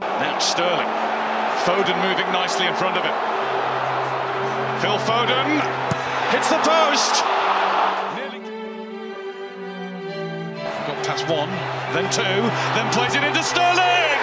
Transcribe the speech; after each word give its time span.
Now 0.00 0.38
Sterling. 0.38 0.88
Foden 1.64 2.00
moving 2.00 2.30
nicely 2.32 2.66
in 2.66 2.74
front 2.74 2.96
of 2.96 3.02
him. 3.04 3.14
Phil 4.80 4.98
Foden 5.04 5.60
hits 6.30 6.48
the 6.48 6.58
post. 6.58 7.24
Got 10.86 11.04
past 11.04 11.28
one, 11.28 11.50
then 11.92 12.08
two, 12.12 12.22
then 12.22 12.92
plays 12.92 13.14
it 13.14 13.24
into 13.24 13.42
Sterling. 13.42 14.20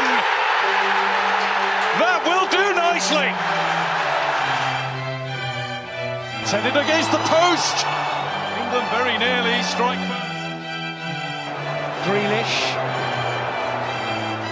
That 2.00 2.24
will 2.26 2.48
do 2.50 2.74
nicely. 2.74 3.30
Send 6.46 6.66
against 6.68 7.12
the 7.12 7.20
post. 7.28 7.86
England 8.62 8.88
very 8.94 9.18
nearly 9.18 9.62
strike 9.64 10.33
Grealish. 12.04 12.76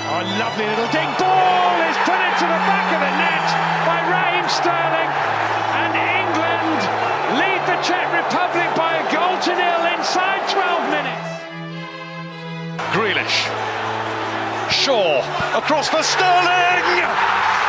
Oh, 0.08 0.24
lovely 0.40 0.64
little 0.72 0.88
ding. 0.88 1.12
Ball 1.20 1.78
is 1.84 1.98
put 2.08 2.16
into 2.16 2.48
the 2.48 2.62
back 2.64 2.88
of 2.96 3.00
the 3.04 3.14
net 3.20 3.48
by 3.84 4.00
Raheem 4.08 4.48
Sterling. 4.48 5.12
And 5.84 5.92
England 6.00 6.80
lead 7.36 7.62
the 7.68 7.76
Czech 7.84 8.08
Republic 8.16 8.72
by 8.80 9.04
a 9.04 9.06
goal 9.12 9.36
to 9.36 9.52
nil 9.52 9.84
inside 10.00 10.48
12 10.48 10.96
minutes. 10.96 11.28
Grealish. 12.96 13.52
Shaw 14.72 15.20
across 15.52 15.90
for 15.90 16.04
Sterling. 16.04 17.61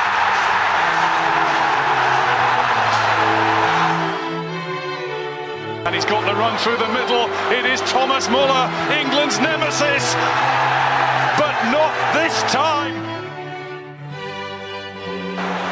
He's 6.02 6.10
got 6.10 6.26
the 6.26 6.34
run 6.34 6.58
through 6.58 6.76
the 6.78 6.88
middle. 6.88 7.30
It 7.54 7.64
is 7.64 7.80
Thomas 7.82 8.28
Muller, 8.28 8.66
England's 8.90 9.38
nemesis. 9.38 10.14
But 11.38 11.54
not 11.70 11.94
this 12.12 12.34
time. 12.50 12.96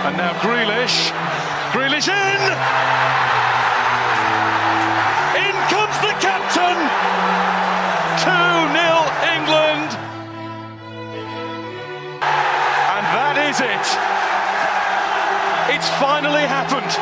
And 0.06 0.16
now 0.16 0.32
Grealish. 0.38 1.10
Grealish 1.74 2.06
in. 2.06 2.42
In 5.34 5.54
comes 5.66 5.98
the 5.98 6.14
captain. 6.22 6.78
2 8.22 8.30
0 8.30 8.86
England. 9.34 9.90
And 12.94 13.04
that 13.18 13.36
is 13.50 13.58
it. 13.58 13.86
It's 15.74 15.88
finally 15.98 16.46
happened. 16.46 16.92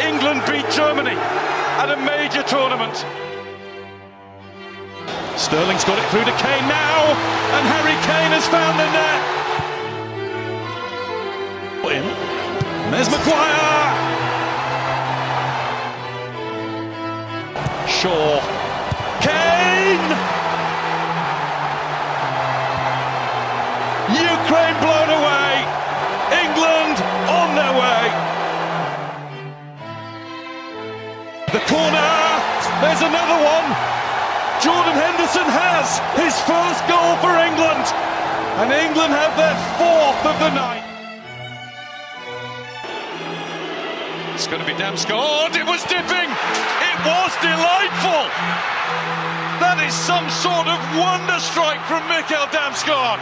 England 0.00 0.42
beat 0.46 0.70
Germany 0.72 1.45
at 1.86 1.96
a 1.96 2.02
major 2.02 2.42
tournament. 2.42 2.96
Sterling's 5.38 5.84
got 5.84 5.98
it 5.98 6.06
through 6.10 6.24
to 6.24 6.34
Kane 6.42 6.66
now, 6.66 7.14
and 7.54 7.62
Harry 7.70 7.94
Kane 8.02 8.32
has 8.34 8.46
found 8.48 8.74
the 8.80 8.88
net. 8.90 9.22
In. 11.86 12.02
There's 12.90 13.08
Maguire. 13.08 13.94
Shaw. 17.86 18.40
Kane. 19.22 20.10
Ukraine 24.10 24.76
blown 24.82 25.05
corner. 31.68 32.12
There's 32.82 33.02
another 33.02 33.38
one. 33.42 33.66
Jordan 34.62 34.96
Henderson 34.96 35.46
has 35.46 36.00
his 36.16 36.34
first 36.48 36.80
goal 36.88 37.12
for 37.20 37.32
England. 37.36 37.84
And 38.56 38.72
England 38.72 39.12
have 39.12 39.36
their 39.36 39.56
fourth 39.76 40.22
of 40.24 40.36
the 40.40 40.50
night. 40.56 40.86
It's 44.32 44.46
going 44.46 44.60
to 44.60 44.68
be 44.68 44.76
Damsgaard. 44.76 45.56
It 45.56 45.66
was 45.66 45.82
dipping. 45.84 46.30
It 46.30 46.98
was 47.04 47.32
delightful. 47.40 48.24
That 49.60 49.80
is 49.80 49.92
some 49.92 50.28
sort 50.28 50.68
of 50.68 50.76
wonder 50.96 51.40
strike 51.40 51.80
from 51.88 52.04
Mikkel 52.08 52.48
Damsgaard. 52.52 53.20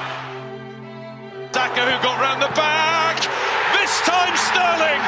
Daka 1.54 1.82
who 1.86 1.96
got 2.02 2.18
round 2.18 2.42
the 2.42 2.50
back. 2.58 3.22
This 3.78 3.94
time 4.02 4.34
Sterling. 4.34 5.02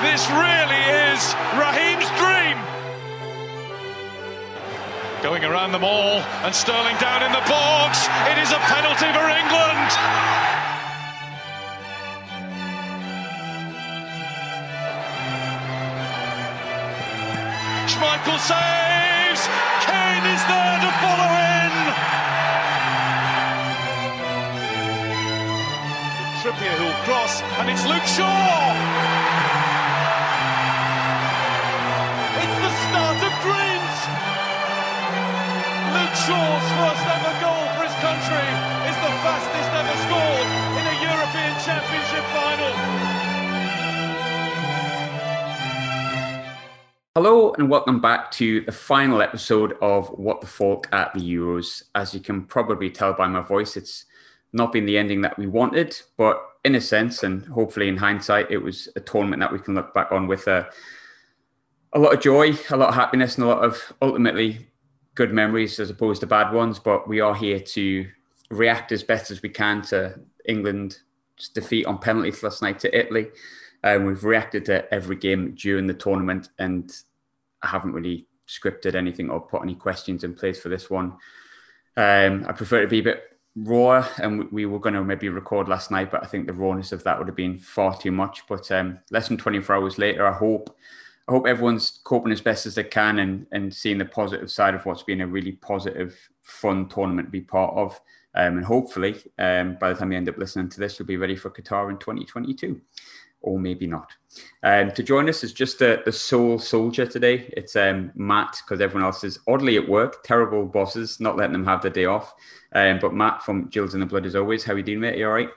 This 0.00 0.24
really 0.30 0.82
is 1.12 1.20
Raheem's 1.60 2.08
dream. 2.16 2.56
Going 5.22 5.44
around 5.44 5.72
them 5.72 5.84
all, 5.84 6.24
and 6.40 6.54
Sterling 6.54 6.96
down 6.96 7.22
in 7.22 7.30
the 7.32 7.44
box. 7.44 8.08
It 8.32 8.38
is 8.40 8.50
a 8.50 8.60
penalty 8.64 9.12
for 9.12 9.28
England. 9.28 9.90
Schmeichel 17.92 18.40
saves. 18.40 19.42
Kane 19.84 20.26
is 20.32 20.42
there 20.48 20.78
to 20.80 20.90
follow 21.04 21.30
in. 21.60 21.74
Trippier 26.40 26.72
who'll 26.80 27.04
cross, 27.04 27.42
and 27.60 27.68
it's 27.68 27.84
Luke 27.84 28.08
Shaw. 28.08 29.39
Shaw's 36.26 36.68
first 36.76 37.06
ever 37.06 37.32
goal 37.40 37.64
for 37.76 37.84
his 37.88 37.96
country 38.04 38.48
is 38.90 38.96
the 39.00 39.12
fastest 39.24 39.70
ever 39.72 39.96
scored 40.04 40.48
in 40.76 40.84
a 40.84 40.96
European 41.00 41.54
Championship 41.64 42.24
final. 42.36 42.72
Hello 47.14 47.54
and 47.54 47.70
welcome 47.70 48.00
back 48.02 48.30
to 48.32 48.60
the 48.60 48.72
final 48.72 49.22
episode 49.22 49.78
of 49.80 50.08
What 50.08 50.42
the 50.42 50.46
Folk 50.46 50.88
at 50.92 51.14
the 51.14 51.20
Euros. 51.20 51.84
As 51.94 52.12
you 52.12 52.20
can 52.20 52.44
probably 52.44 52.90
tell 52.90 53.14
by 53.14 53.26
my 53.26 53.40
voice, 53.40 53.78
it's 53.78 54.04
not 54.52 54.72
been 54.72 54.84
the 54.84 54.98
ending 54.98 55.22
that 55.22 55.38
we 55.38 55.46
wanted, 55.46 55.98
but 56.18 56.38
in 56.66 56.74
a 56.74 56.82
sense, 56.82 57.22
and 57.22 57.46
hopefully 57.46 57.88
in 57.88 57.96
hindsight, 57.96 58.50
it 58.50 58.58
was 58.58 58.90
a 58.94 59.00
tournament 59.00 59.40
that 59.40 59.54
we 59.54 59.58
can 59.58 59.74
look 59.74 59.94
back 59.94 60.12
on 60.12 60.26
with 60.26 60.46
a, 60.48 60.68
a 61.94 61.98
lot 61.98 62.12
of 62.12 62.20
joy, 62.20 62.52
a 62.68 62.76
lot 62.76 62.90
of 62.90 62.94
happiness, 62.94 63.36
and 63.36 63.44
a 63.44 63.48
lot 63.48 63.64
of 63.64 63.94
ultimately 64.02 64.66
good 65.20 65.34
memories 65.34 65.78
as 65.78 65.90
opposed 65.90 66.22
to 66.22 66.26
bad 66.26 66.50
ones. 66.50 66.78
But 66.78 67.06
we 67.06 67.20
are 67.20 67.34
here 67.34 67.60
to 67.60 68.08
react 68.48 68.90
as 68.90 69.02
best 69.02 69.30
as 69.30 69.42
we 69.42 69.50
can 69.50 69.82
to 69.82 70.18
England's 70.48 71.02
defeat 71.52 71.84
on 71.84 71.98
penalties 71.98 72.42
last 72.42 72.62
night 72.62 72.78
to 72.78 72.98
Italy. 72.98 73.26
Um, 73.84 74.06
we've 74.06 74.24
reacted 74.24 74.64
to 74.64 74.90
every 74.94 75.16
game 75.16 75.54
during 75.56 75.86
the 75.86 75.92
tournament, 75.92 76.48
and 76.58 76.90
I 77.62 77.66
haven't 77.66 77.92
really 77.92 78.28
scripted 78.48 78.94
anything 78.94 79.28
or 79.28 79.42
put 79.42 79.60
any 79.60 79.74
questions 79.74 80.24
in 80.24 80.32
place 80.32 80.58
for 80.58 80.70
this 80.70 80.88
one. 80.88 81.18
Um, 81.98 82.46
I 82.48 82.52
prefer 82.52 82.80
to 82.80 82.88
be 82.88 83.00
a 83.00 83.10
bit 83.10 83.24
raw, 83.56 84.08
and 84.22 84.50
we 84.50 84.64
were 84.64 84.78
going 84.78 84.94
to 84.94 85.04
maybe 85.04 85.28
record 85.28 85.68
last 85.68 85.90
night, 85.90 86.10
but 86.10 86.22
I 86.22 86.28
think 86.28 86.46
the 86.46 86.54
rawness 86.54 86.92
of 86.92 87.04
that 87.04 87.18
would 87.18 87.28
have 87.28 87.36
been 87.36 87.58
far 87.58 87.94
too 87.94 88.10
much. 88.10 88.44
But 88.48 88.72
um, 88.72 89.00
less 89.10 89.28
than 89.28 89.36
24 89.36 89.76
hours 89.76 89.98
later, 89.98 90.26
I 90.26 90.32
hope 90.32 90.74
I 91.28 91.32
hope 91.32 91.46
everyone's 91.46 92.00
coping 92.04 92.32
as 92.32 92.40
best 92.40 92.66
as 92.66 92.74
they 92.74 92.84
can 92.84 93.20
and 93.20 93.46
and 93.52 93.72
seeing 93.72 93.98
the 93.98 94.04
positive 94.04 94.50
side 94.50 94.74
of 94.74 94.84
what's 94.84 95.02
been 95.02 95.20
a 95.20 95.26
really 95.26 95.52
positive, 95.52 96.18
fun 96.42 96.88
tournament 96.88 97.28
to 97.28 97.32
be 97.32 97.40
part 97.40 97.74
of. 97.76 98.00
Um, 98.34 98.58
and 98.58 98.64
hopefully, 98.64 99.16
um, 99.38 99.76
by 99.80 99.92
the 99.92 99.98
time 99.98 100.12
you 100.12 100.18
end 100.18 100.28
up 100.28 100.38
listening 100.38 100.68
to 100.70 100.80
this, 100.80 100.98
you'll 100.98 101.06
be 101.06 101.16
ready 101.16 101.36
for 101.36 101.50
Qatar 101.50 101.90
in 101.90 101.98
2022 101.98 102.80
or 103.42 103.58
maybe 103.58 103.86
not. 103.86 104.12
Um, 104.62 104.90
to 104.92 105.02
join 105.02 105.28
us 105.28 105.42
is 105.42 105.52
just 105.52 105.78
the, 105.78 106.02
the 106.04 106.12
sole 106.12 106.58
soldier 106.58 107.06
today. 107.06 107.52
It's 107.56 107.76
um, 107.76 108.12
Matt, 108.14 108.60
because 108.64 108.80
everyone 108.80 109.04
else 109.04 109.24
is 109.24 109.38
oddly 109.48 109.76
at 109.76 109.88
work, 109.88 110.22
terrible 110.22 110.66
bosses, 110.66 111.20
not 111.20 111.36
letting 111.36 111.52
them 111.52 111.64
have 111.64 111.82
the 111.82 111.90
day 111.90 112.04
off. 112.04 112.34
Um, 112.74 112.98
but 113.00 113.14
Matt 113.14 113.42
from 113.42 113.68
Gills 113.68 113.94
in 113.94 114.00
the 114.00 114.06
Blood, 114.06 114.26
as 114.26 114.36
always. 114.36 114.64
How 114.64 114.74
are 114.74 114.78
you 114.78 114.84
doing, 114.84 115.00
mate? 115.00 115.18
You 115.18 115.26
all 115.26 115.32
right? 115.32 115.50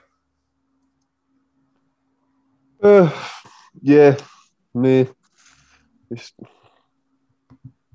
Uh, 2.82 3.10
yeah, 3.82 4.16
me. 4.74 5.08
It's 6.10 6.32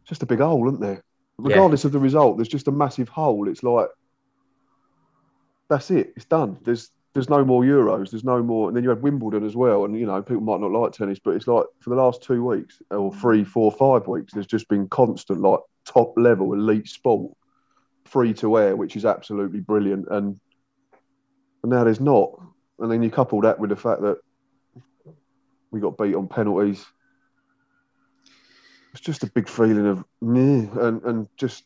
just 0.06 0.23
a 0.23 0.25
big 0.25 0.39
hole, 0.39 0.67
isn't 0.67 0.81
there? 0.81 1.03
Regardless 1.38 1.85
of 1.85 1.91
the 1.91 2.00
result, 2.00 2.38
there's 2.38 2.47
just 2.47 2.67
a 2.67 2.71
massive 2.71 3.07
hole. 3.07 3.47
It's 3.47 3.63
like 3.63 3.88
that's 5.69 5.91
it. 5.91 6.13
It's 6.15 6.25
done. 6.25 6.57
There's 6.63 6.91
there's 7.13 7.29
no 7.29 7.44
more 7.44 7.63
Euros. 7.63 8.11
There's 8.11 8.23
no 8.23 8.44
more. 8.44 8.67
And 8.67 8.75
then 8.75 8.83
you 8.83 8.89
had 8.89 9.01
Wimbledon 9.01 9.45
as 9.45 9.56
well. 9.56 9.85
And 9.85 9.97
you 9.97 10.06
know, 10.06 10.21
people 10.21 10.41
might 10.41 10.59
not 10.59 10.71
like 10.71 10.91
tennis, 10.91 11.19
but 11.19 11.35
it's 11.35 11.47
like 11.47 11.65
for 11.79 11.89
the 11.91 11.95
last 11.95 12.21
two 12.21 12.44
weeks 12.44 12.81
or 12.91 13.13
three, 13.13 13.44
four, 13.44 13.71
five 13.71 14.07
weeks, 14.07 14.33
there's 14.33 14.47
just 14.47 14.67
been 14.67 14.88
constant 14.89 15.41
like 15.41 15.59
top 15.85 16.13
level 16.17 16.53
elite 16.53 16.88
sport, 16.88 17.35
free 18.05 18.33
to 18.35 18.57
air, 18.57 18.75
which 18.75 18.95
is 18.95 19.05
absolutely 19.05 19.59
brilliant. 19.59 20.07
And 20.09 20.39
and 21.63 21.71
now 21.71 21.83
there's 21.83 22.01
not. 22.01 22.31
And 22.79 22.91
then 22.91 23.03
you 23.03 23.12
couple 23.12 23.41
that 23.41 23.59
with 23.59 23.69
the 23.69 23.75
fact 23.75 24.01
that 24.01 24.17
we 25.71 25.79
got 25.79 25.97
beat 25.97 26.15
on 26.15 26.27
penalties. 26.27 26.85
It's 28.91 29.01
just 29.01 29.24
a 29.24 29.27
big 29.27 29.47
feeling 29.47 29.88
of 29.88 30.03
meh, 30.21 30.68
and 30.81 31.03
and 31.03 31.27
just. 31.38 31.65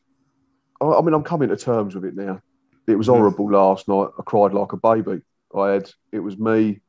I 0.82 1.00
mean, 1.00 1.14
I'm 1.14 1.24
coming 1.24 1.48
to 1.48 1.56
terms 1.56 1.96
with 1.96 2.04
it 2.04 2.16
now. 2.16 2.42
It 2.88 2.96
was 2.96 3.08
mm-hmm. 3.08 3.16
horrible 3.16 3.50
last 3.50 3.88
night. 3.88 4.10
I 4.20 4.24
cried 4.24 4.54
like 4.54 4.74
a 4.74 4.78
baby. 4.78 5.22
I 5.56 5.70
had 5.70 5.90
it 6.12 6.20
was 6.20 6.38
me, 6.38 6.82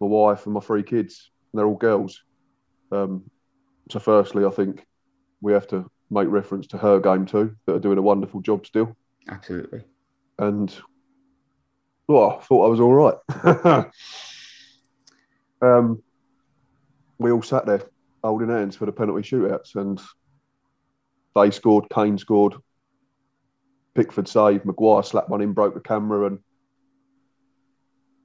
my 0.00 0.06
wife, 0.06 0.44
and 0.44 0.54
my 0.54 0.60
three 0.60 0.82
kids. 0.82 1.30
And 1.52 1.58
they're 1.58 1.66
all 1.66 1.76
girls. 1.76 2.22
Um, 2.92 3.30
so, 3.90 4.00
firstly, 4.00 4.44
I 4.44 4.50
think 4.50 4.86
we 5.40 5.54
have 5.54 5.66
to 5.68 5.90
make 6.10 6.28
reference 6.28 6.66
to 6.68 6.78
her 6.78 7.00
game 7.00 7.26
too, 7.26 7.56
that 7.64 7.74
are 7.74 7.80
doing 7.80 7.98
a 7.98 8.02
wonderful 8.02 8.40
job 8.40 8.66
still. 8.66 8.96
Absolutely. 9.28 9.84
And 10.38 10.74
well, 12.06 12.38
I 12.38 12.44
thought 12.44 12.66
I 12.66 12.68
was 12.68 12.80
all 12.80 12.94
right. 12.94 13.86
um, 15.62 16.02
we 17.18 17.30
all 17.30 17.42
sat 17.42 17.66
there 17.66 17.82
holding 18.28 18.50
hands 18.50 18.76
for 18.76 18.84
the 18.84 18.92
penalty 18.92 19.22
shootouts, 19.22 19.74
and 19.74 20.00
they 21.34 21.50
scored, 21.50 21.86
Kane 21.92 22.18
scored, 22.18 22.54
Pickford 23.94 24.28
saved, 24.28 24.66
Maguire 24.66 25.02
slapped 25.02 25.30
one 25.30 25.40
in, 25.40 25.54
broke 25.54 25.74
the 25.74 25.80
camera, 25.80 26.26
and 26.26 26.38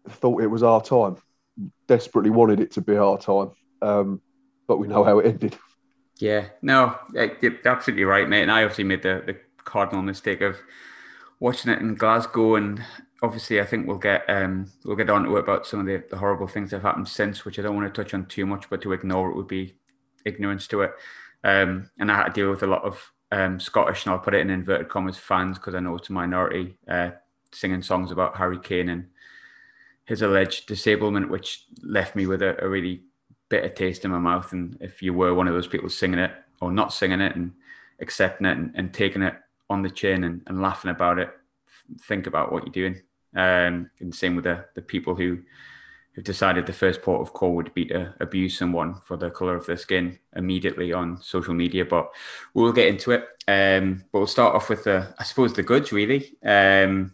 thought 0.09 0.43
it 0.43 0.47
was 0.47 0.61
our 0.61 0.81
time. 0.81 1.15
Desperately 1.87 2.31
wanted 2.31 2.59
it 2.59 2.71
to 2.71 2.81
be 2.81 2.97
our 2.97 3.17
time, 3.17 3.51
um, 3.81 4.21
but 4.67 4.77
we 4.77 4.87
know 4.87 5.03
how 5.03 5.19
it 5.19 5.25
ended. 5.25 5.57
Yeah, 6.19 6.47
no, 6.61 6.97
you're 7.13 7.57
absolutely 7.65 8.03
right, 8.03 8.27
mate. 8.27 8.43
And 8.43 8.51
I 8.51 8.63
obviously 8.63 8.83
made 8.83 9.03
the, 9.03 9.23
the 9.25 9.37
cardinal 9.63 10.01
mistake 10.01 10.41
of 10.41 10.57
watching 11.39 11.71
it 11.71 11.79
in 11.79 11.95
Glasgow, 11.95 12.55
and 12.55 12.83
obviously 13.21 13.61
I 13.61 13.65
think 13.65 13.87
we'll 13.87 13.97
get 13.97 14.29
um, 14.29 14.69
we'll 14.83 14.97
get 14.97 15.09
on 15.09 15.23
to 15.23 15.37
it 15.37 15.39
about 15.39 15.65
some 15.65 15.79
of 15.79 15.85
the, 15.85 16.03
the 16.09 16.17
horrible 16.17 16.47
things 16.47 16.71
that 16.71 16.77
have 16.77 16.83
happened 16.83 17.07
since, 17.07 17.45
which 17.45 17.57
I 17.57 17.61
don't 17.61 17.75
want 17.75 17.93
to 17.93 18.03
touch 18.03 18.13
on 18.13 18.25
too 18.25 18.45
much, 18.45 18.69
but 18.69 18.81
to 18.81 18.91
ignore 18.91 19.29
it 19.29 19.35
would 19.35 19.47
be 19.47 19.75
ignorance 20.25 20.67
to 20.67 20.81
it. 20.81 20.93
Um, 21.43 21.89
and 21.99 22.11
I 22.11 22.15
had 22.15 22.25
to 22.25 22.31
deal 22.31 22.49
with 22.49 22.63
a 22.63 22.67
lot 22.67 22.83
of 22.83 23.11
um, 23.31 23.59
Scottish, 23.59 24.05
and 24.05 24.13
I'll 24.13 24.19
put 24.19 24.35
it 24.35 24.41
in 24.41 24.49
inverted 24.49 24.89
commas, 24.89 25.17
fans 25.17 25.57
because 25.57 25.75
I 25.75 25.79
know 25.79 25.95
it's 25.95 26.09
a 26.09 26.13
minority, 26.13 26.77
uh, 26.87 27.11
singing 27.51 27.81
songs 27.81 28.11
about 28.11 28.37
Harry 28.37 28.59
Kane 28.59 28.89
and 28.89 29.07
his 30.05 30.21
alleged 30.21 30.67
disablement, 30.67 31.29
which 31.29 31.65
left 31.81 32.15
me 32.15 32.27
with 32.27 32.41
a, 32.41 32.63
a, 32.63 32.67
really 32.67 33.01
bitter 33.49 33.69
taste 33.69 34.05
in 34.05 34.11
my 34.11 34.19
mouth. 34.19 34.51
And 34.51 34.77
if 34.81 35.01
you 35.01 35.13
were 35.13 35.33
one 35.33 35.47
of 35.47 35.53
those 35.53 35.67
people 35.67 35.89
singing 35.89 36.19
it 36.19 36.31
or 36.61 36.71
not 36.71 36.93
singing 36.93 37.21
it 37.21 37.35
and 37.35 37.53
accepting 37.99 38.45
it 38.45 38.57
and, 38.57 38.71
and 38.75 38.93
taking 38.93 39.21
it 39.21 39.35
on 39.69 39.81
the 39.81 39.89
chin 39.89 40.23
and, 40.23 40.41
and, 40.47 40.61
laughing 40.61 40.91
about 40.91 41.19
it, 41.19 41.29
think 42.01 42.27
about 42.27 42.51
what 42.51 42.65
you're 42.65 42.89
doing. 42.89 43.01
Um, 43.35 43.89
and 43.99 44.13
same 44.13 44.35
with 44.35 44.43
the, 44.43 44.65
the 44.75 44.81
people 44.81 45.15
who 45.15 45.39
who've 46.13 46.23
decided 46.23 46.65
the 46.65 46.73
first 46.73 47.01
port 47.01 47.21
of 47.21 47.33
call 47.33 47.55
would 47.55 47.73
be 47.73 47.85
to 47.85 48.13
abuse 48.19 48.57
someone 48.57 48.95
for 49.01 49.17
the 49.17 49.31
color 49.31 49.55
of 49.55 49.65
their 49.65 49.77
skin 49.77 50.19
immediately 50.35 50.93
on 50.93 51.21
social 51.21 51.53
media. 51.53 51.85
But 51.85 52.09
we'll 52.53 52.71
get 52.71 52.87
into 52.87 53.11
it. 53.11 53.27
Um, 53.47 54.05
but 54.11 54.19
we'll 54.19 54.27
start 54.27 54.55
off 54.55 54.69
with 54.69 54.83
the, 54.83 55.13
I 55.17 55.23
suppose, 55.23 55.53
the 55.53 55.63
goods 55.63 55.91
really. 55.91 56.37
Um, 56.43 57.13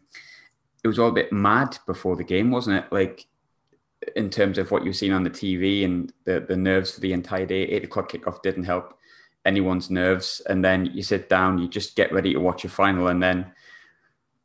it 0.84 0.88
was 0.88 1.00
all 1.00 1.10
a 1.10 1.14
bit 1.14 1.32
mad 1.32 1.78
before 1.86 2.16
the 2.16 2.24
game, 2.24 2.52
wasn't 2.52 2.84
it? 2.84 2.92
Like 2.92 3.26
in 4.16 4.30
terms 4.30 4.58
of 4.58 4.72
what 4.72 4.84
you've 4.84 4.96
seen 4.96 5.14
on 5.14 5.24
the 5.24 5.30
TV 5.30 5.86
and 5.86 6.12
the, 6.26 6.42
the 6.42 6.56
nerves 6.56 6.92
for 6.92 7.00
the 7.00 7.14
entire 7.14 7.46
day. 7.46 7.64
Eight 7.64 7.86
o'clock 7.86 8.12
kickoff 8.12 8.42
didn't 8.42 8.64
help 8.66 8.98
anyone's 9.46 9.90
nerves. 9.90 10.42
And 10.48 10.64
then 10.64 10.88
you 10.88 11.04
sit 11.04 11.30
down, 11.30 11.60
you 11.60 11.68
just 11.68 11.96
get 11.96 12.12
ready 12.12 12.34
to 12.34 12.40
watch 12.40 12.66
a 12.66 12.70
final. 12.70 13.08
And 13.08 13.24
then 13.24 13.52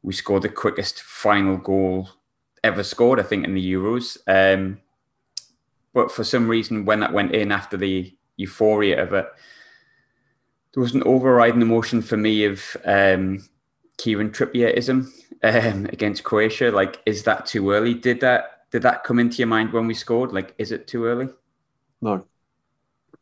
we 0.03 0.13
scored 0.13 0.43
the 0.43 0.49
quickest 0.49 1.01
final 1.01 1.57
goal 1.57 2.09
ever 2.65 2.83
scored, 2.83 3.21
I 3.21 3.23
think, 3.23 3.45
in 3.45 3.55
the 3.55 3.73
Euros. 3.73 4.19
Um, 4.27 4.81
but 5.93 6.11
for 6.11 6.25
some 6.25 6.49
reason, 6.49 6.85
when 6.85 7.01
that 7.01 7.13
went 7.13 7.35
in 7.35 7.53
after 7.53 7.77
the 7.77 8.13
euphoria 8.37 9.01
of 9.01 9.13
it, 9.13 9.27
there 10.73 10.83
was 10.83 10.95
an 10.95 11.05
overriding 11.05 11.63
emotion 11.63 12.03
for 12.03 12.17
me 12.17 12.45
of 12.45 12.77
um, 12.85 13.47
Kieran 13.99 14.31
Trippierism 14.31 15.07
um, 15.45 15.87
against 15.87 16.25
Croatia. 16.25 16.73
Like, 16.73 17.01
is 17.07 17.23
that 17.25 17.47
too 17.47 17.71
early? 17.71 17.95
Did 17.95 18.21
that 18.21 18.51
did 18.73 18.83
that 18.83 19.05
come 19.05 19.21
into 19.21 19.37
your 19.37 19.47
mind 19.47 19.73
when 19.73 19.87
we 19.87 19.95
scored? 19.95 20.33
Like, 20.33 20.53
is 20.59 20.73
it 20.73 20.89
too 20.89 21.05
early? 21.05 21.29
No, 22.03 22.27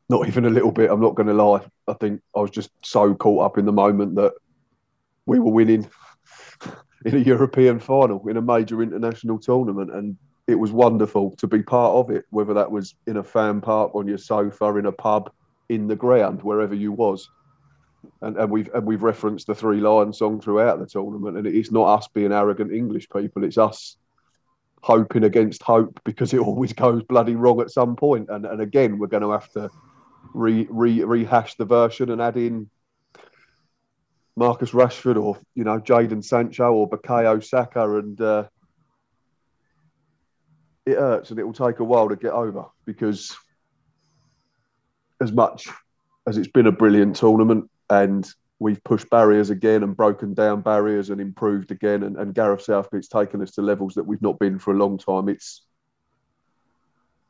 not 0.09 0.27
even 0.27 0.47
a 0.47 0.51
little 0.51 0.73
bit. 0.73 0.91
I'm 0.91 1.03
not 1.03 1.15
going 1.15 1.27
to 1.27 1.35
lie. 1.35 1.61
I 1.87 1.93
think 1.93 2.23
I 2.35 2.41
was 2.41 2.51
just 2.51 2.71
so 2.83 3.15
caught 3.15 3.45
up 3.45 3.59
in 3.59 3.67
the 3.67 3.73
moment 3.73 4.15
that 4.15 4.33
we 5.27 5.39
were 5.39 5.53
winning 5.53 5.91
in 7.05 7.17
a 7.17 7.19
European 7.19 7.79
final 7.79 8.27
in 8.29 8.37
a 8.37 8.43
major 8.43 8.83
international 8.83 9.39
tournament, 9.39 9.93
and 9.93 10.17
it 10.47 10.55
was 10.55 10.73
wonderful 10.73 11.33
to 11.37 11.47
be 11.47 11.63
part 11.63 11.95
of 11.95 12.11
it. 12.11 12.25
Whether 12.31 12.55
that 12.55 12.71
was 12.71 12.95
in 13.07 13.17
a 13.19 13.25
fan 13.25 13.61
park, 13.61 13.95
on 13.95 14.07
your 14.07 14.19
sofa, 14.19 14.77
in 14.77 14.87
a 14.87 14.93
pub, 14.93 15.31
in 15.69 15.89
the 15.89 15.97
ground, 15.97 16.43
wherever 16.43 16.75
you 16.75 16.93
was. 16.93 17.29
And, 18.21 18.37
and 18.37 18.51
we've 18.51 18.69
and 18.75 18.85
we've 18.85 19.03
referenced 19.03 19.47
the 19.47 19.55
Three 19.55 19.81
Lions 19.81 20.19
song 20.19 20.41
throughout 20.41 20.81
the 20.81 20.87
tournament, 20.87 21.37
and 21.37 21.47
it's 21.47 21.71
not 21.71 21.99
us 21.99 22.09
being 22.09 22.33
arrogant 22.33 22.73
English 22.73 23.09
people; 23.11 23.45
it's 23.45 23.59
us 23.59 23.97
hoping 24.83 25.23
against 25.23 25.63
hope 25.63 26.01
because 26.05 26.35
it 26.35 26.41
always 26.41 26.73
goes 26.73 27.03
bloody 27.05 27.37
wrong 27.37 27.61
at 27.61 27.71
some 27.71 27.95
point. 27.95 28.29
And 28.29 28.45
and 28.45 28.61
again, 28.61 28.99
we're 28.99 29.07
going 29.07 29.23
to 29.23 29.31
have 29.31 29.51
to 29.53 29.71
re, 30.35 30.67
re 30.71 31.05
rehash 31.05 31.55
the 31.55 31.65
version 31.65 32.11
and 32.11 32.21
add 32.21 32.37
in 32.37 32.69
Marcus 34.37 34.71
Rashford 34.71 35.23
or 35.23 35.39
you 35.55 35.65
know 35.65 35.79
Jadon 35.79 36.25
Sancho 36.25 36.73
or 36.73 36.89
Bukayo 36.89 37.43
Saka, 37.45 37.99
and 37.99 38.21
uh, 38.21 38.45
it 40.87 40.97
hurts 40.97 41.31
and 41.31 41.39
it 41.39 41.45
will 41.45 41.53
take 41.53 41.81
a 41.81 41.85
while 41.85 42.09
to 42.09 42.17
get 42.17 42.33
over 42.33 42.67
because 42.85 43.37
as 45.21 45.33
much 45.33 45.69
as 46.27 46.37
it's 46.37 46.49
been 46.49 46.67
a 46.67 46.73
brilliant 46.73 47.17
tournament 47.17 47.71
and 47.91 48.29
we've 48.59 48.83
pushed 48.85 49.09
barriers 49.11 49.51
again 49.51 49.83
and 49.83 49.97
broken 49.97 50.35
down 50.35 50.61
barriers 50.61 51.11
and 51.11 51.21
improved 51.21 51.71
again 51.71 52.03
and, 52.03 52.17
and 52.17 52.35
Gareth 52.35 52.63
Southgate's 52.63 53.09
taken 53.09 53.43
us 53.43 53.53
to 53.53 53.63
levels 53.63 53.95
that 53.95 54.05
we've 54.05 54.23
not 54.23 54.39
been 54.39 54.59
for 54.59 54.73
a 54.73 54.77
long 54.77 54.99
time. 54.99 55.29
It's 55.29 55.63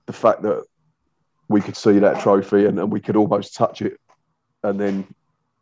the 0.07 0.13
fact 0.13 0.43
that 0.43 0.65
we 1.49 1.61
could 1.61 1.77
see 1.77 1.99
that 1.99 2.21
trophy 2.21 2.67
and, 2.67 2.79
and 2.79 2.91
we 2.91 3.01
could 3.01 3.17
almost 3.17 3.55
touch 3.55 3.83
it 3.83 3.99
and 4.63 4.81
then 4.81 5.07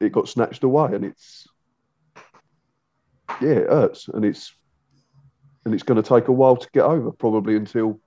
it 0.01 0.13
got 0.13 0.29
snatched 0.29 0.65
away, 0.65 0.95
and 0.95 1.05
it's 1.05 1.47
yeah, 3.41 3.51
it 3.51 3.69
hurts, 3.69 4.09
and 4.09 4.25
it's 4.25 4.55
and 5.65 5.75
it's 5.75 5.83
going 5.83 6.03
to 6.03 6.09
take 6.09 6.29
a 6.29 6.33
while 6.33 6.57
to 6.57 6.69
get 6.73 6.85
over, 6.85 7.13
probably 7.13 7.57
until 7.57 8.01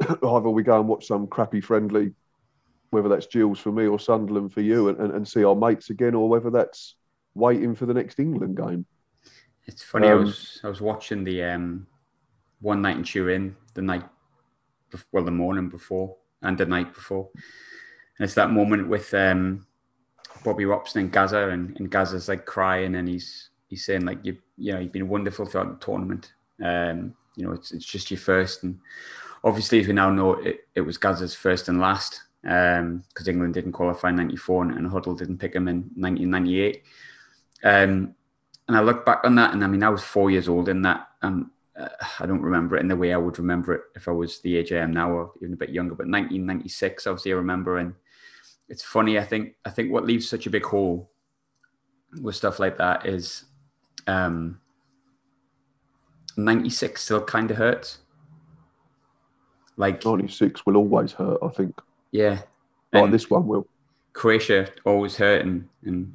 either 0.00 0.50
we 0.50 0.62
go 0.62 0.78
and 0.78 0.88
watch 0.88 1.06
some 1.06 1.26
crappy 1.26 1.60
friendly, 1.60 2.12
whether 2.90 3.08
that's 3.08 3.26
Gills 3.26 3.60
for 3.60 3.72
me 3.72 3.86
or 3.86 3.98
Sunderland 3.98 4.52
for 4.52 4.60
you, 4.60 4.88
and, 4.88 4.98
and, 4.98 5.12
and 5.14 5.28
see 5.28 5.44
our 5.44 5.54
mates 5.54 5.90
again, 5.90 6.14
or 6.14 6.28
whether 6.28 6.50
that's 6.50 6.96
waiting 7.34 7.74
for 7.74 7.86
the 7.86 7.94
next 7.94 8.18
England 8.18 8.56
game. 8.56 8.86
It's 9.66 9.82
funny. 9.82 10.08
Um, 10.08 10.18
I 10.18 10.22
was 10.22 10.60
I 10.64 10.68
was 10.68 10.80
watching 10.80 11.24
the 11.24 11.42
um, 11.44 11.86
one 12.60 12.82
night 12.82 12.96
in 12.96 13.04
Turin 13.04 13.56
the 13.74 13.82
night, 13.82 14.04
well, 15.12 15.24
the 15.24 15.30
morning 15.30 15.68
before 15.68 16.16
and 16.42 16.58
the 16.58 16.66
night 16.66 16.92
before, 16.92 17.30
and 18.18 18.24
it's 18.24 18.34
that 18.34 18.50
moment 18.50 18.88
with 18.88 19.12
um, 19.14 19.66
Bobby 20.44 20.64
Robson 20.64 21.00
and 21.00 21.12
Gazza, 21.12 21.48
and, 21.48 21.76
and 21.78 21.90
Gazza's 21.90 22.28
like 22.28 22.46
crying, 22.46 22.94
and 22.94 23.08
he's 23.08 23.50
he's 23.68 23.84
saying 23.84 24.04
like 24.04 24.24
you 24.24 24.36
you 24.56 24.72
know 24.72 24.78
you've 24.78 24.92
been 24.92 25.08
wonderful 25.08 25.46
throughout 25.46 25.80
the 25.80 25.84
tournament. 25.84 26.32
Um, 26.62 27.14
you 27.36 27.46
know 27.46 27.52
it's 27.52 27.72
it's 27.72 27.86
just 27.86 28.10
your 28.10 28.20
first, 28.20 28.62
and 28.62 28.78
obviously 29.42 29.80
as 29.80 29.86
we 29.86 29.92
now 29.92 30.10
know 30.10 30.34
it, 30.34 30.68
it 30.74 30.82
was 30.82 30.98
Gazza's 30.98 31.34
first 31.34 31.68
and 31.68 31.80
last 31.80 32.22
um, 32.44 33.02
because 33.08 33.26
um, 33.26 33.32
England 33.32 33.54
didn't 33.54 33.72
qualify 33.72 34.10
in 34.10 34.16
'94 34.16 34.62
and, 34.64 34.72
and 34.72 34.90
Hoddle 34.90 35.18
didn't 35.18 35.38
pick 35.38 35.54
him 35.54 35.66
in 35.68 35.90
1998. 35.96 36.82
Um, 37.64 38.14
and 38.66 38.76
I 38.76 38.80
look 38.80 39.04
back 39.04 39.20
on 39.24 39.34
that, 39.36 39.52
and 39.52 39.64
I 39.64 39.66
mean 39.66 39.82
I 39.82 39.88
was 39.88 40.02
four 40.02 40.30
years 40.30 40.48
old 40.48 40.68
in 40.68 40.82
that, 40.82 41.08
uh, 41.76 41.88
I 42.20 42.26
don't 42.26 42.42
remember 42.42 42.76
it 42.76 42.80
in 42.80 42.88
the 42.88 42.96
way 42.96 43.12
I 43.12 43.16
would 43.16 43.38
remember 43.38 43.74
it 43.74 43.82
if 43.96 44.08
I 44.08 44.12
was 44.12 44.40
the 44.40 44.56
age 44.56 44.72
I 44.72 44.78
am 44.78 44.92
now, 44.92 45.10
or 45.10 45.32
even 45.40 45.54
a 45.54 45.56
bit 45.56 45.70
younger. 45.70 45.94
But 45.94 46.06
1996, 46.06 47.06
obviously, 47.06 47.32
I 47.32 47.36
remember, 47.36 47.78
and 47.78 47.94
it's 48.68 48.82
funny. 48.82 49.18
I 49.18 49.24
think 49.24 49.54
I 49.64 49.70
think 49.70 49.92
what 49.92 50.04
leaves 50.04 50.28
such 50.28 50.46
a 50.46 50.50
big 50.50 50.64
hole 50.64 51.10
with 52.20 52.36
stuff 52.36 52.58
like 52.58 52.78
that 52.78 53.06
is 53.06 53.44
um, 54.06 54.60
96 56.36 57.02
still 57.02 57.22
kind 57.22 57.50
of 57.50 57.56
hurts. 57.56 57.98
Like 59.76 60.04
96 60.04 60.64
will 60.66 60.76
always 60.76 61.12
hurt, 61.12 61.38
I 61.42 61.48
think. 61.48 61.80
Yeah. 62.12 62.42
Like 62.92 63.10
this 63.10 63.28
one 63.28 63.46
will. 63.46 63.66
Croatia 64.12 64.68
always 64.84 65.16
hurt 65.16 65.42
and, 65.42 65.68
and 65.84 66.14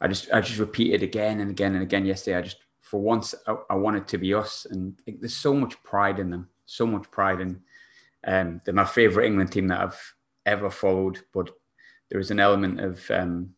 I 0.00 0.06
just 0.06 0.32
I 0.32 0.40
just 0.40 0.60
repeated 0.60 1.02
again 1.02 1.40
and 1.40 1.50
again 1.50 1.74
and 1.74 1.82
again 1.82 2.06
yesterday. 2.06 2.36
I 2.38 2.42
just 2.42 2.58
for 2.80 3.00
once 3.00 3.34
I, 3.48 3.56
I 3.70 3.74
wanted 3.74 4.06
to 4.08 4.18
be 4.18 4.32
us 4.32 4.66
and 4.70 4.94
there's 5.06 5.34
so 5.34 5.52
much 5.52 5.82
pride 5.82 6.20
in 6.20 6.30
them. 6.30 6.48
So 6.66 6.86
much 6.86 7.10
pride 7.10 7.40
in 7.40 7.60
um, 8.26 8.60
they're 8.64 8.72
my 8.72 8.84
favourite 8.84 9.26
England 9.26 9.52
team 9.52 9.68
that 9.68 9.80
I've 9.80 10.14
ever 10.46 10.70
followed, 10.70 11.20
but 11.32 11.50
there 12.14 12.20
is 12.20 12.30
an 12.30 12.38
element 12.38 12.78
of 12.78 13.10
um, 13.10 13.50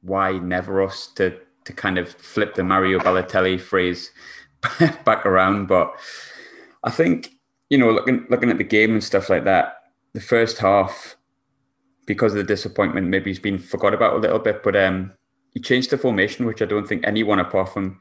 why 0.00 0.32
never 0.38 0.82
us 0.82 1.08
to 1.08 1.38
to 1.66 1.74
kind 1.74 1.98
of 1.98 2.08
flip 2.08 2.54
the 2.54 2.64
Mario 2.64 2.98
Balotelli 2.98 3.60
phrase 3.60 4.12
back 5.04 5.26
around. 5.26 5.66
But 5.66 5.92
I 6.84 6.90
think 6.90 7.32
you 7.68 7.76
know, 7.76 7.90
looking 7.90 8.24
looking 8.30 8.48
at 8.48 8.56
the 8.56 8.64
game 8.64 8.92
and 8.92 9.04
stuff 9.04 9.28
like 9.28 9.44
that, 9.44 9.74
the 10.14 10.22
first 10.22 10.56
half 10.56 11.16
because 12.06 12.32
of 12.32 12.38
the 12.38 12.44
disappointment, 12.44 13.08
maybe 13.08 13.28
he's 13.28 13.38
been 13.38 13.58
forgot 13.58 13.92
about 13.92 14.14
a 14.14 14.20
little 14.20 14.38
bit. 14.38 14.62
But 14.62 14.74
um, 14.74 15.12
he 15.52 15.60
changed 15.60 15.90
the 15.90 15.98
formation, 15.98 16.46
which 16.46 16.62
I 16.62 16.64
don't 16.64 16.88
think 16.88 17.06
anyone 17.06 17.40
apart 17.40 17.74
from 17.74 18.00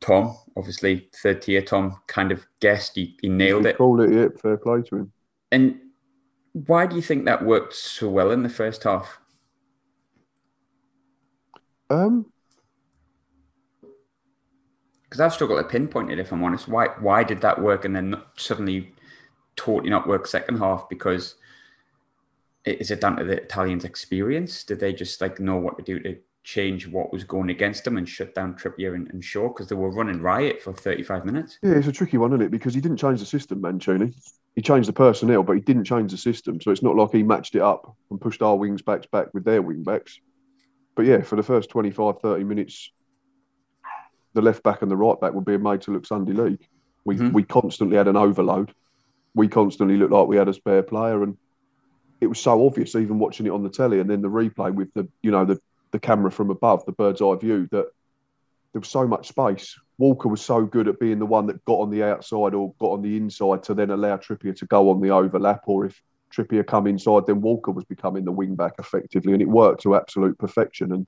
Tom, 0.00 0.36
obviously 0.56 1.08
third 1.22 1.42
tier 1.42 1.62
Tom, 1.62 1.96
kind 2.08 2.32
of 2.32 2.44
guessed. 2.58 2.96
He, 2.96 3.16
he 3.22 3.28
nailed 3.28 3.66
He 3.66 3.70
it. 3.70 3.76
called 3.76 4.00
it, 4.00 4.12
yeah, 4.12 4.26
fair 4.42 4.56
play 4.56 4.82
to 4.82 4.96
him. 4.96 5.12
And 5.52 5.78
why 6.52 6.86
do 6.86 6.96
you 6.96 7.02
think 7.02 7.24
that 7.24 7.44
worked 7.44 7.74
so 7.74 8.08
well 8.08 8.30
in 8.30 8.42
the 8.42 8.48
first 8.48 8.84
half? 8.84 9.18
Um, 11.90 12.26
Because 15.04 15.20
I've 15.20 15.34
struggled 15.34 15.60
to 15.60 15.68
pinpoint 15.68 16.10
it, 16.10 16.18
if 16.18 16.32
I'm 16.32 16.42
honest. 16.42 16.68
Why 16.68 16.88
why 16.98 17.22
did 17.22 17.42
that 17.42 17.60
work 17.60 17.84
and 17.84 17.94
then 17.94 18.10
not- 18.10 18.40
suddenly 18.40 18.94
totally 19.56 19.90
not 19.90 20.08
work 20.08 20.26
second 20.26 20.58
half? 20.58 20.88
Because 20.88 21.34
is 22.64 22.90
it 22.90 23.00
down 23.00 23.16
to 23.16 23.24
the 23.24 23.42
Italians' 23.42 23.84
experience? 23.84 24.64
Did 24.64 24.80
they 24.80 24.92
just 24.92 25.20
like 25.20 25.38
know 25.40 25.56
what 25.56 25.76
to 25.78 25.84
do 25.84 26.00
to 26.00 26.18
change 26.44 26.88
what 26.88 27.12
was 27.12 27.24
going 27.24 27.50
against 27.50 27.84
them 27.84 27.96
and 27.96 28.08
shut 28.08 28.34
down 28.34 28.54
Trippier 28.54 28.94
and, 28.94 29.08
and 29.10 29.22
Shaw 29.24 29.48
because 29.48 29.68
they 29.68 29.76
were 29.76 29.92
running 29.92 30.20
riot 30.20 30.60
for 30.60 30.72
35 30.72 31.24
minutes? 31.24 31.58
yeah, 31.62 31.72
it's 31.74 31.86
a 31.86 31.92
tricky 31.92 32.18
one, 32.18 32.32
isn't 32.32 32.42
it? 32.42 32.50
Because 32.50 32.74
he 32.74 32.80
didn't 32.80 32.96
change 32.96 33.20
the 33.20 33.26
system, 33.26 33.60
Mancini. 33.60 34.12
He 34.56 34.62
changed 34.62 34.88
the 34.88 34.92
personnel, 34.92 35.42
but 35.44 35.54
he 35.54 35.60
didn't 35.60 35.84
change 35.84 36.10
the 36.10 36.18
system. 36.18 36.60
So 36.60 36.70
it's 36.70 36.82
not 36.82 36.96
like 36.96 37.12
he 37.12 37.22
matched 37.22 37.54
it 37.54 37.62
up 37.62 37.96
and 38.10 38.20
pushed 38.20 38.42
our 38.42 38.56
wings 38.56 38.82
backs 38.82 39.06
back 39.06 39.32
with 39.32 39.44
their 39.44 39.62
wing 39.62 39.82
backs. 39.82 40.20
But 40.94 41.06
yeah, 41.06 41.22
for 41.22 41.36
the 41.36 41.42
first 41.42 41.70
25, 41.70 42.20
30 42.20 42.44
minutes, 42.44 42.90
the 44.34 44.42
left 44.42 44.62
back 44.62 44.82
and 44.82 44.90
the 44.90 44.96
right 44.96 45.18
back 45.20 45.32
were 45.32 45.40
being 45.40 45.62
made 45.62 45.82
to 45.82 45.92
look 45.92 46.06
Sunday 46.06 46.32
league. 46.32 46.66
We 47.04 47.16
Mhm. 47.16 47.32
we 47.32 47.42
constantly 47.44 47.96
had 47.96 48.08
an 48.08 48.16
overload. 48.16 48.72
We 49.34 49.48
constantly 49.48 49.96
looked 49.96 50.12
like 50.12 50.28
we 50.28 50.36
had 50.36 50.48
a 50.48 50.54
spare 50.54 50.82
player, 50.82 51.22
and 51.22 51.36
it 52.20 52.26
was 52.26 52.38
so 52.40 52.66
obvious, 52.66 52.94
even 52.94 53.18
watching 53.18 53.46
it 53.46 53.50
on 53.50 53.62
the 53.62 53.70
telly, 53.70 54.00
and 54.00 54.08
then 54.08 54.22
the 54.22 54.28
replay 54.28 54.72
with 54.72 54.92
the 54.94 55.08
you 55.22 55.30
know 55.30 55.44
the 55.44 55.58
the 55.92 56.00
camera 56.00 56.30
from 56.30 56.50
above, 56.50 56.84
the 56.84 56.92
bird's 56.92 57.22
eye 57.22 57.36
view, 57.36 57.68
that 57.70 57.86
there 58.72 58.80
was 58.80 58.88
so 58.88 59.06
much 59.06 59.28
space. 59.28 59.78
Walker 59.98 60.28
was 60.28 60.40
so 60.42 60.64
good 60.64 60.88
at 60.88 60.98
being 60.98 61.18
the 61.18 61.26
one 61.26 61.46
that 61.46 61.64
got 61.64 61.80
on 61.80 61.90
the 61.90 62.02
outside 62.02 62.54
or 62.54 62.74
got 62.80 62.92
on 62.92 63.02
the 63.02 63.16
inside 63.16 63.62
to 63.64 63.74
then 63.74 63.90
allow 63.90 64.16
Trippier 64.16 64.56
to 64.56 64.66
go 64.66 64.90
on 64.90 65.00
the 65.00 65.10
overlap, 65.10 65.62
or 65.66 65.86
if 65.86 66.02
Trippier 66.34 66.66
come 66.66 66.86
inside, 66.86 67.26
then 67.26 67.40
Walker 67.40 67.70
was 67.70 67.84
becoming 67.84 68.24
the 68.24 68.32
wing 68.32 68.56
back 68.56 68.72
effectively, 68.78 69.32
and 69.32 69.42
it 69.42 69.48
worked 69.48 69.82
to 69.82 69.94
absolute 69.94 70.38
perfection. 70.38 70.92
And 70.92 71.06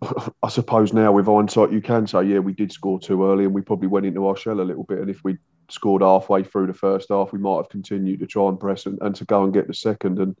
I 0.42 0.48
suppose 0.48 0.92
now 0.92 1.12
with 1.12 1.26
hindsight, 1.26 1.72
you 1.72 1.82
can 1.82 2.06
say, 2.06 2.22
yeah, 2.24 2.38
we 2.38 2.52
did 2.52 2.72
score 2.72 3.00
too 3.00 3.24
early, 3.24 3.44
and 3.44 3.52
we 3.52 3.62
probably 3.62 3.88
went 3.88 4.06
into 4.06 4.26
our 4.26 4.36
shell 4.36 4.60
a 4.60 4.62
little 4.62 4.84
bit. 4.84 5.00
And 5.00 5.10
if 5.10 5.24
we 5.24 5.36
scored 5.68 6.02
halfway 6.02 6.44
through 6.44 6.68
the 6.68 6.74
first 6.74 7.08
half, 7.10 7.32
we 7.32 7.38
might 7.40 7.56
have 7.56 7.68
continued 7.68 8.20
to 8.20 8.26
try 8.26 8.48
and 8.48 8.58
press 8.58 8.86
and, 8.86 8.98
and 9.02 9.14
to 9.16 9.24
go 9.24 9.42
and 9.44 9.52
get 9.52 9.66
the 9.66 9.74
second. 9.74 10.20
And 10.20 10.36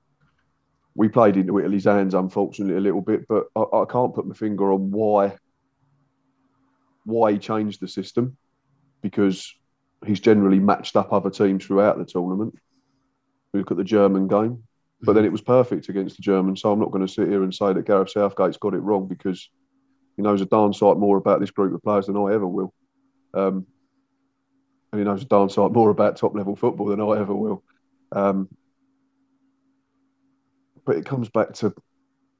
we 0.94 1.08
played 1.08 1.36
into 1.36 1.58
Italy's 1.58 1.84
hands, 1.84 2.14
unfortunately, 2.14 2.76
a 2.76 2.80
little 2.80 3.00
bit. 3.00 3.26
But 3.28 3.46
I, 3.56 3.60
I 3.60 3.84
can't 3.84 4.14
put 4.14 4.26
my 4.26 4.34
finger 4.34 4.72
on 4.72 4.90
why 4.90 5.36
why 7.04 7.32
he 7.32 7.38
changed 7.38 7.80
the 7.80 7.88
system 7.88 8.36
because 9.02 9.54
he's 10.06 10.20
generally 10.20 10.58
matched 10.58 10.96
up 10.96 11.12
other 11.12 11.30
teams 11.30 11.64
throughout 11.64 11.98
the 11.98 12.04
tournament. 12.04 12.54
We 13.52 13.60
look 13.60 13.70
at 13.70 13.76
the 13.76 13.84
German 13.84 14.28
game, 14.28 14.64
but 15.02 15.14
then 15.14 15.24
it 15.24 15.32
was 15.32 15.40
perfect 15.40 15.88
against 15.88 16.16
the 16.16 16.22
Germans. 16.22 16.60
So 16.60 16.70
I'm 16.70 16.78
not 16.78 16.90
going 16.90 17.06
to 17.06 17.12
sit 17.12 17.28
here 17.28 17.42
and 17.42 17.54
say 17.54 17.72
that 17.72 17.86
Gareth 17.86 18.10
Southgate's 18.10 18.58
got 18.58 18.74
it 18.74 18.80
wrong 18.80 19.08
because 19.08 19.48
he 20.16 20.22
knows 20.22 20.40
a 20.40 20.46
darn 20.46 20.72
sight 20.72 20.98
more 20.98 21.16
about 21.16 21.40
this 21.40 21.50
group 21.50 21.74
of 21.74 21.82
players 21.82 22.06
than 22.06 22.16
I 22.16 22.34
ever 22.34 22.46
will. 22.46 22.72
Um, 23.34 23.66
and 24.92 25.00
he 25.00 25.04
knows 25.04 25.22
a 25.22 25.26
darn 25.26 25.48
sight 25.48 25.72
more 25.72 25.90
about 25.90 26.16
top 26.16 26.34
level 26.34 26.56
football 26.56 26.86
than 26.86 27.00
I 27.00 27.18
ever 27.18 27.34
will. 27.34 27.62
Um, 28.12 28.48
but 30.84 30.96
it 30.96 31.06
comes 31.06 31.28
back 31.28 31.52
to 31.54 31.74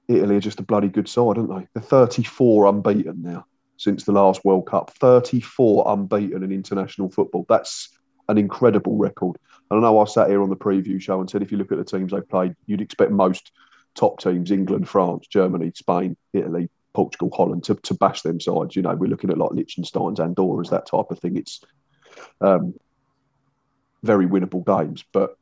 Italy 0.08 0.36
are 0.36 0.40
just 0.40 0.60
a 0.60 0.64
bloody 0.64 0.88
good 0.88 1.08
side, 1.08 1.38
aren't 1.38 1.50
they? 1.50 1.68
They're 1.74 1.82
34 1.82 2.66
unbeaten 2.66 3.22
now 3.22 3.46
since 3.76 4.04
the 4.04 4.12
last 4.12 4.44
World 4.44 4.66
Cup. 4.66 4.90
34 4.94 5.84
unbeaten 5.86 6.42
in 6.42 6.52
international 6.52 7.10
football. 7.10 7.46
That's 7.48 7.96
an 8.28 8.36
incredible 8.36 8.96
record. 8.96 9.36
And 9.70 9.78
I 9.78 9.82
know 9.82 10.00
I 10.00 10.04
sat 10.04 10.28
here 10.28 10.42
on 10.42 10.50
the 10.50 10.56
preview 10.56 11.00
show 11.00 11.20
and 11.20 11.30
said 11.30 11.42
if 11.42 11.52
you 11.52 11.58
look 11.58 11.72
at 11.72 11.78
the 11.78 11.84
teams 11.84 12.12
they've 12.12 12.28
played, 12.28 12.54
you'd 12.66 12.80
expect 12.80 13.12
most 13.12 13.52
top 13.94 14.20
teams, 14.20 14.50
England, 14.50 14.88
France, 14.88 15.26
Germany, 15.28 15.72
Spain, 15.74 16.16
Italy, 16.32 16.68
Portugal, 16.92 17.30
Holland, 17.34 17.64
to, 17.64 17.76
to 17.76 17.94
bash 17.94 18.22
them 18.22 18.40
sides. 18.40 18.74
You 18.74 18.82
know, 18.82 18.94
we're 18.94 19.08
looking 19.08 19.30
at 19.30 19.38
like 19.38 19.52
Liechtenstein's, 19.52 20.20
Andorra's, 20.20 20.70
that 20.70 20.86
type 20.86 21.10
of 21.10 21.18
thing. 21.20 21.36
It's 21.36 21.62
um, 22.40 22.74
very 24.02 24.26
winnable 24.26 24.64
games, 24.64 25.04
but 25.12 25.36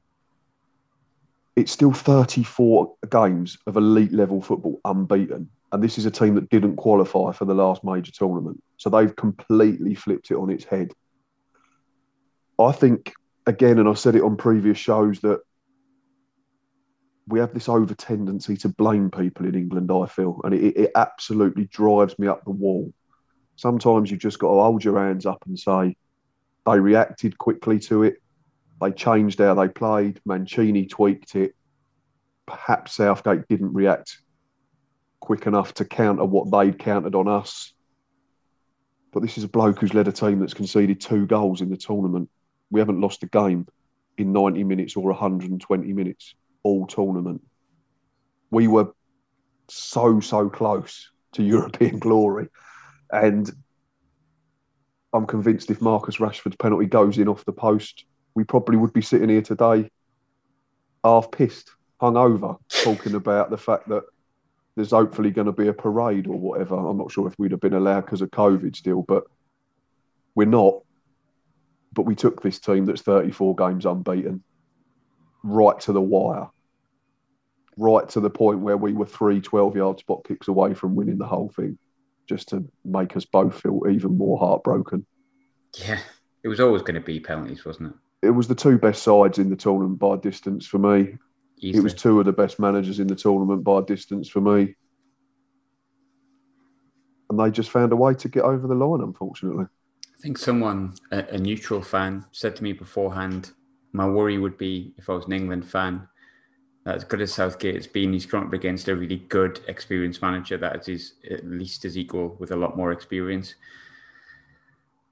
it's 1.58 1.72
still 1.72 1.92
34 1.92 2.94
games 3.10 3.58
of 3.66 3.76
elite 3.76 4.12
level 4.12 4.40
football 4.40 4.80
unbeaten. 4.84 5.50
And 5.72 5.82
this 5.82 5.98
is 5.98 6.06
a 6.06 6.10
team 6.10 6.34
that 6.36 6.48
didn't 6.50 6.76
qualify 6.76 7.32
for 7.32 7.44
the 7.44 7.54
last 7.54 7.82
major 7.84 8.12
tournament. 8.12 8.62
So 8.76 8.88
they've 8.88 9.14
completely 9.14 9.94
flipped 9.94 10.30
it 10.30 10.36
on 10.36 10.50
its 10.50 10.64
head. 10.64 10.92
I 12.58 12.72
think, 12.72 13.12
again, 13.46 13.78
and 13.78 13.88
I've 13.88 13.98
said 13.98 14.14
it 14.14 14.22
on 14.22 14.36
previous 14.36 14.78
shows, 14.78 15.20
that 15.20 15.40
we 17.26 17.40
have 17.40 17.52
this 17.52 17.68
over 17.68 17.92
tendency 17.92 18.56
to 18.58 18.68
blame 18.68 19.10
people 19.10 19.44
in 19.44 19.54
England, 19.54 19.90
I 19.92 20.06
feel. 20.06 20.40
And 20.44 20.54
it, 20.54 20.76
it 20.76 20.90
absolutely 20.94 21.66
drives 21.66 22.18
me 22.18 22.28
up 22.28 22.44
the 22.44 22.50
wall. 22.50 22.92
Sometimes 23.56 24.10
you've 24.10 24.20
just 24.20 24.38
got 24.38 24.48
to 24.48 24.60
hold 24.60 24.84
your 24.84 24.98
hands 24.98 25.26
up 25.26 25.42
and 25.46 25.58
say, 25.58 25.96
they 26.64 26.78
reacted 26.78 27.36
quickly 27.36 27.78
to 27.80 28.04
it. 28.04 28.22
They 28.80 28.92
changed 28.92 29.38
how 29.40 29.54
they 29.54 29.68
played. 29.68 30.20
Mancini 30.24 30.86
tweaked 30.86 31.34
it. 31.34 31.54
Perhaps 32.46 32.94
Southgate 32.94 33.48
didn't 33.48 33.74
react 33.74 34.18
quick 35.20 35.46
enough 35.46 35.74
to 35.74 35.84
counter 35.84 36.24
what 36.24 36.50
they'd 36.50 36.78
countered 36.78 37.14
on 37.14 37.28
us. 37.28 37.72
But 39.12 39.20
this 39.20 39.38
is 39.38 39.44
a 39.44 39.48
bloke 39.48 39.80
who's 39.80 39.94
led 39.94 40.08
a 40.08 40.12
team 40.12 40.38
that's 40.38 40.54
conceded 40.54 41.00
two 41.00 41.26
goals 41.26 41.60
in 41.60 41.70
the 41.70 41.76
tournament. 41.76 42.30
We 42.70 42.80
haven't 42.80 43.00
lost 43.00 43.22
a 43.22 43.26
game 43.26 43.66
in 44.16 44.32
90 44.32 44.64
minutes 44.64 44.96
or 44.96 45.04
120 45.04 45.92
minutes 45.92 46.34
all 46.62 46.86
tournament. 46.86 47.42
We 48.50 48.68
were 48.68 48.92
so, 49.68 50.20
so 50.20 50.48
close 50.48 51.10
to 51.32 51.42
European 51.42 51.98
glory. 52.06 52.48
And 53.10 53.50
I'm 55.12 55.26
convinced 55.26 55.70
if 55.70 55.80
Marcus 55.80 56.18
Rashford's 56.18 56.56
penalty 56.56 56.86
goes 56.86 57.18
in 57.18 57.28
off 57.28 57.44
the 57.44 57.52
post, 57.52 58.04
we 58.38 58.44
probably 58.44 58.76
would 58.76 58.92
be 58.92 59.02
sitting 59.02 59.30
here 59.30 59.42
today 59.42 59.90
half 61.02 61.28
pissed, 61.32 61.72
hungover, 62.00 62.56
talking 62.84 63.16
about 63.16 63.50
the 63.50 63.56
fact 63.58 63.88
that 63.88 64.04
there's 64.76 64.92
hopefully 64.92 65.32
going 65.32 65.46
to 65.46 65.52
be 65.52 65.66
a 65.66 65.72
parade 65.72 66.28
or 66.28 66.38
whatever. 66.38 66.76
I'm 66.76 66.98
not 66.98 67.10
sure 67.10 67.26
if 67.26 67.34
we'd 67.36 67.50
have 67.50 67.60
been 67.60 67.74
allowed 67.74 68.02
because 68.02 68.20
of 68.20 68.30
COVID 68.30 68.76
still, 68.76 69.02
but 69.02 69.24
we're 70.36 70.46
not. 70.46 70.82
But 71.92 72.02
we 72.02 72.14
took 72.14 72.40
this 72.40 72.60
team 72.60 72.86
that's 72.86 73.02
34 73.02 73.56
games 73.56 73.84
unbeaten 73.84 74.44
right 75.42 75.80
to 75.80 75.92
the 75.92 76.00
wire, 76.00 76.46
right 77.76 78.08
to 78.10 78.20
the 78.20 78.30
point 78.30 78.60
where 78.60 78.76
we 78.76 78.92
were 78.92 79.06
three 79.06 79.40
12 79.40 79.74
yard 79.74 79.98
spot 79.98 80.22
kicks 80.28 80.46
away 80.46 80.74
from 80.74 80.94
winning 80.94 81.18
the 81.18 81.26
whole 81.26 81.48
thing, 81.56 81.76
just 82.28 82.50
to 82.50 82.64
make 82.84 83.16
us 83.16 83.24
both 83.24 83.60
feel 83.60 83.82
even 83.90 84.16
more 84.16 84.38
heartbroken. 84.38 85.04
Yeah, 85.76 85.98
it 86.44 86.48
was 86.48 86.60
always 86.60 86.82
going 86.82 86.94
to 86.94 87.00
be 87.00 87.18
penalties, 87.18 87.64
wasn't 87.64 87.88
it? 87.88 87.98
It 88.22 88.30
was 88.30 88.48
the 88.48 88.54
two 88.54 88.78
best 88.78 89.02
sides 89.02 89.38
in 89.38 89.48
the 89.50 89.56
tournament 89.56 89.98
by 89.98 90.16
distance 90.16 90.66
for 90.66 90.78
me. 90.78 91.16
Easily. 91.58 91.78
It 91.78 91.82
was 91.82 91.94
two 91.94 92.18
of 92.20 92.26
the 92.26 92.32
best 92.32 92.58
managers 92.58 93.00
in 93.00 93.06
the 93.06 93.14
tournament 93.14 93.64
by 93.64 93.80
distance 93.82 94.28
for 94.28 94.40
me. 94.40 94.74
And 97.30 97.38
they 97.38 97.50
just 97.50 97.70
found 97.70 97.92
a 97.92 97.96
way 97.96 98.14
to 98.14 98.28
get 98.28 98.42
over 98.42 98.66
the 98.66 98.74
line, 98.74 99.00
unfortunately. 99.00 99.66
I 100.04 100.20
think 100.20 100.38
someone, 100.38 100.94
a, 101.12 101.24
a 101.30 101.38
neutral 101.38 101.82
fan, 101.82 102.24
said 102.32 102.56
to 102.56 102.62
me 102.62 102.72
beforehand, 102.72 103.52
my 103.92 104.08
worry 104.08 104.38
would 104.38 104.58
be 104.58 104.94
if 104.98 105.08
I 105.08 105.14
was 105.14 105.26
an 105.26 105.32
England 105.32 105.68
fan, 105.68 106.08
that 106.84 106.96
as 106.96 107.04
good 107.04 107.20
as 107.20 107.34
Southgate 107.34 107.74
has 107.74 107.86
been, 107.86 108.12
he's 108.12 108.26
gone 108.26 108.46
up 108.46 108.52
against 108.52 108.88
a 108.88 108.96
really 108.96 109.18
good, 109.18 109.60
experienced 109.68 110.22
manager 110.22 110.56
that 110.56 110.88
is 110.88 111.14
at 111.30 111.44
least 111.44 111.84
as 111.84 111.98
equal 111.98 112.36
with 112.38 112.50
a 112.50 112.56
lot 112.56 112.76
more 112.76 112.92
experience. 112.92 113.54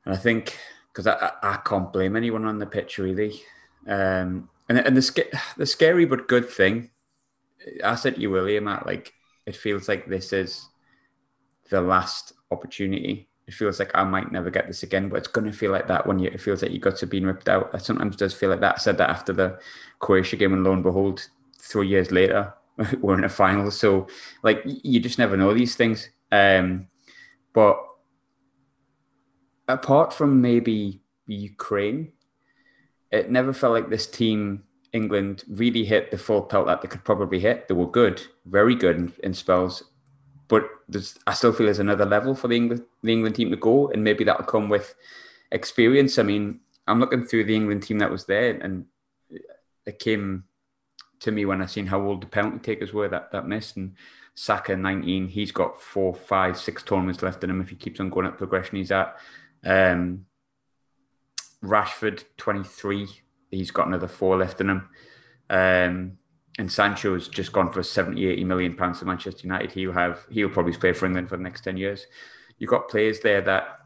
And 0.05 0.15
I 0.15 0.17
think, 0.17 0.57
because 0.97 1.07
I, 1.07 1.31
I, 1.43 1.55
I 1.55 1.57
can't 1.59 1.93
blame 1.93 2.17
anyone 2.17 2.47
on 2.47 2.59
the 2.59 2.65
pitch, 2.65 2.97
really. 2.97 3.43
Um, 3.87 4.49
and 4.69 4.79
and 4.79 4.97
the, 4.97 5.39
the 5.59 5.67
scary 5.67 6.07
but 6.07 6.27
good 6.27 6.49
thing, 6.49 6.91
I 7.85 7.97
said 7.97 8.15
to 8.15 8.21
you 8.21 8.35
earlier, 8.35 8.63
Matt, 8.63 8.87
like, 8.87 9.13
it 9.45 9.55
feels 9.55 9.89
like 9.89 10.07
this 10.07 10.33
is 10.33 10.67
the 11.69 11.83
last 11.83 12.33
opportunity. 12.51 13.29
It 13.47 13.53
feels 13.53 13.79
like 13.79 13.91
I 13.95 14.05
might 14.05 14.33
never 14.33 14.49
get 14.51 14.69
this 14.69 14.83
again, 14.83 15.11
but 15.11 15.17
it's 15.19 15.29
going 15.29 15.47
to 15.47 15.57
feel 15.57 15.71
like 15.71 15.87
that 15.87 16.07
when 16.07 16.19
you, 16.19 16.31
it 16.31 16.41
feels 16.41 16.63
like 16.63 16.73
you 16.73 16.79
got 16.79 16.97
to 16.97 17.07
being 17.07 17.25
ripped 17.25 17.51
out. 17.51 17.71
It 17.75 17.83
sometimes 17.83 18.17
does 18.17 18.33
feel 18.33 18.49
like 18.49 18.61
that. 18.61 18.77
I 18.77 18.79
said 18.79 18.97
that 18.97 19.11
after 19.11 19.35
the 19.35 19.59
Croatia 19.99 20.37
game, 20.37 20.55
and 20.55 20.65
lo 20.65 20.73
and 20.73 20.83
behold, 20.83 21.29
three 21.59 21.89
years 21.89 22.11
later, 22.11 22.55
we're 23.03 23.19
in 23.19 23.25
a 23.25 23.29
final. 23.29 23.71
So, 23.71 24.07
like, 24.43 24.63
you 24.65 24.99
just 24.99 25.19
never 25.19 25.37
know 25.37 25.53
these 25.53 25.77
things. 25.77 26.09
Um, 26.33 26.89
but 27.53 27.79
apart 29.69 30.13
from 30.13 30.41
maybe 30.41 31.01
Ukraine, 31.27 32.13
it 33.11 33.31
never 33.31 33.53
felt 33.53 33.75
like 33.75 33.89
this 33.89 34.07
team 34.07 34.65
England 34.93 35.45
really 35.49 35.85
hit 35.85 36.11
the 36.11 36.19
full 36.19 36.43
pelt 36.43 36.67
that 36.67 36.83
they 36.83 36.89
could 36.89 37.05
probably 37.05 37.41
hit. 37.41 37.69
They 37.69 37.75
were 37.75 37.91
good, 37.91 38.23
very 38.47 38.75
good 38.75 38.97
in, 38.97 39.13
in 39.23 39.35
spells, 39.35 39.83
but 40.49 40.69
I 41.27 41.35
still 41.35 41.53
feel 41.53 41.67
there's 41.67 41.79
another 41.79 42.07
level 42.07 42.35
for 42.35 42.49
the 42.49 42.57
England 42.57 42.85
the 43.03 43.13
England 43.13 43.37
team 43.37 43.51
to 43.51 43.57
go, 43.57 43.89
and 43.89 44.03
maybe 44.03 44.25
that'll 44.25 44.45
come 44.45 44.69
with 44.69 44.95
experience. 45.53 46.19
I 46.19 46.23
mean, 46.23 46.61
I'm 46.87 47.01
looking 47.01 47.25
through 47.25 47.45
the 47.45 47.57
England 47.57 47.83
team 47.83 47.99
that 47.99 48.11
was 48.11 48.27
there, 48.27 48.59
and 48.61 48.87
it 49.85 49.99
came 49.99 50.45
to 51.21 51.31
me 51.31 51.45
when 51.45 51.63
I 51.63 51.67
seen 51.67 51.87
how 51.87 52.01
old 52.01 52.23
the 52.23 52.27
penalty 52.27 52.59
takers 52.59 52.93
were 52.93 53.09
that 53.09 53.33
that 53.33 53.49
missed, 53.49 53.77
and 53.77 53.95
Saka 54.35 54.77
19, 54.77 55.29
he's 55.29 55.51
got 55.51 55.81
four, 55.81 56.15
five, 56.15 56.59
six 56.59 56.83
tournaments 56.83 57.23
left 57.23 57.43
in 57.43 57.51
him 57.51 57.61
if 57.61 57.71
he 57.71 57.77
keeps 57.77 58.01
on 58.01 58.11
going 58.11 58.27
up 58.27 58.37
progression 58.37 58.77
he's 58.77 58.93
at. 58.93 59.17
Um, 59.65 60.27
Rashford 61.63 62.25
23, 62.37 63.09
he's 63.51 63.71
got 63.71 63.87
another 63.87 64.09
four 64.09 64.37
left 64.37 64.61
in 64.61 64.71
him. 64.71 64.89
Um, 65.49 66.19
and 66.59 66.73
Sancho's 66.73 67.29
just 67.29 67.53
gone 67.53 67.71
for 67.71 67.83
70, 67.83 68.27
80 68.27 68.45
million 68.45 68.75
pounds 68.75 69.01
to 69.01 69.05
Manchester 69.05 69.43
United. 69.43 69.73
He'll 69.73 69.93
have 69.93 70.25
he'll 70.31 70.49
probably 70.49 70.73
play 70.73 70.93
for 70.93 71.07
England 71.07 71.29
for 71.29 71.37
the 71.37 71.43
next 71.43 71.63
10 71.63 71.77
years. 71.77 72.07
You've 72.59 72.71
got 72.71 72.89
players 72.89 73.21
there 73.21 73.43
that, 73.43 73.81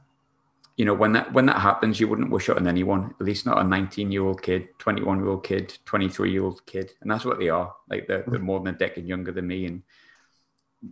you 0.76 0.84
know, 0.84 0.94
when 0.94 1.12
that 1.14 1.32
when 1.32 1.46
that 1.46 1.58
happens, 1.58 1.98
you 1.98 2.06
wouldn't 2.06 2.30
wish 2.30 2.48
it 2.48 2.56
on 2.56 2.68
anyone, 2.68 3.14
at 3.20 3.26
least 3.26 3.44
not 3.44 3.58
a 3.58 3.64
19 3.64 4.12
year 4.12 4.22
old 4.22 4.40
kid, 4.40 4.68
21 4.78 5.18
year 5.18 5.28
old 5.28 5.44
kid, 5.44 5.78
23 5.84 6.30
year 6.30 6.44
old 6.44 6.64
kid. 6.66 6.92
And 7.00 7.10
that's 7.10 7.24
what 7.24 7.40
they 7.40 7.48
are. 7.48 7.74
Like 7.88 8.06
they're, 8.06 8.24
they're 8.26 8.38
more 8.38 8.60
than 8.60 8.74
a 8.74 8.78
decade 8.78 9.06
younger 9.06 9.32
than 9.32 9.48
me. 9.48 9.66
And 9.66 9.82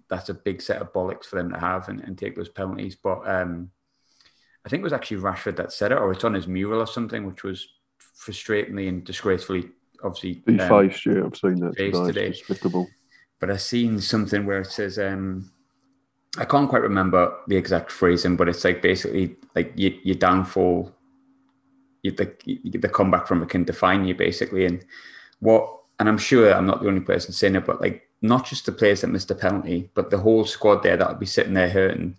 that's 0.09 0.29
a 0.29 0.35
big 0.35 0.61
set 0.61 0.83
of 0.83 0.93
bollocks 0.93 1.27
for 1.27 1.37
them 1.37 1.53
to 1.53 1.59
have 1.59 1.89
and, 1.89 2.01
and 2.01 2.19
take 2.19 2.35
those 2.35 2.49
penalties. 2.49 2.97
But 2.97 3.29
um, 3.29 3.71
I 4.69 4.71
think 4.71 4.83
it 4.83 4.85
was 4.85 4.93
actually 4.93 5.17
Rashford 5.17 5.57
that 5.57 5.73
said 5.73 5.93
it, 5.93 5.99
or 5.99 6.13
it's 6.13 6.25
on 6.25 6.35
his 6.35 6.47
mural 6.47 6.81
or 6.83 6.87
something, 6.87 7.25
which 7.27 7.43
was 7.43 7.67
frustratingly 8.23 8.87
and 8.87 9.03
disgracefully 9.03 9.71
obviously. 10.03 10.43
Um, 10.47 10.57
yeah, 10.57 11.27
I've 11.27 11.37
seen 11.37 11.61
that 11.61 11.77
today. 11.77 11.91
today. 11.91 12.29
despicable. 12.29 12.89
But 13.41 13.51
I've 13.51 13.63
seen 13.63 13.99
something 14.01 14.47
where 14.47 14.61
it 14.61 14.67
says, 14.67 14.99
um, 14.99 15.51
I 16.37 16.45
can't 16.45 16.69
quite 16.69 16.83
remember 16.83 17.35
the 17.47 17.57
exact 17.57 17.91
phrasing, 17.91 18.37
but 18.37 18.49
it's 18.49 18.63
like 18.63 18.83
basically 18.83 19.37
like 19.55 19.73
you, 19.75 19.99
your 20.03 20.17
downfall, 20.17 20.95
you, 22.03 22.13
the, 22.13 22.31
the 22.79 22.89
comeback 22.89 23.27
from 23.27 23.43
it 23.43 23.49
can 23.49 23.65
define 23.65 24.05
you 24.05 24.15
basically. 24.15 24.67
And 24.67 24.85
what, 25.41 25.73
and 25.99 26.09
I'm 26.11 26.19
sure 26.19 26.53
I'm 26.53 26.67
not 26.67 26.83
the 26.83 26.89
only 26.89 27.01
person 27.01 27.33
saying 27.33 27.57
it, 27.57 27.65
but 27.65 27.81
like 27.81 28.09
not 28.23 28.45
just 28.45 28.67
the 28.67 28.73
players 28.73 29.01
that 29.01 29.09
missed 29.09 29.29
the 29.29 29.35
penalty, 29.35 29.91
but 29.95 30.11
the 30.11 30.19
whole 30.19 30.45
squad 30.45 30.83
there 30.83 30.97
that'll 30.97 31.15
be 31.15 31.27
sitting 31.27 31.55
there 31.55 31.71
hurting. 31.71 32.17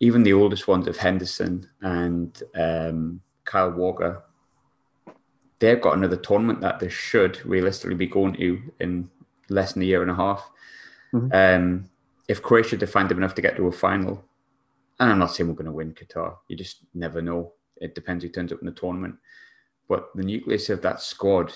Even 0.00 0.22
the 0.22 0.32
oldest 0.32 0.68
ones 0.68 0.86
of 0.86 0.96
Henderson 0.96 1.68
and 1.80 2.42
um, 2.54 3.20
Kyle 3.44 3.70
Walker, 3.70 4.22
they've 5.58 5.80
got 5.80 5.96
another 5.96 6.16
tournament 6.16 6.60
that 6.60 6.78
they 6.78 6.88
should 6.88 7.44
realistically 7.44 7.96
be 7.96 8.06
going 8.06 8.34
to 8.34 8.62
in 8.80 9.10
less 9.48 9.72
than 9.72 9.82
a 9.82 9.86
year 9.86 10.02
and 10.02 10.10
a 10.10 10.14
half. 10.14 10.48
Mm-hmm. 11.12 11.32
Um, 11.32 11.90
if 12.28 12.42
Croatia 12.42 12.76
defend 12.76 13.08
them 13.08 13.18
enough 13.18 13.34
to 13.34 13.42
get 13.42 13.56
to 13.56 13.66
a 13.66 13.72
final, 13.72 14.24
and 15.00 15.10
I'm 15.10 15.18
not 15.18 15.34
saying 15.34 15.48
we're 15.48 15.54
going 15.54 15.66
to 15.66 15.72
win 15.72 15.94
Qatar, 15.94 16.36
you 16.48 16.56
just 16.56 16.78
never 16.94 17.22
know. 17.22 17.52
It 17.76 17.94
depends 17.94 18.22
who 18.22 18.30
turns 18.30 18.52
up 18.52 18.60
in 18.60 18.66
the 18.66 18.72
tournament. 18.72 19.16
But 19.88 20.10
the 20.14 20.24
nucleus 20.24 20.68
of 20.68 20.82
that 20.82 21.00
squad, 21.00 21.52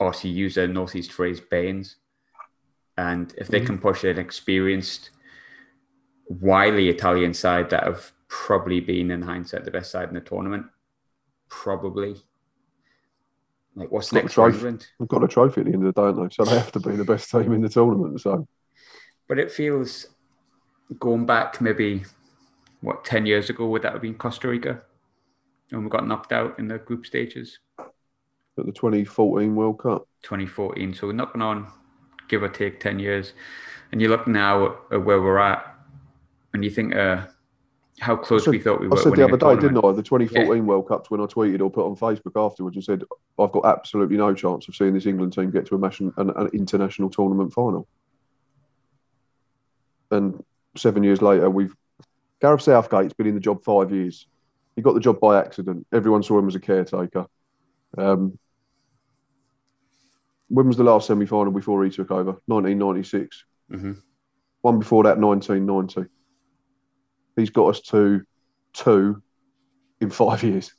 or 0.00 0.12
to 0.12 0.28
use 0.28 0.56
a 0.56 0.66
Northeast 0.66 1.12
phrase, 1.12 1.40
bairns, 1.40 1.96
and 2.98 3.32
if 3.38 3.48
they 3.48 3.58
mm-hmm. 3.58 3.66
can 3.66 3.78
push 3.78 4.04
an 4.04 4.18
experienced, 4.18 5.10
wily 6.28 6.88
Italian 6.88 7.34
side 7.34 7.70
that 7.70 7.84
have 7.84 8.12
probably 8.28 8.80
been, 8.80 9.10
in 9.10 9.22
hindsight, 9.22 9.64
the 9.64 9.70
best 9.70 9.90
side 9.90 10.08
in 10.08 10.14
the 10.14 10.20
tournament, 10.20 10.66
probably 11.48 12.16
like, 13.76 13.92
what's 13.92 14.10
next 14.10 14.32
for 14.32 14.48
England? 14.48 14.86
We've 14.98 15.08
got 15.08 15.22
a 15.22 15.28
trophy 15.28 15.60
at 15.60 15.66
the 15.66 15.74
end 15.74 15.86
of 15.86 15.94
the 15.94 16.00
day, 16.00 16.16
don't 16.16 16.28
they? 16.28 16.34
So 16.34 16.44
they 16.44 16.58
have 16.58 16.72
to 16.72 16.80
be 16.80 16.96
the 16.96 17.04
best 17.04 17.30
team 17.30 17.52
in 17.52 17.60
the 17.60 17.68
tournament. 17.68 18.20
So, 18.22 18.48
but 19.28 19.38
it 19.38 19.52
feels 19.52 20.06
going 20.98 21.26
back 21.26 21.60
maybe 21.60 22.04
what 22.80 23.04
ten 23.04 23.26
years 23.26 23.50
ago 23.50 23.66
would 23.66 23.82
that 23.82 23.92
have 23.92 24.00
been 24.00 24.14
Costa 24.14 24.48
Rica, 24.48 24.80
and 25.70 25.84
we 25.84 25.90
got 25.90 26.06
knocked 26.06 26.32
out 26.32 26.58
in 26.58 26.68
the 26.68 26.78
group 26.78 27.04
stages 27.04 27.58
at 27.78 28.64
the 28.64 28.72
2014 28.72 29.54
World 29.54 29.78
Cup. 29.78 30.08
2014. 30.22 30.94
So 30.94 31.08
we're 31.08 31.12
knocking 31.12 31.42
on, 31.42 31.70
give 32.28 32.42
or 32.42 32.48
take 32.48 32.80
ten 32.80 32.98
years, 32.98 33.34
and 33.92 34.00
you 34.00 34.08
look 34.08 34.26
now 34.26 34.78
at 34.90 35.04
where 35.04 35.20
we're 35.20 35.38
at, 35.38 35.75
and 36.56 36.64
you 36.64 36.70
think. 36.70 36.94
Uh, 36.94 37.26
how 37.98 38.14
close 38.14 38.44
said, 38.44 38.50
we 38.50 38.58
thought 38.58 38.80
we 38.80 38.88
were. 38.88 38.98
I 38.98 39.02
said 39.02 39.14
the 39.14 39.24
other 39.24 39.38
day, 39.38 39.54
didn't 39.54 39.82
I? 39.82 39.92
The 39.92 40.02
2014 40.02 40.56
yeah. 40.56 40.60
World 40.60 40.86
Cups 40.86 41.10
when 41.10 41.20
I 41.20 41.24
tweeted 41.24 41.62
or 41.62 41.70
put 41.70 41.86
on 41.86 41.96
Facebook 41.96 42.36
afterwards 42.36 42.76
and 42.76 42.84
said 42.84 43.04
I've 43.38 43.52
got 43.52 43.64
absolutely 43.64 44.18
no 44.18 44.34
chance 44.34 44.68
of 44.68 44.76
seeing 44.76 44.92
this 44.92 45.06
England 45.06 45.32
team 45.32 45.50
get 45.50 45.66
to 45.66 45.76
a 45.76 45.86
an, 46.20 46.30
an 46.30 46.50
international 46.52 47.08
tournament 47.08 47.54
final. 47.54 47.88
And 50.10 50.44
seven 50.76 51.04
years 51.04 51.22
later, 51.22 51.48
we've 51.48 51.74
Gareth 52.42 52.62
Southgate's 52.62 53.14
been 53.14 53.28
in 53.28 53.34
the 53.34 53.40
job 53.40 53.64
five 53.64 53.90
years. 53.90 54.26
He 54.74 54.82
got 54.82 54.92
the 54.92 55.00
job 55.00 55.18
by 55.18 55.38
accident. 55.38 55.86
Everyone 55.90 56.22
saw 56.22 56.38
him 56.38 56.48
as 56.48 56.54
a 56.54 56.60
caretaker. 56.60 57.26
Um, 57.96 58.38
when 60.48 60.66
was 60.66 60.76
the 60.76 60.84
last 60.84 61.06
semi 61.06 61.24
final 61.24 61.50
before 61.50 61.82
he 61.82 61.90
took 61.90 62.10
over? 62.10 62.32
1996. 62.44 63.44
Mm-hmm. 63.72 63.92
One 64.60 64.78
before 64.78 65.04
that, 65.04 65.18
1990 65.18 66.10
he's 67.36 67.50
got 67.50 67.66
us 67.68 67.80
to 67.80 68.22
two 68.72 69.22
in 70.00 70.10
five 70.10 70.42
years 70.42 70.72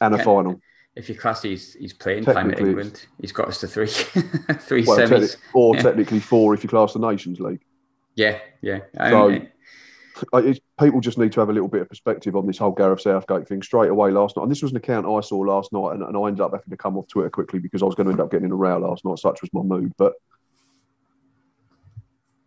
and 0.00 0.14
a 0.14 0.18
yeah. 0.18 0.24
final. 0.24 0.60
If 0.96 1.08
you 1.08 1.14
class 1.14 1.42
he's, 1.42 1.74
he's 1.74 1.92
playing 1.92 2.24
time 2.24 2.50
at 2.50 2.60
England, 2.60 3.06
he's 3.20 3.32
got 3.32 3.48
us 3.48 3.60
to 3.60 3.68
three, 3.68 3.86
three 4.58 4.84
well, 4.84 4.98
semis, 4.98 5.36
te- 5.36 5.42
or 5.54 5.76
yeah. 5.76 5.82
technically 5.82 6.18
four 6.18 6.52
if 6.52 6.62
you 6.62 6.68
class 6.68 6.92
the 6.92 6.98
Nations 6.98 7.40
League. 7.40 7.60
Yeah, 8.16 8.38
yeah. 8.60 8.80
so 8.98 9.40
people 10.78 11.00
just 11.00 11.16
need 11.16 11.32
to 11.32 11.40
have 11.40 11.48
a 11.48 11.52
little 11.52 11.68
bit 11.68 11.82
of 11.82 11.88
perspective 11.88 12.36
on 12.36 12.46
this 12.46 12.58
whole 12.58 12.72
Gareth 12.72 13.00
Southgate 13.00 13.48
thing 13.48 13.62
straight 13.62 13.90
away 13.90 14.10
last 14.10 14.36
night. 14.36 14.42
And 14.42 14.50
this 14.50 14.62
was 14.62 14.72
an 14.72 14.76
account 14.78 15.06
I 15.06 15.20
saw 15.20 15.38
last 15.38 15.72
night, 15.72 15.94
and, 15.94 16.02
and 16.02 16.16
I 16.16 16.26
ended 16.26 16.40
up 16.40 16.52
having 16.52 16.70
to 16.70 16.76
come 16.76 16.96
off 16.96 17.08
Twitter 17.08 17.30
quickly 17.30 17.60
because 17.60 17.82
I 17.82 17.86
was 17.86 17.94
going 17.94 18.06
to 18.06 18.12
end 18.12 18.20
up 18.20 18.30
getting 18.30 18.46
in 18.46 18.52
a 18.52 18.56
row 18.56 18.78
last 18.78 19.04
night. 19.04 19.18
Such 19.18 19.40
was 19.40 19.52
my 19.52 19.62
mood, 19.62 19.92
but 19.96 20.14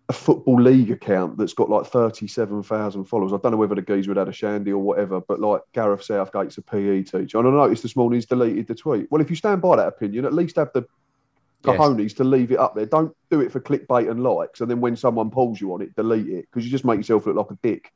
a 0.09 0.13
football 0.13 0.61
league 0.61 0.91
account 0.91 1.37
that's 1.37 1.53
got 1.53 1.69
like 1.69 1.85
37,000 1.85 3.05
followers. 3.05 3.31
I 3.31 3.37
don't 3.37 3.51
know 3.53 3.57
whether 3.57 3.75
the 3.75 3.81
geezer 3.81 4.11
had 4.11 4.17
had 4.17 4.27
a 4.27 4.33
shandy 4.33 4.71
or 4.71 4.79
whatever, 4.79 5.21
but 5.21 5.39
like 5.39 5.61
Gareth 5.71 6.01
Southgate's 6.01 6.57
a 6.57 6.61
PE 6.61 7.03
teacher. 7.03 7.39
And 7.39 7.47
I 7.47 7.51
noticed 7.51 7.83
this 7.83 7.95
morning 7.95 8.17
he's 8.17 8.25
deleted 8.25 8.67
the 8.67 8.75
tweet. 8.75 9.09
Well, 9.09 9.21
if 9.21 9.29
you 9.29 9.35
stand 9.35 9.61
by 9.61 9.77
that 9.77 9.87
opinion, 9.87 10.25
at 10.25 10.33
least 10.33 10.57
have 10.57 10.71
the 10.73 10.85
cojones 11.63 12.01
yes. 12.01 12.13
to 12.13 12.25
leave 12.25 12.51
it 12.51 12.59
up 12.59 12.75
there. 12.75 12.85
Don't 12.85 13.15
do 13.31 13.39
it 13.39 13.51
for 13.51 13.61
clickbait 13.61 14.11
and 14.11 14.21
likes. 14.21 14.59
And 14.59 14.69
then 14.69 14.81
when 14.81 14.97
someone 14.97 15.29
pulls 15.29 15.61
you 15.61 15.73
on 15.73 15.81
it, 15.81 15.95
delete 15.95 16.27
it 16.27 16.47
because 16.51 16.65
you 16.65 16.71
just 16.71 16.83
make 16.83 16.97
yourself 16.97 17.25
look 17.25 17.37
like 17.37 17.51
a 17.51 17.59
dick. 17.63 17.93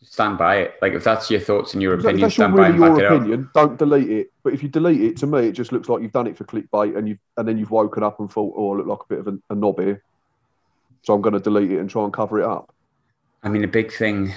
Stand 0.00 0.38
by 0.38 0.58
it. 0.58 0.74
Like 0.80 0.92
if 0.92 1.02
that's 1.02 1.28
your 1.28 1.40
thoughts 1.40 1.74
and 1.74 1.82
your 1.82 1.94
opinion, 1.94 2.20
that's 2.20 2.34
stand 2.34 2.54
really 2.54 2.78
by 2.78 2.86
your 2.86 3.04
opinion. 3.04 3.50
Don't 3.52 3.76
delete 3.76 4.08
it. 4.08 4.32
But 4.44 4.54
if 4.54 4.62
you 4.62 4.68
delete 4.68 5.00
it, 5.00 5.16
to 5.18 5.26
me, 5.26 5.48
it 5.48 5.52
just 5.52 5.72
looks 5.72 5.88
like 5.88 6.02
you've 6.02 6.12
done 6.12 6.28
it 6.28 6.38
for 6.38 6.44
clickbait, 6.44 6.96
and 6.96 7.08
you've 7.08 7.18
and 7.36 7.48
then 7.48 7.58
you've 7.58 7.72
woken 7.72 8.04
up 8.04 8.20
and 8.20 8.30
thought, 8.30 8.54
"Oh, 8.56 8.72
I 8.72 8.76
look 8.76 8.86
like 8.86 9.00
a 9.00 9.08
bit 9.08 9.18
of 9.18 9.26
a, 9.26 9.38
a 9.50 9.56
knob 9.56 9.80
here." 9.80 10.04
So 11.02 11.14
I'm 11.14 11.20
going 11.20 11.34
to 11.34 11.40
delete 11.40 11.70
it 11.70 11.78
and 11.78 11.88
try 11.88 12.04
and 12.04 12.12
cover 12.12 12.40
it 12.40 12.44
up. 12.44 12.74
I 13.42 13.48
mean, 13.48 13.62
a 13.62 13.68
big 13.68 13.92
thing, 13.92 14.32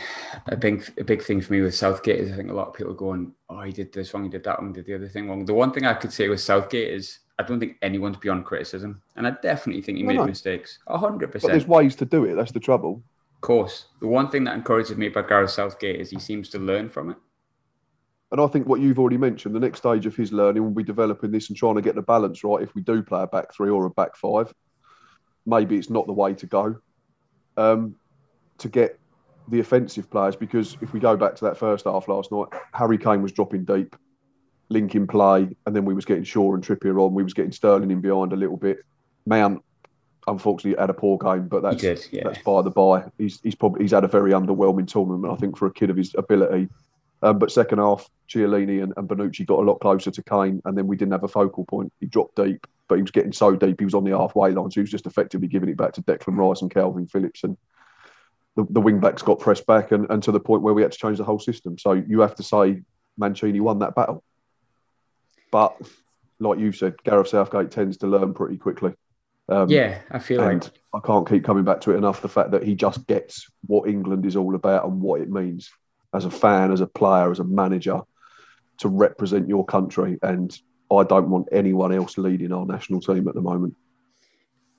a 0.47 0.55
big, 0.55 0.87
a 0.99 1.03
big 1.03 1.23
thing 1.23 1.41
for 1.41 1.53
me 1.53 1.61
with 1.61 1.73
Southgate 1.73 2.19
is 2.19 2.31
I 2.31 2.35
think 2.35 2.51
a 2.51 2.53
lot 2.53 2.67
of 2.67 2.75
people 2.75 2.93
going, 2.93 3.33
"Oh, 3.49 3.61
he 3.61 3.71
did 3.71 3.91
this 3.91 4.13
wrong, 4.13 4.23
he 4.23 4.29
did 4.29 4.43
that 4.43 4.59
wrong, 4.59 4.73
did 4.73 4.85
the 4.85 4.93
other 4.93 5.07
thing 5.07 5.27
wrong." 5.27 5.43
The 5.43 5.55
one 5.55 5.71
thing 5.71 5.85
I 5.85 5.95
could 5.95 6.13
say 6.13 6.29
with 6.29 6.39
Southgate 6.39 6.93
is 6.93 7.19
I 7.39 7.43
don't 7.43 7.59
think 7.59 7.77
anyone's 7.81 8.17
beyond 8.17 8.45
criticism, 8.45 9.01
and 9.15 9.25
I 9.25 9.31
definitely 9.41 9.81
think 9.81 9.97
he 9.97 10.03
no, 10.03 10.09
made 10.09 10.17
no. 10.17 10.25
mistakes, 10.27 10.77
hundred 10.87 11.31
percent. 11.31 11.49
But 11.49 11.53
there's 11.53 11.67
ways 11.67 11.95
to 11.95 12.05
do 12.05 12.25
it. 12.25 12.35
That's 12.35 12.51
the 12.51 12.59
trouble. 12.59 13.01
Of 13.35 13.41
course, 13.41 13.87
the 13.99 14.07
one 14.07 14.29
thing 14.29 14.43
that 14.43 14.55
encourages 14.55 14.95
me 14.95 15.07
about 15.07 15.27
Gareth 15.27 15.49
Southgate 15.49 15.99
is 15.99 16.11
he 16.11 16.19
seems 16.19 16.49
to 16.49 16.59
learn 16.59 16.87
from 16.87 17.09
it. 17.09 17.17
And 18.31 18.39
I 18.39 18.47
think 18.47 18.67
what 18.67 18.79
you've 18.79 18.99
already 18.99 19.17
mentioned, 19.17 19.55
the 19.55 19.59
next 19.59 19.79
stage 19.79 20.05
of 20.05 20.15
his 20.15 20.31
learning 20.31 20.63
will 20.63 20.71
be 20.71 20.83
developing 20.83 21.31
this 21.31 21.49
and 21.49 21.57
trying 21.57 21.75
to 21.75 21.81
get 21.81 21.95
the 21.95 22.03
balance 22.03 22.43
right. 22.43 22.61
If 22.61 22.75
we 22.75 22.81
do 22.81 23.01
play 23.01 23.23
a 23.23 23.27
back 23.27 23.53
three 23.53 23.69
or 23.69 23.85
a 23.85 23.89
back 23.89 24.15
five, 24.15 24.53
maybe 25.45 25.77
it's 25.77 25.89
not 25.89 26.07
the 26.07 26.13
way 26.13 26.33
to 26.33 26.45
go 26.45 26.75
um, 27.57 27.95
to 28.57 28.69
get 28.69 28.99
the 29.47 29.59
offensive 29.59 30.09
players. 30.09 30.35
Because 30.35 30.77
if 30.81 30.93
we 30.93 30.99
go 30.99 31.15
back 31.15 31.35
to 31.35 31.45
that 31.45 31.57
first 31.57 31.85
half 31.85 32.07
last 32.07 32.31
night, 32.31 32.47
Harry 32.73 32.97
Kane 32.97 33.21
was 33.21 33.31
dropping 33.31 33.65
deep, 33.65 33.95
linking 34.69 35.07
play, 35.07 35.49
and 35.65 35.75
then 35.75 35.85
we 35.85 35.93
was 35.93 36.05
getting 36.05 36.23
Shaw 36.23 36.53
and 36.53 36.63
Trippier 36.63 37.03
on. 37.03 37.13
We 37.13 37.23
was 37.23 37.33
getting 37.33 37.51
Sterling 37.51 37.91
in 37.91 38.01
behind 38.01 38.33
a 38.33 38.37
little 38.37 38.57
bit. 38.57 38.79
Mount, 39.25 39.63
unfortunately, 40.27 40.79
had 40.79 40.89
a 40.89 40.93
poor 40.93 41.17
game, 41.17 41.47
but 41.47 41.61
that's 41.61 41.81
did, 41.81 42.05
yeah. 42.11 42.23
that's 42.25 42.41
by 42.43 42.61
the 42.61 42.71
by. 42.71 43.03
He's 43.17 43.39
he's 43.41 43.55
probably 43.55 43.83
he's 43.83 43.91
had 43.91 44.03
a 44.03 44.07
very 44.07 44.31
underwhelming 44.31 44.87
tournament. 44.87 45.31
I 45.31 45.35
think 45.35 45.57
for 45.57 45.67
a 45.67 45.73
kid 45.73 45.89
of 45.89 45.97
his 45.97 46.15
ability. 46.17 46.69
Um, 47.23 47.37
but 47.37 47.51
second 47.51 47.77
half, 47.77 48.09
Chiellini 48.27 48.81
and, 48.81 48.93
and 48.97 49.07
Bonucci 49.07 49.45
got 49.45 49.59
a 49.59 49.61
lot 49.61 49.79
closer 49.79 50.09
to 50.09 50.23
Kane, 50.23 50.59
and 50.65 50.75
then 50.75 50.87
we 50.87 50.97
didn't 50.97 51.11
have 51.11 51.23
a 51.23 51.27
focal 51.27 51.65
point. 51.65 51.93
He 51.99 52.07
dropped 52.07 52.35
deep, 52.35 52.65
but 52.91 52.97
he 52.97 53.03
was 53.03 53.11
getting 53.11 53.31
so 53.31 53.55
deep, 53.55 53.79
he 53.79 53.85
was 53.85 53.93
on 53.93 54.03
the 54.03 54.11
halfway 54.11 54.51
line, 54.51 54.69
so 54.69 54.75
he 54.75 54.81
was 54.81 54.91
just 54.91 55.05
effectively 55.05 55.47
giving 55.47 55.69
it 55.69 55.77
back 55.77 55.93
to 55.93 56.01
Declan 56.01 56.35
Rice 56.35 56.61
and 56.61 56.69
Kalvin 56.69 57.09
Phillips, 57.09 57.45
and 57.45 57.55
the, 58.57 58.67
the 58.69 58.81
wing 58.81 58.99
backs 58.99 59.21
got 59.21 59.39
pressed 59.39 59.65
back, 59.65 59.93
and, 59.93 60.07
and 60.09 60.21
to 60.23 60.33
the 60.33 60.41
point 60.41 60.61
where 60.61 60.73
we 60.73 60.81
had 60.81 60.91
to 60.91 60.97
change 60.97 61.17
the 61.17 61.23
whole 61.23 61.39
system. 61.39 61.77
So 61.77 61.93
you 61.93 62.19
have 62.19 62.35
to 62.35 62.43
say 62.43 62.81
Mancini 63.17 63.61
won 63.61 63.79
that 63.79 63.95
battle, 63.95 64.25
but 65.53 65.77
like 66.39 66.59
you 66.59 66.73
said, 66.73 67.01
Gareth 67.05 67.29
Southgate 67.29 67.71
tends 67.71 67.95
to 67.99 68.07
learn 68.07 68.33
pretty 68.33 68.57
quickly. 68.57 68.93
Um, 69.47 69.69
yeah, 69.69 70.01
I 70.11 70.19
feel 70.19 70.41
and 70.41 70.61
like 70.61 70.73
I 70.93 70.99
can't 70.99 71.29
keep 71.29 71.45
coming 71.45 71.63
back 71.63 71.79
to 71.81 71.91
it 71.91 71.97
enough. 71.97 72.21
The 72.21 72.27
fact 72.27 72.51
that 72.51 72.63
he 72.63 72.75
just 72.75 73.07
gets 73.07 73.49
what 73.67 73.87
England 73.87 74.25
is 74.25 74.35
all 74.35 74.53
about 74.53 74.83
and 74.83 74.99
what 74.99 75.21
it 75.21 75.29
means 75.29 75.71
as 76.13 76.25
a 76.25 76.29
fan, 76.29 76.73
as 76.73 76.81
a 76.81 76.87
player, 76.87 77.31
as 77.31 77.39
a 77.39 77.45
manager 77.45 78.01
to 78.79 78.89
represent 78.89 79.47
your 79.47 79.63
country. 79.63 80.19
And 80.21 80.53
I 80.99 81.03
don't 81.03 81.29
want 81.29 81.47
anyone 81.51 81.93
else 81.93 82.17
leading 82.17 82.51
our 82.51 82.65
national 82.65 83.01
team 83.01 83.27
at 83.27 83.35
the 83.35 83.41
moment. 83.41 83.75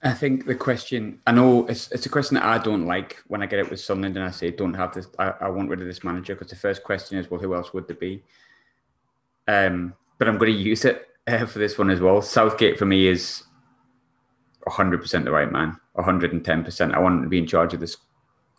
I 0.05 0.12
think 0.12 0.46
the 0.46 0.55
question, 0.57 1.20
I 1.27 1.33
know 1.33 1.66
it's, 1.66 1.90
it's 1.92 2.07
a 2.07 2.09
question 2.09 2.35
that 2.35 2.44
I 2.44 2.59
don't 2.59 2.87
like 2.87 3.22
when 3.29 3.40
I 3.40 3.46
get 3.46 3.61
it 3.61 3.70
with 3.70 3.81
Sunderland 3.81 4.16
and 4.16 4.25
I 4.25 4.33
say, 4.33 4.51
don't 4.51 4.75
have 4.75 4.92
this, 4.92 5.07
I, 5.18 5.33
I 5.40 5.48
want 5.48 5.68
rid 5.68 5.81
of 5.81 5.87
this 5.87 6.03
manager 6.03 6.35
because 6.35 6.51
the 6.51 6.57
first 6.57 6.83
question 6.83 7.18
is, 7.18 7.31
well, 7.31 7.40
who 7.40 7.55
else 7.55 7.72
would 7.72 7.87
there 7.87 7.96
be? 7.96 8.25
Um, 9.46 9.94
but 10.18 10.29
I'm 10.29 10.38
going 10.38 10.53
to 10.53 10.59
use 10.59 10.85
it 10.85 11.09
uh, 11.29 11.46
for 11.46 11.61
this 11.61 11.79
one 11.79 11.88
as 11.88 12.01
well. 12.01 12.20
Southgate 12.20 12.79
for 12.79 12.85
me 12.85 13.07
is 13.07 13.44
100% 14.66 15.25
the 15.25 15.31
right 15.31 15.51
man, 15.51 15.77
110%. 15.96 16.94
I 16.94 16.98
want 16.98 17.22
to 17.22 17.29
be 17.29 17.38
in 17.38 17.46
charge 17.46 17.72
of 17.72 17.81
this 17.81 17.96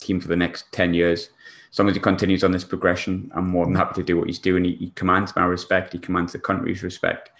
team 0.03 0.19
for 0.19 0.27
the 0.27 0.35
next 0.35 0.71
10 0.71 0.93
years. 0.93 1.29
As 1.71 1.79
long 1.79 1.89
as 1.89 1.95
he 1.95 2.01
continues 2.01 2.43
on 2.43 2.51
this 2.51 2.63
progression, 2.63 3.31
I'm 3.33 3.49
more 3.49 3.65
than 3.65 3.75
happy 3.75 3.95
to 3.95 4.03
do 4.03 4.17
what 4.17 4.27
he's 4.27 4.39
doing. 4.39 4.63
He, 4.63 4.75
he 4.75 4.89
commands 4.91 5.35
my 5.35 5.45
respect, 5.45 5.93
he 5.93 5.99
commands 5.99 6.33
the 6.33 6.39
country's 6.39 6.83
respect. 6.83 7.31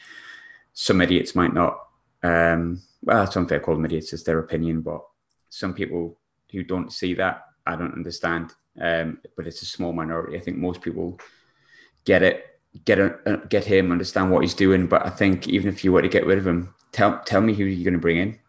Some 0.74 1.02
idiots 1.02 1.36
might 1.36 1.54
not. 1.54 1.80
Um, 2.24 2.82
well, 3.04 3.24
it's 3.24 3.36
unfair 3.36 3.60
calling 3.60 3.82
them 3.82 3.86
idiots, 3.86 4.14
it's 4.14 4.24
their 4.24 4.40
opinion, 4.40 4.82
but 4.82 5.02
some 5.50 5.74
people 5.74 6.18
who 6.52 6.64
don't 6.64 6.92
see 6.92 7.14
that, 7.16 7.44
I 7.68 7.76
don't 7.76 7.94
understand. 7.94 8.54
Um, 8.80 9.20
but 9.38 9.46
it's 9.46 9.62
a 9.62 9.68
small 9.68 9.94
minority. 9.94 10.38
I 10.38 10.42
think 10.42 10.58
most 10.58 10.82
people 10.82 11.20
get 12.06 12.24
it, 12.24 12.60
get 12.86 13.00
a, 13.00 13.42
get 13.50 13.66
him, 13.66 13.92
understand 13.92 14.32
what 14.32 14.42
he's 14.42 14.56
doing. 14.56 14.88
But 14.88 15.06
I 15.06 15.10
think 15.10 15.48
even 15.48 15.70
if 15.70 15.84
you 15.84 15.92
were 15.92 16.02
to 16.02 16.10
get 16.10 16.26
rid 16.26 16.40
of 16.40 16.48
him, 16.48 16.74
tell 16.92 17.22
tell 17.26 17.42
me 17.42 17.54
who 17.54 17.66
you're 17.66 17.84
going 17.84 17.94
to 17.94 18.00
bring 18.00 18.18
in. 18.18 18.40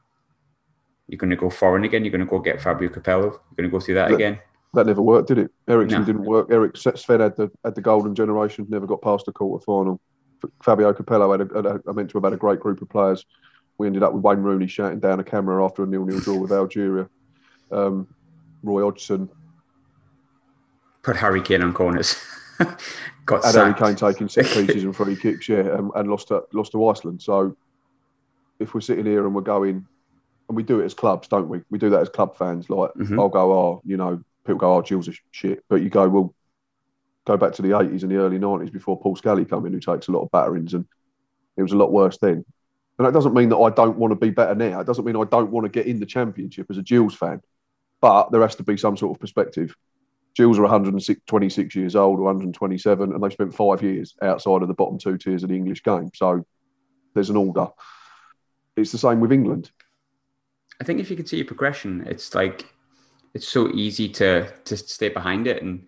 You're 1.08 1.18
going 1.18 1.30
to 1.30 1.36
go 1.36 1.50
foreign 1.50 1.84
again. 1.84 2.04
You're 2.04 2.12
going 2.12 2.24
to 2.24 2.30
go 2.30 2.38
get 2.38 2.60
Fabio 2.60 2.88
Capello. 2.88 3.24
You're 3.24 3.56
going 3.56 3.70
to 3.70 3.70
go 3.70 3.80
through 3.80 3.96
that, 3.96 4.08
that 4.08 4.14
again. 4.14 4.38
That 4.72 4.86
never 4.86 5.02
worked, 5.02 5.28
did 5.28 5.38
it? 5.38 5.50
Eriksson 5.68 6.00
no. 6.00 6.06
didn't 6.06 6.24
work. 6.24 6.48
Eric 6.50 6.76
Sven 6.76 7.20
had 7.20 7.36
the 7.36 7.50
had 7.64 7.74
the 7.74 7.80
golden 7.80 8.14
generation. 8.14 8.66
Never 8.68 8.86
got 8.86 9.02
past 9.02 9.26
the 9.26 9.32
quarter 9.32 9.62
final. 9.64 10.00
Fabio 10.62 10.92
Capello 10.92 11.30
had, 11.30 11.48
a, 11.48 11.54
had 11.54 11.66
a, 11.66 11.80
I 11.88 11.92
meant 11.92 12.10
to 12.10 12.18
have 12.18 12.24
had 12.24 12.32
a 12.32 12.36
great 12.36 12.60
group 12.60 12.82
of 12.82 12.88
players 12.88 13.24
we 13.78 13.86
ended 13.86 14.02
up 14.02 14.12
with 14.12 14.22
Wayne 14.22 14.38
Rooney 14.38 14.66
shouting 14.66 15.00
down 15.00 15.20
a 15.20 15.24
camera 15.24 15.64
after 15.64 15.82
a 15.82 15.86
nil-nil 15.86 16.20
draw 16.20 16.38
with 16.38 16.52
Algeria. 16.52 17.08
Um, 17.72 18.06
Roy 18.62 18.82
Hodgson 18.82 19.28
put 21.02 21.16
Harry 21.16 21.42
Kane 21.42 21.62
on 21.62 21.72
corners. 21.74 22.16
Got 23.26 23.44
had 23.44 23.54
Harry 23.54 23.74
Kane 23.74 23.96
taking 23.96 24.28
set 24.28 24.46
pieces 24.54 24.84
and 24.84 24.94
free 24.94 25.16
kicks, 25.16 25.48
yeah, 25.48 25.60
and, 25.60 25.90
and, 25.94 26.10
lost 26.10 26.28
to 26.28 26.44
lost 26.52 26.72
to 26.72 26.88
Iceland. 26.88 27.22
So 27.22 27.56
if 28.58 28.74
we're 28.74 28.80
sitting 28.80 29.06
here 29.06 29.24
and 29.24 29.34
we're 29.34 29.40
going, 29.40 29.86
and 30.48 30.56
we 30.56 30.62
do 30.62 30.80
it 30.80 30.84
as 30.84 30.94
clubs, 30.94 31.28
don't 31.28 31.48
we? 31.48 31.62
We 31.70 31.78
do 31.78 31.90
that 31.90 32.00
as 32.00 32.08
club 32.08 32.36
fans. 32.36 32.68
Like 32.68 32.92
mm-hmm. 32.94 33.18
I'll 33.18 33.28
go, 33.28 33.52
oh, 33.52 33.82
you 33.84 33.96
know, 33.96 34.22
people 34.44 34.58
go, 34.58 34.74
oh, 34.74 34.82
Gills 34.82 35.08
are 35.08 35.14
shit, 35.30 35.64
but 35.68 35.82
you 35.82 35.88
go, 35.88 36.08
well, 36.08 36.34
go 37.26 37.36
back 37.36 37.52
to 37.54 37.62
the 37.62 37.78
eighties 37.78 38.02
and 38.02 38.12
the 38.12 38.16
early 38.16 38.38
nineties 38.38 38.70
before 38.70 39.00
Paul 39.00 39.16
Scally 39.16 39.44
come 39.44 39.66
in, 39.66 39.72
who 39.72 39.80
takes 39.80 40.08
a 40.08 40.12
lot 40.12 40.22
of 40.22 40.30
batterings, 40.30 40.74
and 40.74 40.86
it 41.56 41.62
was 41.62 41.72
a 41.72 41.76
lot 41.76 41.92
worse 41.92 42.18
then. 42.18 42.44
And 42.98 43.06
that 43.06 43.14
doesn't 43.14 43.34
mean 43.34 43.48
that 43.48 43.58
I 43.58 43.70
don't 43.70 43.98
want 43.98 44.12
to 44.12 44.16
be 44.16 44.30
better 44.30 44.54
now. 44.54 44.80
It 44.80 44.86
doesn't 44.86 45.04
mean 45.04 45.16
I 45.16 45.24
don't 45.24 45.50
want 45.50 45.64
to 45.64 45.70
get 45.70 45.86
in 45.86 45.98
the 45.98 46.06
championship 46.06 46.66
as 46.70 46.78
a 46.78 46.82
Gills 46.82 47.14
fan. 47.14 47.40
But 48.00 48.30
there 48.30 48.42
has 48.42 48.54
to 48.56 48.62
be 48.62 48.76
some 48.76 48.96
sort 48.96 49.16
of 49.16 49.20
perspective. 49.20 49.74
Gills 50.36 50.58
are 50.58 50.62
126 50.62 51.74
years 51.74 51.96
old 51.96 52.18
or 52.18 52.24
127, 52.24 53.12
and 53.12 53.22
they've 53.22 53.32
spent 53.32 53.54
five 53.54 53.82
years 53.82 54.14
outside 54.22 54.62
of 54.62 54.68
the 54.68 54.74
bottom 54.74 54.98
two 54.98 55.16
tiers 55.16 55.42
of 55.42 55.48
the 55.48 55.56
English 55.56 55.82
game. 55.82 56.10
So 56.14 56.44
there's 57.14 57.30
an 57.30 57.36
order. 57.36 57.68
It's 58.76 58.92
the 58.92 58.98
same 58.98 59.20
with 59.20 59.32
England. 59.32 59.70
I 60.80 60.84
think 60.84 61.00
if 61.00 61.10
you 61.10 61.16
can 61.16 61.26
see 61.26 61.36
your 61.36 61.46
progression, 61.46 62.04
it's 62.06 62.34
like 62.34 62.66
it's 63.34 63.48
so 63.48 63.68
easy 63.70 64.08
to 64.10 64.50
to 64.64 64.76
stay 64.76 65.08
behind 65.08 65.46
it. 65.46 65.62
And 65.62 65.86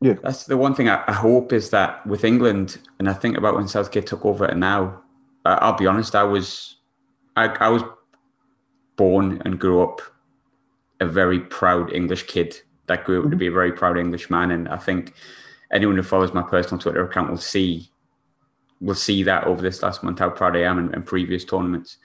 yeah, 0.00 0.14
that's 0.22 0.44
the 0.44 0.56
one 0.56 0.74
thing 0.74 0.88
I, 0.88 1.02
I 1.06 1.12
hope 1.12 1.52
is 1.52 1.70
that 1.70 2.06
with 2.06 2.24
England, 2.24 2.78
and 2.98 3.08
I 3.08 3.12
think 3.12 3.36
about 3.36 3.56
when 3.56 3.68
Southgate 3.68 4.06
took 4.06 4.24
over 4.24 4.44
and 4.44 4.60
now, 4.60 5.02
I'll 5.44 5.76
be 5.76 5.86
honest, 5.86 6.14
I 6.14 6.24
was 6.24 6.76
I, 7.36 7.46
I 7.46 7.68
was 7.68 7.82
born 8.96 9.40
and 9.44 9.60
grew 9.60 9.82
up 9.82 10.00
a 11.00 11.06
very 11.06 11.40
proud 11.40 11.92
English 11.92 12.24
kid 12.24 12.60
that 12.86 13.04
grew 13.04 13.18
up 13.18 13.24
mm-hmm. 13.24 13.30
to 13.30 13.36
be 13.36 13.46
a 13.46 13.52
very 13.52 13.72
proud 13.72 13.96
English 13.96 14.28
man. 14.28 14.50
And 14.50 14.68
I 14.68 14.76
think 14.76 15.14
anyone 15.70 15.96
who 15.96 16.02
follows 16.02 16.34
my 16.34 16.42
personal 16.42 16.80
Twitter 16.80 17.04
account 17.04 17.30
will 17.30 17.38
see 17.38 17.90
will 18.80 18.94
see 18.94 19.24
that 19.24 19.44
over 19.44 19.60
this 19.60 19.82
last 19.82 20.04
month 20.04 20.20
how 20.20 20.30
proud 20.30 20.56
I 20.56 20.62
am 20.62 20.78
in, 20.78 20.94
in 20.94 21.02
previous 21.02 21.44
tournaments. 21.44 21.96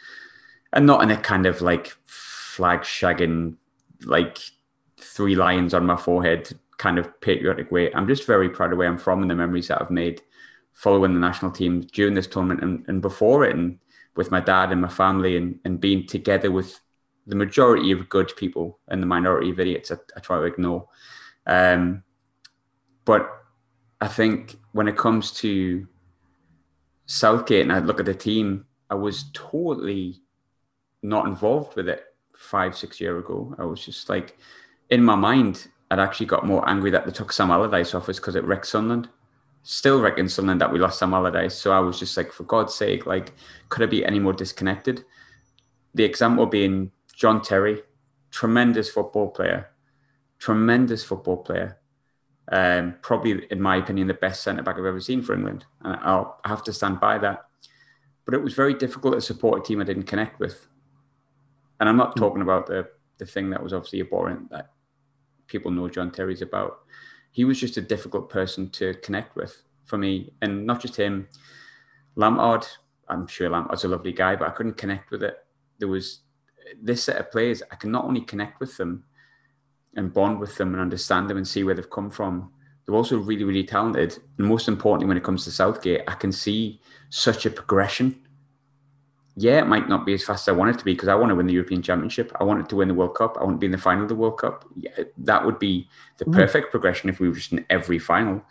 And 0.74 0.86
not 0.86 1.04
in 1.04 1.12
a 1.12 1.18
kind 1.18 1.46
of 1.46 1.62
like 1.62 1.88
flag 2.06 2.82
shagging, 2.82 3.56
like 4.04 4.40
three 5.00 5.36
lions 5.36 5.74
on 5.74 5.86
my 5.86 5.96
forehead 5.96 6.52
kind 6.78 6.98
of 6.98 7.22
patriotic 7.22 7.72
way. 7.72 7.94
I'm 7.94 8.08
just 8.08 8.26
very 8.26 8.50
proud 8.50 8.72
of 8.72 8.78
where 8.78 8.88
I'm 8.88 8.98
from 8.98 9.22
and 9.22 9.30
the 9.30 9.36
memories 9.36 9.68
that 9.68 9.82
I've 9.82 9.92
made 9.92 10.22
following 10.74 11.14
the 11.14 11.20
national 11.20 11.52
team 11.52 11.82
during 11.82 12.16
this 12.16 12.28
tournament 12.28 12.62
and, 12.62 12.84
and 12.88 13.02
before 13.02 13.46
it 13.46 13.56
and 13.56 13.78
with 14.16 14.32
my 14.32 14.40
dad 14.40 14.72
and 14.72 14.82
my 14.82 14.90
family 14.90 15.38
and, 15.38 15.60
and 15.66 15.80
being 15.80 16.06
together 16.08 16.52
with 16.52 16.80
the 17.28 17.36
majority 17.36 17.92
of 17.92 18.10
good 18.10 18.32
people 18.36 18.80
and 18.88 19.02
the 19.02 19.08
minority 19.08 19.52
of 19.52 19.60
idiots 19.60 19.92
I, 19.92 19.96
I 20.18 20.20
try 20.20 20.38
to 20.38 20.44
ignore. 20.44 20.88
Um, 21.46 22.04
but 23.06 23.30
I 24.02 24.08
think 24.08 24.58
when 24.72 24.88
it 24.88 24.98
comes 24.98 25.32
to 25.34 25.88
Southgate 27.06 27.62
and 27.62 27.72
I 27.72 27.80
look 27.80 28.00
at 28.00 28.06
the 28.06 28.14
team, 28.14 28.66
I 28.90 28.96
was 28.96 29.26
totally 29.34 30.23
not 31.04 31.28
involved 31.28 31.76
with 31.76 31.88
it 31.88 32.04
five, 32.36 32.76
six 32.76 33.00
years 33.00 33.24
ago. 33.24 33.54
I 33.60 33.66
was 33.66 33.86
just 33.86 34.10
like, 34.10 34.38
in 34.90 35.04
my 35.04 35.16
mind, 35.16 35.68
I'd 35.92 36.00
actually 36.00 36.26
got 36.26 36.46
more 36.46 36.68
angry 36.68 36.90
that 36.92 37.06
they 37.06 37.12
took 37.12 37.32
Sam 37.32 37.52
Allardyce 37.52 37.94
off 37.94 38.10
us 38.10 38.18
because 38.18 38.36
it 38.36 38.44
wrecked 38.46 38.68
Sunderland 38.68 39.10
still 39.64 40.02
reckon 40.02 40.28
something 40.30 40.58
that 40.58 40.72
we 40.72 40.80
lost 40.80 41.00
Sam 41.00 41.14
Allardyce. 41.14 41.56
So 41.56 41.72
I 41.72 41.80
was 41.80 41.98
just 41.98 42.16
like, 42.16 42.32
for 42.32 42.44
God's 42.44 42.76
sake, 42.76 43.06
like, 43.06 43.34
could 43.70 43.82
I 43.82 43.88
be 43.88 44.06
any 44.06 44.20
more 44.20 44.34
disconnected? 44.34 45.04
The 45.96 46.04
example 46.04 46.46
being 46.46 46.92
John 47.14 47.42
Terry, 47.42 47.82
tremendous 48.30 48.90
football 48.90 49.30
player, 49.30 49.70
tremendous 50.38 51.04
football 51.04 51.38
player. 51.38 51.80
Um, 52.52 52.96
probably, 53.02 53.48
in 53.50 53.62
my 53.62 53.78
opinion, 53.78 54.08
the 54.08 54.14
best 54.14 54.44
centre 54.44 54.64
back 54.64 54.78
I've 54.78 54.86
ever 54.86 55.00
seen 55.00 55.22
for 55.22 55.34
England. 55.34 55.66
And 55.82 55.96
I'll 56.02 56.40
have 56.44 56.64
to 56.66 56.74
stand 56.74 57.00
by 57.00 57.18
that. 57.20 57.46
But 58.26 58.34
it 58.34 58.44
was 58.44 58.54
very 58.54 58.74
difficult 58.74 59.16
to 59.16 59.22
support 59.22 59.62
a 59.62 59.64
team 59.64 59.82
I 59.82 59.86
didn't 59.86 60.04
connect 60.04 60.40
with. 60.40 60.68
And 61.80 61.90
I'm 61.90 61.98
not 61.98 62.14
hmm. 62.14 62.20
talking 62.20 62.42
about 62.42 62.68
the, 62.68 62.88
the 63.18 63.26
thing 63.26 63.50
that 63.52 63.64
was 63.64 63.74
obviously 63.74 64.02
abhorrent 64.02 64.50
that 64.52 64.72
people 65.48 65.72
know 65.72 65.90
John 65.90 66.12
Terry's 66.12 66.42
about 66.42 66.80
he 67.34 67.46
was 67.46 67.60
just 67.60 67.78
a 67.78 67.82
difficult 67.82 68.30
person 68.30 68.70
to 68.70 68.94
connect 68.96 69.36
with 69.36 69.64
for 69.86 69.98
me, 69.98 70.32
and 70.42 70.66
not 70.66 70.80
just 70.80 70.96
him. 70.96 71.28
Lampard, 72.16 72.66
I'm 73.10 73.28
sure 73.28 73.50
Lampard's 73.50 73.84
a 73.84 73.88
lovely 73.88 74.14
guy, 74.14 74.36
but 74.36 74.48
I 74.48 74.52
couldn't 74.52 74.78
connect 74.78 75.12
with 75.12 75.24
it. 75.24 75.38
There 75.80 75.88
was 75.88 76.20
this 76.82 77.04
set 77.04 77.18
of 77.18 77.32
players. 77.32 77.64
I 77.72 77.76
can 77.76 77.92
not 77.92 78.06
only 78.06 78.22
connect 78.22 78.60
with 78.60 78.78
them 78.78 79.04
and 79.96 80.14
bond 80.14 80.40
with 80.40 80.56
them 80.58 80.74
and 80.74 80.82
understand 80.82 81.28
them 81.28 81.38
and 81.38 81.48
see 81.48 81.64
where 81.64 81.74
they've 81.74 81.90
come 81.90 82.12
from. 82.12 82.52
They're 82.86 82.96
also 82.96 83.18
really, 83.18 83.44
really 83.44 83.64
talented. 83.64 84.18
And 84.38 84.48
most 84.48 84.68
importantly, 84.68 85.08
when 85.08 85.18
it 85.18 85.24
comes 85.24 85.44
to 85.46 85.52
Southgate, 85.52 86.04
I 86.08 86.14
can 86.14 86.32
see 86.32 86.82
such 87.10 87.48
a 87.48 87.50
progression 87.50 88.22
yeah, 89.36 89.60
it 89.60 89.68
might 89.68 89.90
not 89.90 90.06
be 90.06 90.14
as 90.14 90.24
fast 90.24 90.48
as 90.48 90.54
I 90.54 90.58
want 90.58 90.76
it 90.76 90.80
to 90.80 90.86
be 90.86 90.94
because 90.94 91.08
I 91.08 91.16
want 91.16 91.30
to 91.30 91.36
win 91.36 91.48
the 91.48 91.54
European 91.54 91.82
Championship. 91.82 92.32
I 92.40 92.44
wanted 92.44 92.70
to 92.70 92.76
win 92.76 92.88
the 92.88 92.94
World 92.94 93.16
Cup. 93.16 93.36
I 93.40 93.44
want 93.44 93.56
to 93.56 93.60
be 93.60 93.66
in 93.66 93.72
the 93.72 93.80
final 93.80 94.04
of 94.04 94.10
the 94.10 94.16
World 94.16 94.38
Cup. 94.38 94.66
Yeah, 94.76 94.92
that 95.18 95.44
would 95.44 95.58
be 95.58 95.90
the 96.18 96.26
mm. 96.26 96.34
perfect 96.34 96.70
progression 96.70 97.10
if 97.10 97.20
we 97.20 97.28
were 97.28 97.36
just 97.36 97.52
in 97.52 97.66
every 97.70 97.98
final. 97.98 98.44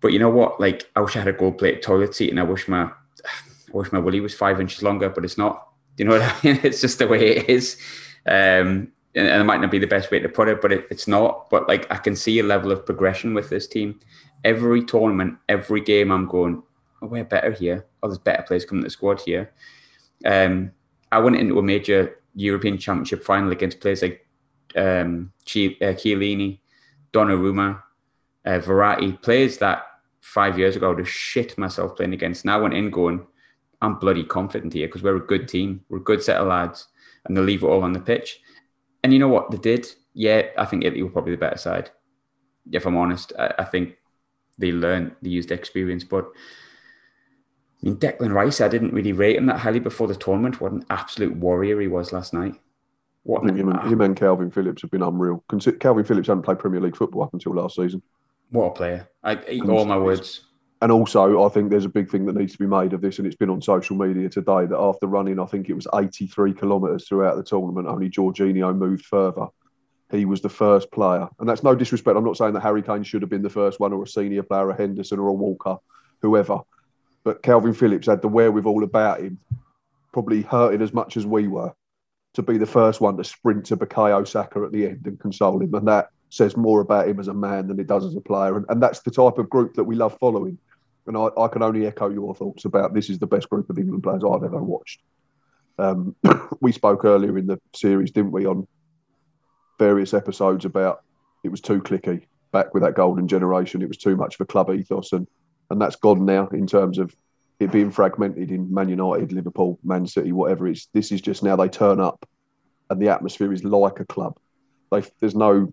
But 0.00 0.12
you 0.12 0.18
know 0.18 0.28
what? 0.28 0.60
Like, 0.60 0.90
I 0.94 1.00
wish 1.00 1.16
I 1.16 1.20
had 1.20 1.28
a 1.28 1.32
gold 1.32 1.56
plated 1.56 1.82
toilet 1.82 2.14
seat 2.14 2.28
and 2.28 2.38
I 2.38 2.42
wish 2.42 2.68
my 2.68 2.82
I 2.82 2.90
wish 3.72 3.92
my 3.92 3.98
willy 3.98 4.20
was 4.20 4.34
five 4.34 4.60
inches 4.60 4.82
longer, 4.82 5.08
but 5.08 5.24
it's 5.24 5.38
not. 5.38 5.68
Do 5.96 6.04
you 6.04 6.10
know 6.10 6.18
what 6.18 6.22
I 6.22 6.36
mean? 6.44 6.60
It's 6.62 6.82
just 6.82 6.98
the 6.98 7.08
way 7.08 7.36
it 7.36 7.48
is. 7.48 7.78
Um, 8.26 8.92
and, 9.16 9.28
and, 9.28 9.40
it 9.40 9.44
might 9.44 9.60
not 9.60 9.70
be 9.70 9.78
the 9.78 9.86
best 9.86 10.10
way 10.10 10.18
to 10.18 10.28
put 10.28 10.48
it, 10.48 10.60
but 10.60 10.72
it, 10.72 10.86
it's 10.90 11.08
not. 11.08 11.48
But 11.48 11.66
like, 11.66 11.90
I 11.90 11.96
can 11.96 12.16
see 12.16 12.38
a 12.40 12.42
level 12.42 12.72
of 12.72 12.84
progression 12.84 13.32
with 13.32 13.48
this 13.48 13.66
team. 13.66 14.00
Every 14.44 14.84
tournament, 14.84 15.38
every 15.48 15.80
game, 15.80 16.10
I'm 16.10 16.26
going, 16.26 16.62
oh, 17.00 17.06
we're 17.06 17.24
better 17.24 17.52
here. 17.52 17.86
Oh, 18.02 18.08
there's 18.08 18.18
better 18.18 18.42
players 18.42 18.66
coming 18.66 18.82
to 18.82 18.86
the 18.86 18.90
squad 18.90 19.20
here 19.22 19.50
um, 20.24 20.72
I 21.10 21.18
went 21.18 21.36
into 21.36 21.58
a 21.58 21.62
major 21.62 22.18
European 22.34 22.78
Championship 22.78 23.24
final 23.24 23.52
against 23.52 23.80
players 23.80 24.02
like 24.02 24.26
um, 24.76 25.32
Ch- 25.44 25.78
uh, 25.80 25.94
Chiellini, 25.94 26.60
Donnarumma, 27.12 27.82
uh, 28.44 28.58
Verratti, 28.58 29.20
players 29.22 29.58
that 29.58 29.86
five 30.20 30.58
years 30.58 30.74
ago 30.74 30.86
I 30.86 30.88
would 30.90 30.98
have 30.98 31.08
shit 31.08 31.56
myself 31.58 31.96
playing 31.96 32.14
against. 32.14 32.44
Now 32.44 32.58
I 32.58 32.62
went 32.62 32.74
in 32.74 32.90
going, 32.90 33.26
I'm 33.80 33.98
bloody 33.98 34.24
confident 34.24 34.72
here 34.72 34.88
because 34.88 35.02
we're 35.02 35.16
a 35.16 35.26
good 35.26 35.48
team, 35.48 35.84
we're 35.88 35.98
a 35.98 36.02
good 36.02 36.22
set 36.22 36.38
of 36.38 36.48
lads, 36.48 36.88
and 37.24 37.36
they'll 37.36 37.44
leave 37.44 37.62
it 37.62 37.66
all 37.66 37.82
on 37.82 37.92
the 37.92 38.00
pitch. 38.00 38.40
And 39.02 39.12
you 39.12 39.18
know 39.18 39.28
what 39.28 39.50
they 39.50 39.58
did? 39.58 39.86
Yeah, 40.14 40.46
I 40.56 40.64
think 40.64 40.84
Italy 40.84 41.02
were 41.02 41.10
probably 41.10 41.32
the 41.32 41.38
better 41.38 41.58
side. 41.58 41.90
If 42.72 42.86
I'm 42.86 42.96
honest, 42.96 43.32
I, 43.38 43.52
I 43.58 43.64
think 43.64 43.96
they 44.58 44.72
learned, 44.72 45.12
they 45.20 45.30
used 45.30 45.50
experience, 45.50 46.04
but 46.04 46.30
mean, 47.84 47.96
Declan 47.96 48.32
Rice, 48.32 48.60
I 48.60 48.68
didn't 48.68 48.94
really 48.94 49.12
rate 49.12 49.36
him 49.36 49.46
that 49.46 49.60
highly 49.60 49.80
before 49.80 50.08
the 50.08 50.14
tournament. 50.14 50.60
What 50.60 50.72
an 50.72 50.84
absolute 50.90 51.36
warrior 51.36 51.80
he 51.80 51.86
was 51.86 52.12
last 52.12 52.32
night. 52.32 52.54
What 53.24 53.42
I 53.42 53.46
think 53.46 53.58
him, 53.58 53.68
and, 53.70 53.92
him 53.92 54.00
and 54.00 54.16
Kalvin 54.16 54.52
Phillips 54.52 54.82
have 54.82 54.90
been 54.90 55.02
unreal. 55.02 55.42
Kalvin 55.50 56.06
Phillips 56.06 56.28
hadn't 56.28 56.42
played 56.42 56.58
Premier 56.58 56.80
League 56.80 56.96
football 56.96 57.22
up 57.22 57.32
until 57.32 57.54
last 57.54 57.76
season. 57.76 58.02
What 58.50 58.66
a 58.66 58.70
player! 58.70 59.08
I 59.22 59.38
eat 59.48 59.64
all 59.64 59.84
my 59.84 59.98
words. 59.98 60.42
And 60.82 60.92
also, 60.92 61.44
I 61.44 61.48
think 61.48 61.70
there's 61.70 61.86
a 61.86 61.90
big 61.90 62.10
thing 62.10 62.26
that 62.26 62.36
needs 62.36 62.52
to 62.52 62.58
be 62.58 62.66
made 62.66 62.92
of 62.92 63.00
this, 63.00 63.18
and 63.18 63.26
it's 63.26 63.36
been 63.36 63.48
on 63.48 63.62
social 63.62 63.96
media 63.96 64.28
today 64.28 64.66
that 64.66 64.78
after 64.78 65.06
running, 65.06 65.40
I 65.40 65.46
think 65.46 65.70
it 65.70 65.74
was 65.74 65.86
83 65.94 66.52
kilometres 66.52 67.08
throughout 67.08 67.36
the 67.36 67.42
tournament, 67.42 67.88
only 67.88 68.10
Jorginho 68.10 68.76
moved 68.76 69.06
further. 69.06 69.46
He 70.10 70.26
was 70.26 70.42
the 70.42 70.50
first 70.50 70.90
player, 70.92 71.26
and 71.40 71.48
that's 71.48 71.62
no 71.62 71.74
disrespect. 71.74 72.18
I'm 72.18 72.24
not 72.24 72.36
saying 72.36 72.52
that 72.52 72.62
Harry 72.62 72.82
Kane 72.82 73.02
should 73.02 73.22
have 73.22 73.30
been 73.30 73.42
the 73.42 73.48
first 73.48 73.80
one, 73.80 73.94
or 73.94 74.02
a 74.02 74.06
senior 74.06 74.42
player, 74.42 74.68
a 74.68 74.76
Henderson, 74.76 75.18
or 75.18 75.28
a 75.28 75.32
Walker, 75.32 75.78
whoever. 76.20 76.60
But 77.24 77.42
Kalvin 77.42 77.74
Phillips 77.74 78.06
had 78.06 78.22
the 78.22 78.28
wherewithal 78.28 78.84
about 78.84 79.20
him, 79.20 79.38
probably 80.12 80.42
hurting 80.42 80.82
as 80.82 80.92
much 80.92 81.16
as 81.16 81.26
we 81.26 81.48
were, 81.48 81.72
to 82.34 82.42
be 82.42 82.58
the 82.58 82.66
first 82.66 83.00
one 83.00 83.16
to 83.16 83.24
sprint 83.24 83.66
to 83.66 83.76
Bukayo 83.76 84.26
Saka 84.28 84.62
at 84.62 84.72
the 84.72 84.86
end 84.86 85.06
and 85.06 85.18
console 85.18 85.60
him. 85.60 85.74
And 85.74 85.88
that 85.88 86.10
says 86.28 86.56
more 86.56 86.80
about 86.80 87.08
him 87.08 87.18
as 87.18 87.28
a 87.28 87.34
man 87.34 87.68
than 87.68 87.80
it 87.80 87.86
does 87.86 88.04
as 88.04 88.14
a 88.14 88.20
player. 88.20 88.56
And, 88.56 88.66
and 88.68 88.82
that's 88.82 89.00
the 89.00 89.10
type 89.10 89.38
of 89.38 89.48
group 89.48 89.74
that 89.74 89.84
we 89.84 89.94
love 89.94 90.18
following. 90.18 90.58
And 91.06 91.16
I, 91.16 91.28
I, 91.38 91.48
can 91.48 91.62
only 91.62 91.86
echo 91.86 92.08
your 92.08 92.34
thoughts 92.34 92.64
about 92.64 92.94
this 92.94 93.10
is 93.10 93.18
the 93.18 93.26
best 93.26 93.48
group 93.48 93.68
of 93.70 93.78
England 93.78 94.02
players 94.02 94.22
I've 94.24 94.42
ever 94.42 94.62
watched. 94.62 95.00
Um, 95.78 96.14
we 96.60 96.72
spoke 96.72 97.04
earlier 97.04 97.36
in 97.38 97.46
the 97.46 97.60
series, 97.74 98.10
didn't 98.10 98.32
we, 98.32 98.46
on 98.46 98.66
various 99.78 100.14
episodes 100.14 100.64
about 100.64 101.02
it 101.42 101.50
was 101.50 101.60
too 101.60 101.80
cliquey 101.80 102.26
back 102.52 102.72
with 102.72 102.82
that 102.82 102.94
golden 102.94 103.28
generation. 103.28 103.82
It 103.82 103.88
was 103.88 103.98
too 103.98 104.16
much 104.16 104.34
of 104.34 104.40
a 104.40 104.46
club 104.46 104.70
ethos, 104.70 105.12
and 105.12 105.26
and 105.70 105.80
that's 105.80 105.96
gone 105.96 106.24
now 106.24 106.48
in 106.48 106.66
terms 106.66 106.98
of 106.98 107.14
it 107.60 107.70
being 107.70 107.90
fragmented 107.90 108.50
in 108.50 108.72
Man 108.72 108.88
United, 108.88 109.32
Liverpool, 109.32 109.78
Man 109.84 110.06
City, 110.06 110.32
whatever. 110.32 110.66
It's 110.66 110.86
this 110.92 111.12
is 111.12 111.20
just 111.20 111.42
now 111.42 111.56
they 111.56 111.68
turn 111.68 112.00
up, 112.00 112.28
and 112.90 113.00
the 113.00 113.08
atmosphere 113.08 113.52
is 113.52 113.64
like 113.64 114.00
a 114.00 114.04
club. 114.04 114.36
They, 114.90 115.02
there's 115.20 115.34
no, 115.34 115.72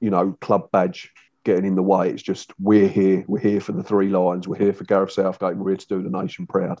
you 0.00 0.10
know, 0.10 0.36
club 0.40 0.70
badge 0.72 1.10
getting 1.44 1.64
in 1.64 1.74
the 1.74 1.82
way. 1.82 2.10
It's 2.10 2.22
just 2.22 2.52
we're 2.60 2.88
here, 2.88 3.24
we're 3.26 3.40
here 3.40 3.60
for 3.60 3.72
the 3.72 3.82
three 3.82 4.08
lions, 4.08 4.46
we're 4.46 4.58
here 4.58 4.72
for 4.72 4.84
Gareth 4.84 5.12
Southgate, 5.12 5.56
we're 5.56 5.70
here 5.70 5.76
to 5.76 5.88
do 5.88 6.02
the 6.02 6.10
nation 6.10 6.46
proud, 6.46 6.80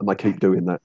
and 0.00 0.08
they 0.08 0.14
keep 0.14 0.40
doing 0.40 0.66
that. 0.66 0.80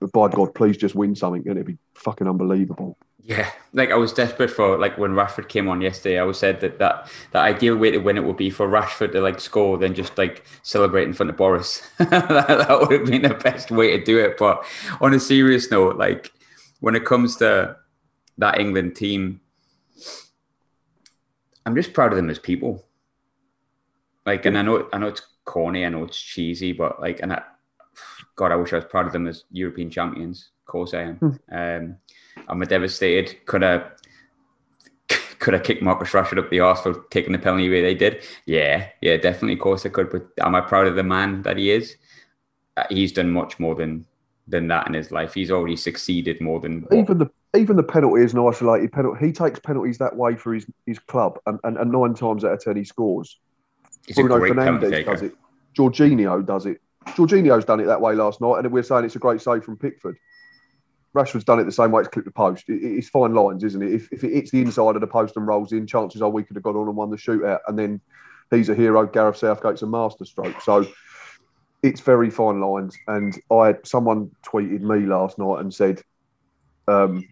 But 0.00 0.12
by 0.12 0.28
God, 0.28 0.54
please 0.54 0.76
just 0.76 0.94
win 0.94 1.14
something, 1.14 1.42
and 1.42 1.52
it'd 1.52 1.66
be 1.66 1.78
fucking 1.94 2.28
unbelievable. 2.28 2.98
Yeah, 3.26 3.50
like 3.72 3.90
I 3.90 3.96
was 3.96 4.12
desperate 4.12 4.52
for 4.52 4.78
like 4.78 4.98
when 4.98 5.10
Rashford 5.10 5.48
came 5.48 5.66
on 5.68 5.80
yesterday. 5.80 6.20
I 6.20 6.22
was 6.22 6.38
said 6.38 6.60
that 6.60 6.78
that 6.78 7.10
the 7.32 7.40
ideal 7.40 7.76
way 7.76 7.90
to 7.90 7.98
win 7.98 8.16
it 8.16 8.22
would 8.22 8.36
be 8.36 8.50
for 8.50 8.68
Rashford 8.68 9.10
to 9.12 9.20
like 9.20 9.40
score, 9.40 9.76
then 9.78 9.94
just 9.96 10.16
like 10.16 10.46
celebrate 10.62 11.08
in 11.08 11.12
front 11.12 11.30
of 11.30 11.36
Boris. 11.36 11.82
that, 11.98 12.08
that 12.28 12.80
would 12.80 12.92
have 12.92 13.06
been 13.06 13.22
the 13.22 13.34
best 13.34 13.72
way 13.72 13.98
to 13.98 14.04
do 14.04 14.20
it. 14.20 14.38
But 14.38 14.64
on 15.00 15.12
a 15.12 15.18
serious 15.18 15.72
note, 15.72 15.96
like 15.96 16.30
when 16.78 16.94
it 16.94 17.04
comes 17.04 17.34
to 17.38 17.76
that 18.38 18.60
England 18.60 18.94
team, 18.94 19.40
I'm 21.64 21.74
just 21.74 21.94
proud 21.94 22.12
of 22.12 22.16
them 22.16 22.30
as 22.30 22.38
people. 22.38 22.86
Like, 24.24 24.46
and 24.46 24.56
I 24.56 24.62
know 24.62 24.88
I 24.92 24.98
know 24.98 25.08
it's 25.08 25.22
corny, 25.44 25.84
I 25.84 25.88
know 25.88 26.04
it's 26.04 26.20
cheesy, 26.20 26.72
but 26.72 27.00
like, 27.00 27.18
and 27.24 27.32
I, 27.32 27.42
God, 28.36 28.52
I 28.52 28.56
wish 28.56 28.72
I 28.72 28.76
was 28.76 28.84
proud 28.84 29.06
of 29.06 29.12
them 29.12 29.26
as 29.26 29.42
European 29.50 29.90
champions. 29.90 30.50
Of 30.60 30.66
course 30.70 30.94
I 30.94 31.02
am. 31.02 31.18
Mm. 31.50 31.80
Um, 31.80 31.96
I'm 32.48 32.60
devastated. 32.60 33.44
Could 33.46 33.62
have 33.62 33.92
could 35.38 35.54
have 35.54 35.62
kicked 35.62 35.82
Marcus 35.82 36.10
Rashford 36.10 36.38
up 36.38 36.50
the 36.50 36.60
arse 36.60 36.82
for 36.82 37.04
taking 37.10 37.32
the 37.32 37.38
penalty 37.38 37.68
where 37.68 37.82
they 37.82 37.94
did? 37.94 38.22
Yeah, 38.46 38.88
yeah, 39.00 39.16
definitely. 39.16 39.54
Of 39.54 39.60
course 39.60 39.86
I 39.86 39.90
could. 39.90 40.10
But 40.10 40.26
am 40.44 40.54
I 40.54 40.60
proud 40.60 40.86
of 40.86 40.96
the 40.96 41.02
man 41.02 41.42
that 41.42 41.56
he 41.56 41.70
is? 41.70 41.96
Uh, 42.76 42.84
he's 42.90 43.12
done 43.12 43.30
much 43.30 43.58
more 43.58 43.74
than 43.74 44.04
than 44.48 44.68
that 44.68 44.86
in 44.86 44.94
his 44.94 45.10
life. 45.10 45.34
He's 45.34 45.50
already 45.50 45.76
succeeded 45.76 46.40
more 46.40 46.60
than 46.60 46.86
even 46.92 47.18
the 47.18 47.30
even 47.56 47.76
the 47.76 47.82
penalty 47.82 48.22
is 48.22 48.34
an 48.34 48.40
isolated 48.40 48.92
penalty. 48.92 49.26
He 49.26 49.32
takes 49.32 49.58
penalties 49.58 49.98
that 49.98 50.14
way 50.14 50.36
for 50.36 50.54
his, 50.54 50.66
his 50.86 50.98
club, 50.98 51.38
and, 51.46 51.58
and, 51.64 51.78
and 51.78 51.90
nine 51.90 52.14
times 52.14 52.44
out 52.44 52.52
of 52.52 52.60
ten 52.60 52.76
he 52.76 52.84
scores. 52.84 53.38
He's 54.06 54.16
Bruno 54.16 54.38
Fernandes 54.38 55.04
does 55.04 55.22
it. 55.22 55.34
Jorginho 55.76 56.44
does 56.46 56.66
it. 56.66 56.80
Jorginho's 57.08 57.64
done 57.64 57.80
it 57.80 57.86
that 57.86 58.00
way 58.00 58.14
last 58.14 58.40
night, 58.40 58.58
and 58.58 58.72
we're 58.72 58.82
saying 58.82 59.04
it's 59.04 59.16
a 59.16 59.20
great 59.20 59.40
save 59.40 59.64
from 59.64 59.76
Pickford. 59.76 60.16
Rashford's 61.16 61.44
done 61.44 61.58
it 61.58 61.64
the 61.64 61.72
same 61.72 61.90
way 61.90 62.00
it's 62.00 62.08
clipped 62.08 62.26
the 62.26 62.32
post. 62.32 62.68
It, 62.68 62.82
it's 62.82 63.08
fine 63.08 63.34
lines, 63.34 63.64
isn't 63.64 63.82
it? 63.82 63.92
If, 63.92 64.12
if 64.12 64.22
it 64.22 64.32
hits 64.32 64.50
the 64.50 64.60
inside 64.60 64.94
of 64.94 65.00
the 65.00 65.06
post 65.06 65.36
and 65.36 65.46
rolls 65.46 65.72
in, 65.72 65.86
chances 65.86 66.20
are 66.22 66.28
we 66.28 66.44
could 66.44 66.56
have 66.56 66.62
gone 66.62 66.76
on 66.76 66.86
and 66.86 66.96
won 66.96 67.10
the 67.10 67.16
shootout. 67.16 67.60
And 67.66 67.78
then 67.78 68.00
he's 68.50 68.68
a 68.68 68.74
hero. 68.74 69.06
Gareth 69.06 69.38
Southgate's 69.38 69.82
a 69.82 69.86
masterstroke. 69.86 70.60
So 70.60 70.86
it's 71.82 72.00
very 72.00 72.30
fine 72.30 72.60
lines. 72.60 72.96
And 73.08 73.34
I 73.50 73.76
someone 73.82 74.30
tweeted 74.44 74.82
me 74.82 75.06
last 75.06 75.38
night 75.38 75.60
and 75.60 75.72
said, 75.72 76.02
um, 76.86 77.24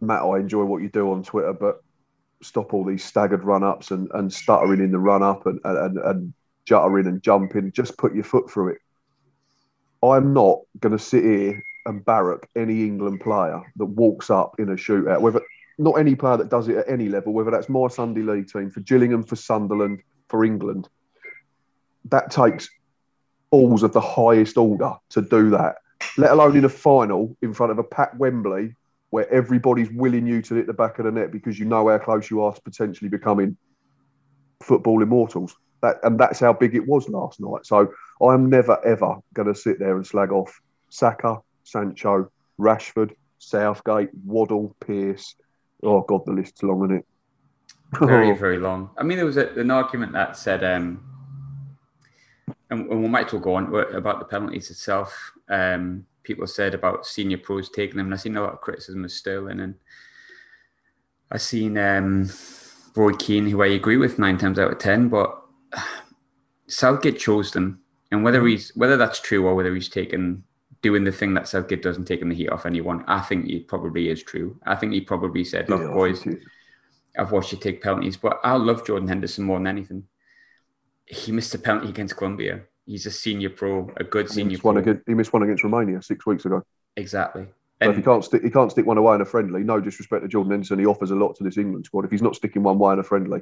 Matt, 0.00 0.22
I 0.22 0.38
enjoy 0.38 0.64
what 0.64 0.82
you 0.82 0.90
do 0.90 1.10
on 1.10 1.22
Twitter, 1.22 1.52
but 1.52 1.82
stop 2.42 2.72
all 2.72 2.84
these 2.84 3.04
staggered 3.04 3.42
run 3.42 3.64
ups 3.64 3.90
and, 3.90 4.08
and 4.14 4.32
stuttering 4.32 4.80
in 4.80 4.92
the 4.92 4.98
run 4.98 5.22
up 5.22 5.46
and, 5.46 5.58
and, 5.64 5.98
and 5.98 6.32
juttering 6.66 7.06
and 7.06 7.22
jumping. 7.22 7.72
Just 7.72 7.96
put 7.96 8.14
your 8.14 8.24
foot 8.24 8.50
through 8.50 8.74
it. 8.74 8.78
I'm 10.02 10.32
not 10.32 10.60
going 10.78 10.96
to 10.96 11.02
sit 11.02 11.24
here 11.24 11.64
and 11.88 12.04
barrack 12.04 12.48
any 12.54 12.84
England 12.84 13.20
player 13.20 13.60
that 13.76 13.86
walks 13.86 14.30
up 14.30 14.60
in 14.60 14.68
a 14.68 14.76
shootout, 14.76 15.20
whether 15.20 15.40
not 15.78 15.92
any 15.92 16.14
player 16.14 16.36
that 16.36 16.50
does 16.50 16.68
it 16.68 16.76
at 16.76 16.88
any 16.88 17.08
level, 17.08 17.32
whether 17.32 17.50
that's 17.50 17.68
my 17.68 17.88
Sunday 17.88 18.22
League 18.22 18.52
team, 18.52 18.70
for 18.70 18.80
Gillingham, 18.80 19.22
for 19.22 19.36
Sunderland, 19.36 20.02
for 20.28 20.44
England. 20.44 20.88
That 22.06 22.30
takes 22.30 22.68
balls 23.50 23.82
of 23.82 23.92
the 23.92 24.00
highest 24.00 24.58
order 24.58 24.94
to 25.10 25.22
do 25.22 25.50
that, 25.50 25.76
let 26.16 26.32
alone 26.32 26.56
in 26.56 26.64
a 26.64 26.68
final 26.68 27.36
in 27.42 27.54
front 27.54 27.72
of 27.72 27.78
a 27.78 27.84
packed 27.84 28.16
Wembley 28.16 28.74
where 29.10 29.30
everybody's 29.32 29.90
willing 29.90 30.26
you 30.26 30.42
to 30.42 30.56
hit 30.56 30.66
the 30.66 30.74
back 30.74 30.98
of 30.98 31.06
the 31.06 31.10
net 31.10 31.32
because 31.32 31.58
you 31.58 31.64
know 31.64 31.88
how 31.88 31.96
close 31.96 32.30
you 32.30 32.42
are 32.42 32.52
to 32.52 32.60
potentially 32.60 33.08
becoming 33.08 33.56
football 34.60 35.02
immortals. 35.02 35.56
That, 35.80 35.96
and 36.02 36.18
that's 36.18 36.40
how 36.40 36.52
big 36.52 36.74
it 36.74 36.86
was 36.86 37.08
last 37.08 37.40
night. 37.40 37.64
So 37.64 37.92
I'm 38.20 38.50
never 38.50 38.84
ever 38.84 39.16
going 39.32 39.48
to 39.48 39.54
sit 39.54 39.78
there 39.78 39.96
and 39.96 40.06
slag 40.06 40.32
off 40.32 40.60
Saka, 40.90 41.40
Sancho, 41.68 42.30
Rashford, 42.58 43.12
Southgate, 43.38 44.10
Waddle, 44.24 44.74
Pearce. 44.80 45.34
Oh 45.82 46.02
God, 46.02 46.24
the 46.26 46.32
list's 46.32 46.62
long, 46.62 46.84
isn't 46.84 46.96
it? 46.98 47.06
very, 48.00 48.36
very 48.38 48.58
long. 48.58 48.90
I 48.96 49.02
mean, 49.02 49.16
there 49.16 49.26
was 49.26 49.36
a, 49.36 49.48
an 49.54 49.70
argument 49.70 50.12
that 50.12 50.36
said, 50.36 50.64
um, 50.64 51.02
and, 52.70 52.90
and 52.90 53.02
we 53.02 53.08
might 53.08 53.28
talk 53.28 53.46
on 53.46 53.74
about 53.94 54.18
the 54.18 54.24
penalties 54.24 54.70
itself. 54.70 55.32
Um, 55.48 56.06
people 56.22 56.46
said 56.46 56.74
about 56.74 57.06
senior 57.06 57.38
pros 57.38 57.70
taking 57.70 57.96
them, 57.96 58.06
and 58.06 58.14
I've 58.14 58.20
seen 58.20 58.36
a 58.36 58.42
lot 58.42 58.54
of 58.54 58.60
criticism 58.60 59.04
of 59.04 59.12
Sterling, 59.12 59.60
and 59.60 59.74
I've 61.30 61.42
seen 61.42 61.78
um, 61.78 62.30
Roy 62.96 63.12
Keane, 63.12 63.46
who 63.46 63.62
I 63.62 63.68
agree 63.68 63.96
with 63.96 64.18
nine 64.18 64.38
times 64.38 64.58
out 64.58 64.72
of 64.72 64.78
ten, 64.78 65.08
but 65.08 65.40
Southgate 66.66 67.18
chose 67.18 67.52
them, 67.52 67.80
and 68.10 68.24
whether 68.24 68.44
he's 68.46 68.74
whether 68.74 68.96
that's 68.96 69.20
true 69.20 69.46
or 69.46 69.54
whether 69.54 69.74
he's 69.74 69.88
taken 69.88 70.44
doing 70.82 71.04
the 71.04 71.12
thing 71.12 71.34
that 71.34 71.48
Southgate 71.48 71.82
doesn't 71.82 72.04
taking 72.04 72.28
the 72.28 72.34
heat 72.34 72.48
off 72.48 72.66
anyone. 72.66 73.04
I 73.06 73.20
think 73.20 73.48
it 73.48 73.68
probably 73.68 74.08
is 74.08 74.22
true. 74.22 74.58
I 74.64 74.76
think 74.76 74.92
he 74.92 75.00
probably 75.00 75.44
said, 75.44 75.68
"Look, 75.68 75.92
boys, 75.92 76.26
I've 77.18 77.32
watched 77.32 77.52
you 77.52 77.58
take 77.58 77.82
penalties, 77.82 78.16
but 78.16 78.40
I 78.44 78.54
love 78.54 78.86
Jordan 78.86 79.08
Henderson 79.08 79.44
more 79.44 79.58
than 79.58 79.66
anything. 79.66 80.04
He 81.06 81.32
missed 81.32 81.54
a 81.54 81.58
penalty 81.58 81.88
against 81.88 82.16
Colombia. 82.16 82.62
He's 82.86 83.06
a 83.06 83.10
senior 83.10 83.50
pro, 83.50 83.90
a 83.96 84.04
good 84.04 84.30
senior. 84.30 84.44
He 84.44 84.50
missed, 84.50 84.62
pro. 84.62 84.72
One 84.72 84.76
against, 84.78 85.02
he 85.06 85.14
missed 85.14 85.32
one 85.32 85.42
against 85.42 85.64
Romania 85.64 86.00
six 86.02 86.24
weeks 86.26 86.44
ago. 86.44 86.62
Exactly. 86.96 87.46
So 87.82 87.90
if 87.90 87.96
he 87.96 88.02
can't 88.02 88.24
stick, 88.24 88.42
he 88.42 88.50
can't 88.50 88.70
stick 88.70 88.86
one 88.86 88.98
away 88.98 89.14
in 89.14 89.20
a 89.20 89.24
friendly. 89.24 89.62
No 89.62 89.80
disrespect 89.80 90.22
to 90.22 90.28
Jordan 90.28 90.50
Henderson, 90.50 90.78
he 90.78 90.86
offers 90.86 91.10
a 91.10 91.14
lot 91.14 91.36
to 91.36 91.44
this 91.44 91.58
England 91.58 91.86
squad. 91.86 92.04
If 92.04 92.10
he's 92.10 92.22
not 92.22 92.34
sticking 92.34 92.62
one 92.62 92.76
away 92.76 92.94
in 92.94 92.98
a 92.98 93.04
friendly, 93.04 93.40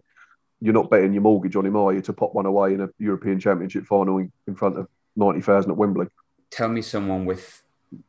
you're 0.60 0.74
not 0.74 0.90
betting 0.90 1.12
your 1.12 1.22
mortgage 1.22 1.56
on 1.56 1.66
him, 1.66 1.76
are 1.76 1.92
you, 1.92 2.02
to 2.02 2.12
pop 2.12 2.34
one 2.34 2.46
away 2.46 2.74
in 2.74 2.82
a 2.82 2.88
European 2.98 3.40
Championship 3.40 3.86
final 3.86 4.18
in, 4.18 4.32
in 4.46 4.54
front 4.54 4.78
of 4.78 4.88
ninety 5.16 5.40
thousand 5.40 5.70
at 5.70 5.76
Wembley? 5.76 6.06
Tell 6.50 6.68
me 6.68 6.82
someone 6.82 7.24
with 7.24 7.62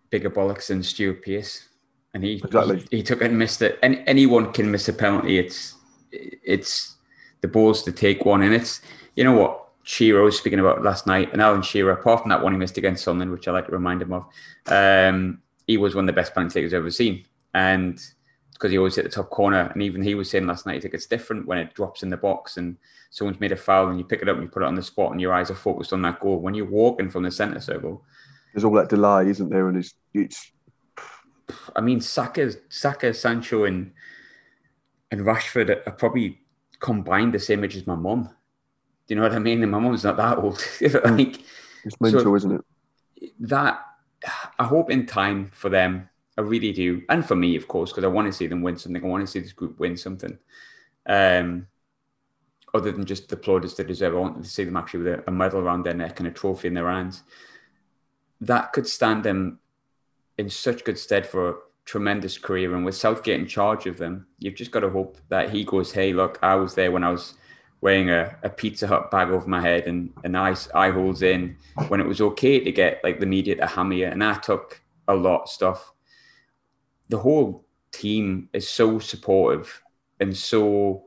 bigger 0.09 0.29
bollocks 0.29 0.67
than 0.67 0.83
Stuart 0.83 1.23
Pearce, 1.23 1.67
and 2.13 2.23
he 2.23 2.33
exactly 2.33 2.85
he, 2.91 2.97
he 2.97 3.03
took 3.03 3.21
it 3.21 3.29
and 3.29 3.39
missed 3.39 3.61
it. 3.61 3.79
And 3.83 4.03
anyone 4.07 4.51
can 4.53 4.71
miss 4.71 4.87
a 4.89 4.93
penalty. 4.93 5.37
It's 5.37 5.75
it's 6.11 6.95
the 7.41 7.47
balls 7.47 7.83
to 7.83 7.91
take 7.91 8.25
one, 8.25 8.41
and 8.41 8.53
it's 8.53 8.81
you 9.15 9.23
know 9.23 9.33
what 9.33 9.67
Shearer 9.83 10.23
was 10.23 10.37
speaking 10.37 10.59
about 10.59 10.83
last 10.83 11.07
night, 11.07 11.31
and 11.33 11.41
Alan 11.41 11.61
Shearer, 11.61 11.91
apart 11.91 12.21
from 12.21 12.29
that 12.29 12.43
one 12.43 12.53
he 12.53 12.59
missed 12.59 12.77
against 12.77 13.03
Sunderland, 13.03 13.31
which 13.31 13.47
I 13.47 13.51
like 13.51 13.67
to 13.67 13.71
remind 13.71 14.01
him 14.01 14.13
of, 14.13 14.25
um, 14.67 15.41
he 15.65 15.77
was 15.77 15.95
one 15.95 16.05
of 16.05 16.07
the 16.07 16.19
best 16.19 16.33
penalty 16.33 16.53
takers 16.53 16.73
I've 16.73 16.79
ever 16.79 16.91
seen, 16.91 17.25
and 17.53 17.99
because 18.57 18.71
he 18.71 18.77
always 18.77 18.95
hit 18.95 19.03
the 19.03 19.09
top 19.09 19.29
corner. 19.29 19.69
And 19.71 19.83
even 19.83 20.01
he 20.01 20.15
was 20.15 20.29
saying 20.29 20.47
last 20.47 20.65
night, 20.65 20.75
he 20.75 20.81
think 20.81 20.95
it's 20.95 21.05
different 21.05 21.45
when 21.45 21.59
it 21.59 21.75
drops 21.75 22.01
in 22.01 22.09
the 22.09 22.17
box 22.17 22.57
and 22.57 22.75
someone's 23.11 23.39
made 23.39 23.51
a 23.51 23.55
foul 23.55 23.89
and 23.89 23.99
you 23.99 24.03
pick 24.03 24.23
it 24.23 24.29
up 24.29 24.35
and 24.35 24.43
you 24.43 24.49
put 24.49 24.63
it 24.63 24.67
on 24.67 24.73
the 24.73 24.81
spot 24.81 25.11
and 25.11 25.21
your 25.21 25.31
eyes 25.31 25.51
are 25.51 25.55
focused 25.55 25.93
on 25.93 26.01
that 26.01 26.19
goal. 26.19 26.39
When 26.39 26.55
you're 26.55 26.65
walking 26.65 27.11
from 27.11 27.21
the 27.21 27.29
centre 27.29 27.61
circle, 27.61 28.03
there's 28.53 28.63
all 28.63 28.73
that 28.73 28.89
delay, 28.89 29.29
isn't 29.29 29.49
there? 29.49 29.67
And 29.67 29.77
it's 29.77 29.93
it's. 30.13 30.51
I 31.75 31.81
mean, 31.81 32.01
Saka, 32.01 32.51
Saka, 32.69 33.13
Sancho, 33.13 33.63
and 33.65 33.91
and 35.11 35.21
Rashford 35.21 35.87
are 35.87 35.91
probably 35.91 36.39
combined 36.79 37.33
the 37.33 37.39
same 37.39 37.63
age 37.63 37.75
as 37.75 37.87
my 37.87 37.95
mum. 37.95 38.23
Do 39.07 39.13
you 39.13 39.15
know 39.15 39.23
what 39.23 39.33
I 39.33 39.39
mean? 39.39 39.63
And 39.63 39.71
my 39.71 39.79
mum's 39.79 40.03
not 40.03 40.17
that 40.17 40.37
old. 40.43 40.61
like, 40.81 41.41
It's 41.83 41.99
mental, 42.01 42.21
so 42.21 42.35
isn't 42.35 42.51
it? 42.51 43.31
That 43.39 43.81
I 44.59 44.63
hope 44.63 44.91
in 44.91 45.05
time 45.05 45.51
for 45.53 45.69
them, 45.69 46.09
I 46.37 46.41
really 46.41 46.71
do, 46.71 47.01
and 47.09 47.25
for 47.25 47.35
me, 47.35 47.55
of 47.55 47.67
course, 47.67 47.91
because 47.91 48.03
I 48.03 48.07
want 48.07 48.27
to 48.27 48.33
see 48.33 48.47
them 48.47 48.61
win 48.61 48.77
something. 48.77 49.03
I 49.03 49.07
want 49.07 49.25
to 49.25 49.31
see 49.31 49.39
this 49.39 49.53
group 49.53 49.79
win 49.79 49.97
something. 49.97 50.37
Um, 51.07 51.67
other 52.73 52.91
than 52.91 53.05
just 53.05 53.29
the 53.29 53.37
plaudits 53.37 53.75
they 53.75 53.83
deserve, 53.83 54.13
I 54.13 54.19
want 54.19 54.43
to 54.43 54.49
see 54.49 54.65
them 54.65 54.77
actually 54.77 55.03
with 55.03 55.19
a, 55.19 55.23
a 55.27 55.31
medal 55.31 55.61
around 55.61 55.83
their 55.83 55.93
neck 55.93 56.19
and 56.19 56.27
a 56.27 56.31
trophy 56.31 56.67
in 56.67 56.73
their 56.73 56.89
hands. 56.89 57.23
That 58.41 58.73
could 58.73 58.87
stand 58.87 59.23
them 59.23 59.59
in 60.37 60.49
such 60.49 60.83
good 60.83 60.99
stead 60.99 61.25
for 61.25 61.49
a 61.49 61.55
tremendous 61.85 62.37
career. 62.37 62.75
And 62.75 62.85
with 62.85 62.95
Southgate 62.95 63.39
in 63.39 63.47
charge 63.47 63.87
of 63.87 63.97
them, 63.97 64.27
you've 64.39 64.55
just 64.55 64.71
got 64.71 64.81
to 64.81 64.89
hope 64.89 65.17
that 65.29 65.49
he 65.49 65.63
goes, 65.63 65.91
"Hey, 65.91 66.13
look, 66.13 66.39
I 66.41 66.55
was 66.55 66.75
there 66.75 66.91
when 66.91 67.03
I 67.03 67.11
was." 67.11 67.33
wearing 67.81 68.09
a, 68.09 68.35
a 68.43 68.49
Pizza 68.49 68.87
Hut 68.87 69.11
bag 69.11 69.29
over 69.29 69.47
my 69.47 69.61
head 69.61 69.85
and, 69.85 70.11
and 70.23 70.35
eye, 70.35 70.55
eye 70.73 70.89
holes 70.89 71.21
in 71.21 71.55
when 71.89 71.99
it 71.99 72.07
was 72.07 72.21
okay 72.21 72.59
to 72.59 72.71
get 72.71 73.03
like 73.03 73.19
the 73.19 73.25
media 73.25 73.55
to 73.55 73.67
hammer. 73.67 74.05
And 74.05 74.23
I 74.23 74.33
took 74.33 74.81
a 75.07 75.15
lot 75.15 75.43
of 75.43 75.49
stuff. 75.49 75.93
The 77.09 77.19
whole 77.19 77.65
team 77.91 78.49
is 78.53 78.69
so 78.69 78.99
supportive 78.99 79.81
and 80.19 80.35
so 80.35 81.06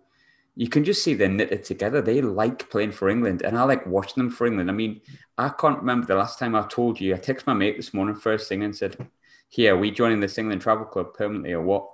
you 0.57 0.69
can 0.69 0.85
just 0.85 1.03
see 1.03 1.15
they're 1.15 1.29
knitted 1.29 1.65
together. 1.65 2.03
They 2.03 2.21
like 2.21 2.71
playing 2.71 2.93
for 2.93 3.09
England, 3.09 3.43
and 3.43 3.57
I 3.57 3.63
like 3.65 3.87
watching 3.87 4.23
them 4.23 4.31
for 4.31 4.47
England. 4.47 4.71
I 4.71 4.75
mean, 4.75 5.01
I 5.39 5.49
can't 5.49 5.79
remember 5.79 6.07
the 6.07 6.17
last 6.17 6.39
time 6.39 6.55
I 6.55 6.67
told 6.67 7.01
you. 7.01 7.15
I 7.15 7.19
texted 7.19 7.47
my 7.47 7.55
mate 7.55 7.77
this 7.77 7.95
morning 7.95 8.15
first 8.15 8.49
thing 8.49 8.63
and 8.63 8.77
said, 8.77 9.09
"Here, 9.49 9.75
are 9.75 9.79
we 9.79 9.91
joining 9.91 10.21
the 10.21 10.35
England 10.37 10.63
Travel 10.63 10.87
Club 10.87 11.15
permanently 11.15 11.53
or 11.53 11.63
what? 11.63 11.89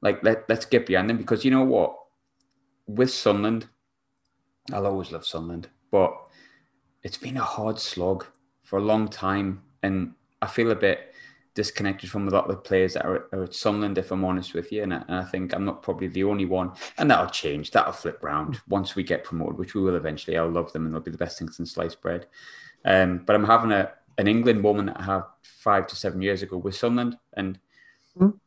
Like, 0.00 0.22
let 0.22 0.48
let's 0.48 0.66
get 0.66 0.86
behind 0.86 1.10
them 1.10 1.18
because 1.18 1.44
you 1.44 1.50
know 1.50 1.64
what, 1.64 1.96
with 2.86 3.10
Sunderland, 3.10 3.68
I'll 4.72 4.86
always 4.86 5.12
love 5.12 5.26
Sunderland, 5.26 5.68
but 5.90 6.14
it's 7.02 7.18
been 7.18 7.36
a 7.36 7.42
hard 7.42 7.78
slog 7.78 8.26
for 8.62 8.78
a 8.78 8.82
long 8.82 9.08
time, 9.08 9.62
and 9.82 10.14
I 10.42 10.46
feel 10.46 10.70
a 10.70 10.76
bit 10.76 11.14
disconnected 11.56 12.08
from 12.08 12.28
a 12.28 12.30
lot 12.30 12.44
of 12.44 12.50
the 12.50 12.56
players 12.56 12.94
that 12.94 13.04
are, 13.04 13.28
are 13.32 13.44
at 13.44 13.54
Sunderland, 13.54 13.98
if 13.98 14.12
I'm 14.12 14.24
honest 14.24 14.54
with 14.54 14.70
you. 14.70 14.84
And 14.84 14.94
I, 14.94 15.02
and 15.08 15.16
I, 15.16 15.24
think 15.24 15.52
I'm 15.52 15.64
not 15.64 15.82
probably 15.82 16.06
the 16.06 16.22
only 16.22 16.44
one. 16.44 16.70
And 16.98 17.10
that'll 17.10 17.30
change. 17.30 17.72
That'll 17.72 17.92
flip 17.92 18.22
round 18.22 18.60
once 18.68 18.94
we 18.94 19.02
get 19.02 19.24
promoted, 19.24 19.58
which 19.58 19.74
we 19.74 19.80
will 19.80 19.96
eventually. 19.96 20.36
I'll 20.36 20.48
love 20.48 20.72
them 20.72 20.84
and 20.84 20.94
they'll 20.94 21.00
be 21.00 21.10
the 21.10 21.18
best 21.18 21.38
things 21.38 21.58
in 21.58 21.66
sliced 21.66 22.00
bread. 22.00 22.26
Um, 22.84 23.22
but 23.26 23.34
I'm 23.34 23.44
having 23.44 23.72
a 23.72 23.90
an 24.18 24.28
England 24.28 24.62
moment 24.62 24.88
that 24.88 25.00
I 25.00 25.04
had 25.04 25.22
five 25.42 25.86
to 25.88 25.96
seven 25.96 26.22
years 26.22 26.42
ago 26.42 26.58
with 26.58 26.76
Sunderland. 26.76 27.18
And 27.34 27.58
mm. 28.18 28.38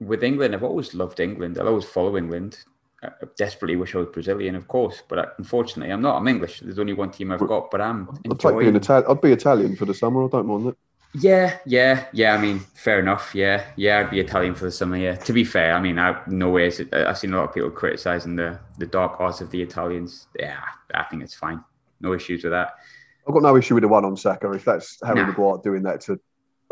with 0.00 0.24
England, 0.24 0.54
I've 0.54 0.64
always 0.64 0.94
loved 0.94 1.20
England. 1.20 1.58
I'll 1.58 1.68
always 1.68 1.84
follow 1.84 2.16
England. 2.16 2.58
I 3.02 3.10
desperately 3.36 3.76
wish 3.76 3.94
I 3.94 3.98
was 3.98 4.08
Brazilian, 4.08 4.54
of 4.54 4.66
course, 4.66 5.02
but 5.08 5.34
unfortunately, 5.36 5.92
I'm 5.92 6.00
not. 6.00 6.16
I'm 6.16 6.26
English. 6.26 6.60
There's 6.60 6.78
only 6.78 6.94
one 6.94 7.10
team 7.10 7.32
I've 7.32 7.46
got, 7.46 7.70
but 7.70 7.82
I'm. 7.82 8.08
I'd 8.30 8.38
take 8.38 8.58
being 8.58 8.76
Italian. 8.76 9.10
I'd 9.10 9.20
be 9.20 9.32
Italian 9.32 9.76
for 9.76 9.84
the 9.84 9.92
summer. 9.92 10.24
I 10.24 10.28
don't 10.28 10.46
mind 10.46 10.68
it. 10.68 10.76
Yeah, 11.16 11.58
yeah, 11.64 12.06
yeah. 12.12 12.34
I 12.34 12.40
mean, 12.40 12.58
fair 12.74 12.98
enough. 12.98 13.34
Yeah, 13.34 13.64
yeah. 13.76 14.00
I'd 14.00 14.10
be 14.10 14.18
Italian 14.18 14.54
for 14.54 14.64
the 14.64 14.72
summer. 14.72 14.96
Yeah. 14.96 15.14
To 15.14 15.32
be 15.32 15.44
fair, 15.44 15.72
I 15.74 15.80
mean, 15.80 15.96
I 15.98 16.20
no 16.26 16.50
ways. 16.50 16.80
I've 16.92 17.18
seen 17.18 17.32
a 17.32 17.36
lot 17.36 17.48
of 17.48 17.54
people 17.54 17.70
criticizing 17.70 18.34
the 18.34 18.58
the 18.78 18.86
dark 18.86 19.20
arts 19.20 19.40
of 19.40 19.50
the 19.50 19.62
Italians. 19.62 20.26
Yeah, 20.38 20.60
I 20.92 21.04
think 21.04 21.22
it's 21.22 21.34
fine. 21.34 21.62
No 22.00 22.14
issues 22.14 22.42
with 22.42 22.52
that. 22.52 22.74
I've 23.26 23.32
got 23.32 23.42
no 23.42 23.56
issue 23.56 23.74
with 23.74 23.82
the 23.82 23.88
one 23.88 24.04
on 24.04 24.16
Saka. 24.16 24.50
If 24.52 24.64
that's 24.64 24.98
Harry 25.04 25.20
nah. 25.20 25.28
Maguire 25.28 25.58
doing 25.62 25.84
that 25.84 26.00
to 26.02 26.18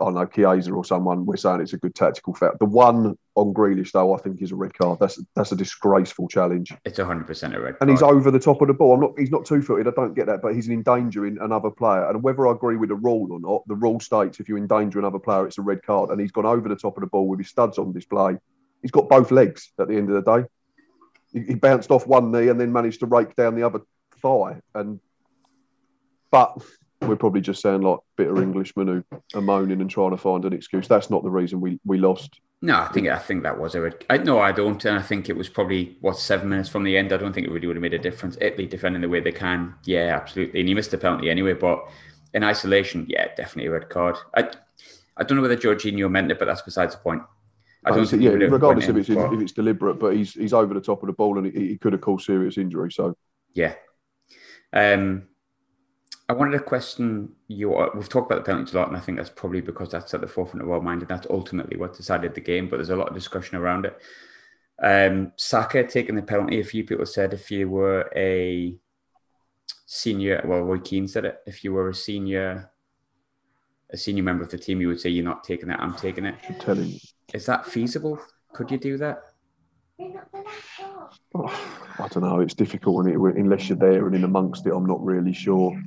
I 0.01 0.05
don't 0.05 0.15
know, 0.15 0.27
Chiesa 0.27 0.73
or 0.73 0.85
someone, 0.85 1.25
we're 1.25 1.37
saying 1.37 1.61
it's 1.61 1.75
a 1.75 1.79
good 1.79 1.95
tactical 1.95 2.35
foul. 2.35 2.57
The 2.59 2.67
one 2.67 3.17
on 3.35 3.55
Grealish, 3.55 3.93
though, 3.93 4.15
I 4.15 4.19
think 4.19 4.43
is 4.43 4.53
a 4.53 4.57
red 4.57 4.75
card. 4.75 4.99
That's 5.01 5.23
that's 5.35 5.53
a 5.53 5.57
disgraceful 5.57 6.29
challenge. 6.29 6.73
It's 6.85 6.99
100% 6.99 7.55
a 7.55 7.61
red 7.61 7.79
card. 7.79 7.79
And 7.81 7.91
he's 7.91 8.03
over 8.03 8.31
the 8.31 8.39
top 8.39 8.61
of 8.61 8.69
the 8.69 8.75
ball. 8.75 8.95
I'm 8.95 9.01
not. 9.01 9.19
He's 9.19 9.31
not 9.31 9.45
two 9.45 9.63
footed. 9.63 9.89
I 9.89 9.91
don't 9.91 10.15
get 10.15 10.27
that, 10.27 10.43
but 10.43 10.55
he's 10.55 10.69
endangering 10.69 11.39
another 11.41 11.71
player. 11.71 12.09
And 12.09 12.23
whether 12.23 12.47
I 12.47 12.53
agree 12.53 12.77
with 12.77 12.91
the 12.91 12.95
rule 12.95 13.33
or 13.33 13.41
not, 13.41 13.67
the 13.67 13.75
rule 13.75 14.01
states 14.01 14.41
if 14.41 14.49
you 14.49 14.57
endanger 14.57 14.99
another 14.99 15.19
player, 15.19 15.47
it's 15.47 15.59
a 15.59 15.63
red 15.63 15.83
card. 15.83 16.11
And 16.11 16.21
he's 16.21 16.33
gone 16.33 16.47
over 16.47 16.69
the 16.69 16.77
top 16.77 16.97
of 16.97 17.01
the 17.01 17.07
ball 17.07 17.29
with 17.29 17.41
his 17.41 17.49
studs 17.49 17.79
on 17.79 17.93
display. 17.93 18.37
He's 18.83 18.91
got 18.91 19.09
both 19.09 19.31
legs 19.31 19.73
at 19.81 19.89
the 19.89 19.97
end 19.97 20.11
of 20.11 20.25
the 20.25 20.39
day. 20.39 20.47
He, 21.33 21.41
he 21.53 21.55
bounced 21.55 21.91
off 21.91 22.07
one 22.07 22.33
knee 22.33 22.49
and 22.49 22.61
then 22.61 22.73
managed 22.73 23.01
to 23.01 23.07
rake 23.07 23.35
down 23.37 23.55
the 23.55 23.63
other 23.63 23.81
thigh. 24.21 24.61
And 24.75 25.01
but 26.31 26.63
we're 27.01 27.17
probably 27.17 27.41
just 27.41 27.63
saying 27.63 27.83
like 27.83 28.01
bitter 28.17 28.37
Englishmen 28.43 28.89
who 28.89 29.39
are 29.39 29.43
moaning 29.43 29.81
and 29.81 29.91
trying 29.91 30.11
to 30.11 30.17
find 30.17 30.45
an 30.45 30.53
excuse. 30.53 30.89
That's 30.89 31.11
not 31.11 31.23
the 31.23 31.31
reason 31.31 31.61
we, 31.61 31.79
we 31.85 31.99
lost. 31.99 32.41
No, 32.65 32.79
I 32.79 32.87
think 32.89 33.09
I 33.09 33.19
think 33.19 33.43
that 33.43 33.59
was 33.59 33.75
a. 33.75 33.93
I, 34.09 34.19
no, 34.19 34.39
I 34.39 34.53
don't, 34.53 34.83
and 34.85 34.97
I 34.97 35.03
think 35.03 35.29
it 35.29 35.37
was 35.37 35.49
probably 35.49 35.97
what 36.01 36.17
seven 36.17 36.49
minutes 36.49 36.69
from 36.69 36.85
the 36.85 36.97
end. 36.97 37.13
I 37.13 37.17
don't 37.17 37.33
think 37.33 37.49
it 37.49 37.51
really 37.51 37.67
would 37.67 37.75
have 37.75 37.83
made 37.83 37.93
a 37.93 37.99
difference. 37.99 38.39
Italy 38.41 38.67
defending 38.67 39.03
the 39.03 39.09
way 39.09 39.19
they 39.19 39.33
can, 39.33 39.75
yeah, 39.85 40.17
absolutely. 40.17 40.61
And 40.61 40.69
he 40.69 40.75
missed 40.75 40.93
the 40.93 40.99
penalty 40.99 41.29
anyway, 41.29 41.55
but 41.55 41.89
in 42.33 42.45
isolation, 42.45 43.05
yeah, 43.09 43.27
definitely 43.35 43.67
a 43.67 43.73
red 43.73 43.89
card. 43.89 44.17
I 44.37 44.49
I 45.17 45.25
don't 45.25 45.37
know 45.37 45.43
whether 45.43 45.57
Jorginho 45.57 46.09
meant 46.09 46.31
it, 46.31 46.39
but 46.39 46.45
that's 46.45 46.63
besides 46.63 46.95
the 46.95 47.01
point. 47.01 47.23
I 47.85 47.91
don't 47.91 48.07
think 48.07 48.23
yeah, 48.23 48.31
regardless 48.31 48.89
if 48.89 48.97
it's 48.97 49.09
in, 49.09 49.19
if 49.19 49.41
it's 49.41 49.53
deliberate, 49.53 49.99
but 49.99 50.15
he's 50.15 50.35
he's 50.35 50.53
over 50.53 50.73
the 50.73 50.81
top 50.81 51.03
of 51.03 51.09
the 51.09 51.15
ball 51.15 51.39
and 51.39 51.53
he, 51.53 51.71
he 51.71 51.79
could 51.79 51.95
have 51.95 52.03
caused 52.03 52.27
serious 52.27 52.59
injury. 52.59 52.93
So 52.93 53.17
yeah. 53.55 53.75
Um, 54.73 55.25
I 56.33 56.35
wanted 56.35 56.57
to 56.57 56.65
question 56.65 57.29
you. 57.49 57.69
We've 57.95 58.09
talked 58.09 58.33
about 58.33 58.43
the 58.43 58.51
penalties 58.51 58.73
a 58.75 58.79
lot, 58.79 58.89
and 58.89 58.97
I 58.97 59.01
think 59.01 59.19
that's 59.19 59.29
probably 59.29 59.61
because 59.61 59.91
that's 59.91 60.15
at 60.15 60.23
the 60.23 60.27
forefront 60.27 60.65
of 60.65 60.71
our 60.71 60.81
mind, 60.81 61.03
and 61.03 61.09
that's 61.11 61.27
ultimately 61.29 61.77
what 61.77 61.95
decided 61.95 62.35
the 62.35 62.41
game. 62.41 62.71
But 62.71 62.79
there's 62.79 62.89
a 62.89 62.97
lot 62.97 63.09
of 63.09 63.15
discussion 63.15 63.59
around 63.59 63.85
it. 63.85 64.01
Um, 64.83 65.33
Saka 65.37 65.87
taking 65.87 66.15
the 66.15 66.23
penalty. 66.23 66.59
A 66.59 66.65
few 66.65 66.85
people 66.85 67.05
said 67.05 67.35
if 67.35 67.51
you 67.51 67.69
were 67.69 68.11
a 68.17 68.75
senior, 69.85 70.43
well, 70.47 70.63
Roy 70.63 70.79
Keane 70.79 71.07
said 71.07 71.27
it. 71.27 71.43
If 71.45 71.65
you 71.65 71.75
were 71.75 71.91
a 71.91 71.95
senior, 71.95 72.71
a 73.91 73.99
senior 73.99 74.23
member 74.23 74.43
of 74.43 74.51
the 74.51 74.57
team, 74.57 74.81
you 74.81 74.89
would 74.89 75.01
say 75.01 75.11
you're 75.11 75.23
not 75.23 75.45
taking 75.45 75.69
it. 75.69 75.79
I'm 75.79 75.95
taking 75.97 76.25
it. 76.25 76.37
I'm 76.49 76.55
telling 76.55 76.89
you. 76.89 76.99
Is 77.35 77.45
that 77.45 77.67
feasible? 77.67 78.19
Could 78.55 78.71
you 78.71 78.79
do 78.79 78.97
that? 78.97 79.23
Oh, 81.35 81.75
I 81.99 82.09
don't 82.09 82.23
know. 82.23 82.41
It's 82.41 82.55
difficult 82.55 83.07
it, 83.07 83.17
unless 83.17 83.69
you're 83.69 83.77
there 83.77 84.07
and 84.07 84.17
in 84.17 84.25
amongst 84.25 84.67
it. 84.67 84.73
I'm 84.73 84.87
not 84.87 85.05
really 85.05 85.35
sure. 85.35 85.79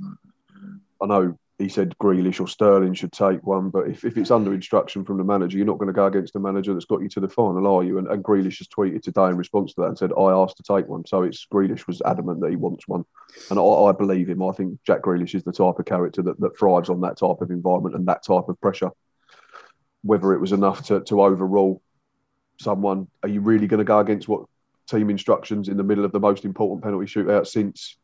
I 1.05 1.07
know 1.07 1.37
he 1.59 1.69
said 1.69 1.95
Grealish 2.01 2.41
or 2.41 2.47
Sterling 2.47 2.95
should 2.95 3.11
take 3.11 3.45
one, 3.45 3.69
but 3.69 3.87
if, 3.87 4.03
if 4.03 4.17
it's 4.17 4.31
under 4.31 4.53
instruction 4.53 5.05
from 5.05 5.17
the 5.17 5.23
manager, 5.23 5.55
you're 5.55 5.65
not 5.65 5.77
going 5.77 5.87
to 5.87 5.93
go 5.93 6.07
against 6.07 6.33
the 6.33 6.39
manager 6.39 6.73
that's 6.73 6.85
got 6.85 7.01
you 7.01 7.09
to 7.09 7.19
the 7.19 7.29
final, 7.29 7.67
are 7.67 7.83
you? 7.83 7.97
And, 7.97 8.07
and 8.07 8.23
Grealish 8.23 8.57
has 8.57 8.67
tweeted 8.67 9.03
today 9.03 9.27
in 9.27 9.37
response 9.37 9.73
to 9.73 9.81
that 9.81 9.87
and 9.87 9.97
said, 9.97 10.11
I 10.17 10.31
asked 10.31 10.57
to 10.57 10.63
take 10.63 10.87
one. 10.87 11.05
So 11.05 11.21
it's 11.21 11.45
Grealish 11.53 11.87
was 11.87 12.01
adamant 12.05 12.41
that 12.41 12.49
he 12.49 12.55
wants 12.55 12.87
one. 12.87 13.05
And 13.51 13.59
I, 13.59 13.63
I 13.63 13.91
believe 13.91 14.27
him. 14.27 14.43
I 14.43 14.51
think 14.51 14.79
Jack 14.85 15.03
Grealish 15.03 15.35
is 15.35 15.43
the 15.43 15.53
type 15.53 15.79
of 15.79 15.85
character 15.85 16.23
that, 16.23 16.39
that 16.41 16.57
thrives 16.57 16.89
on 16.89 17.01
that 17.01 17.17
type 17.17 17.39
of 17.39 17.51
environment 17.51 17.95
and 17.95 18.07
that 18.07 18.25
type 18.25 18.49
of 18.49 18.59
pressure. 18.59 18.89
Whether 20.01 20.33
it 20.33 20.41
was 20.41 20.51
enough 20.51 20.87
to, 20.87 21.01
to 21.01 21.21
overrule 21.21 21.81
someone, 22.59 23.07
are 23.21 23.29
you 23.29 23.41
really 23.41 23.67
going 23.67 23.77
to 23.77 23.85
go 23.85 23.99
against 23.99 24.27
what 24.27 24.45
team 24.89 25.09
instructions 25.09 25.69
in 25.69 25.77
the 25.77 25.83
middle 25.83 26.03
of 26.03 26.11
the 26.11 26.19
most 26.19 26.45
important 26.45 26.83
penalty 26.83 27.05
shootout 27.05 27.47
since 27.47 27.97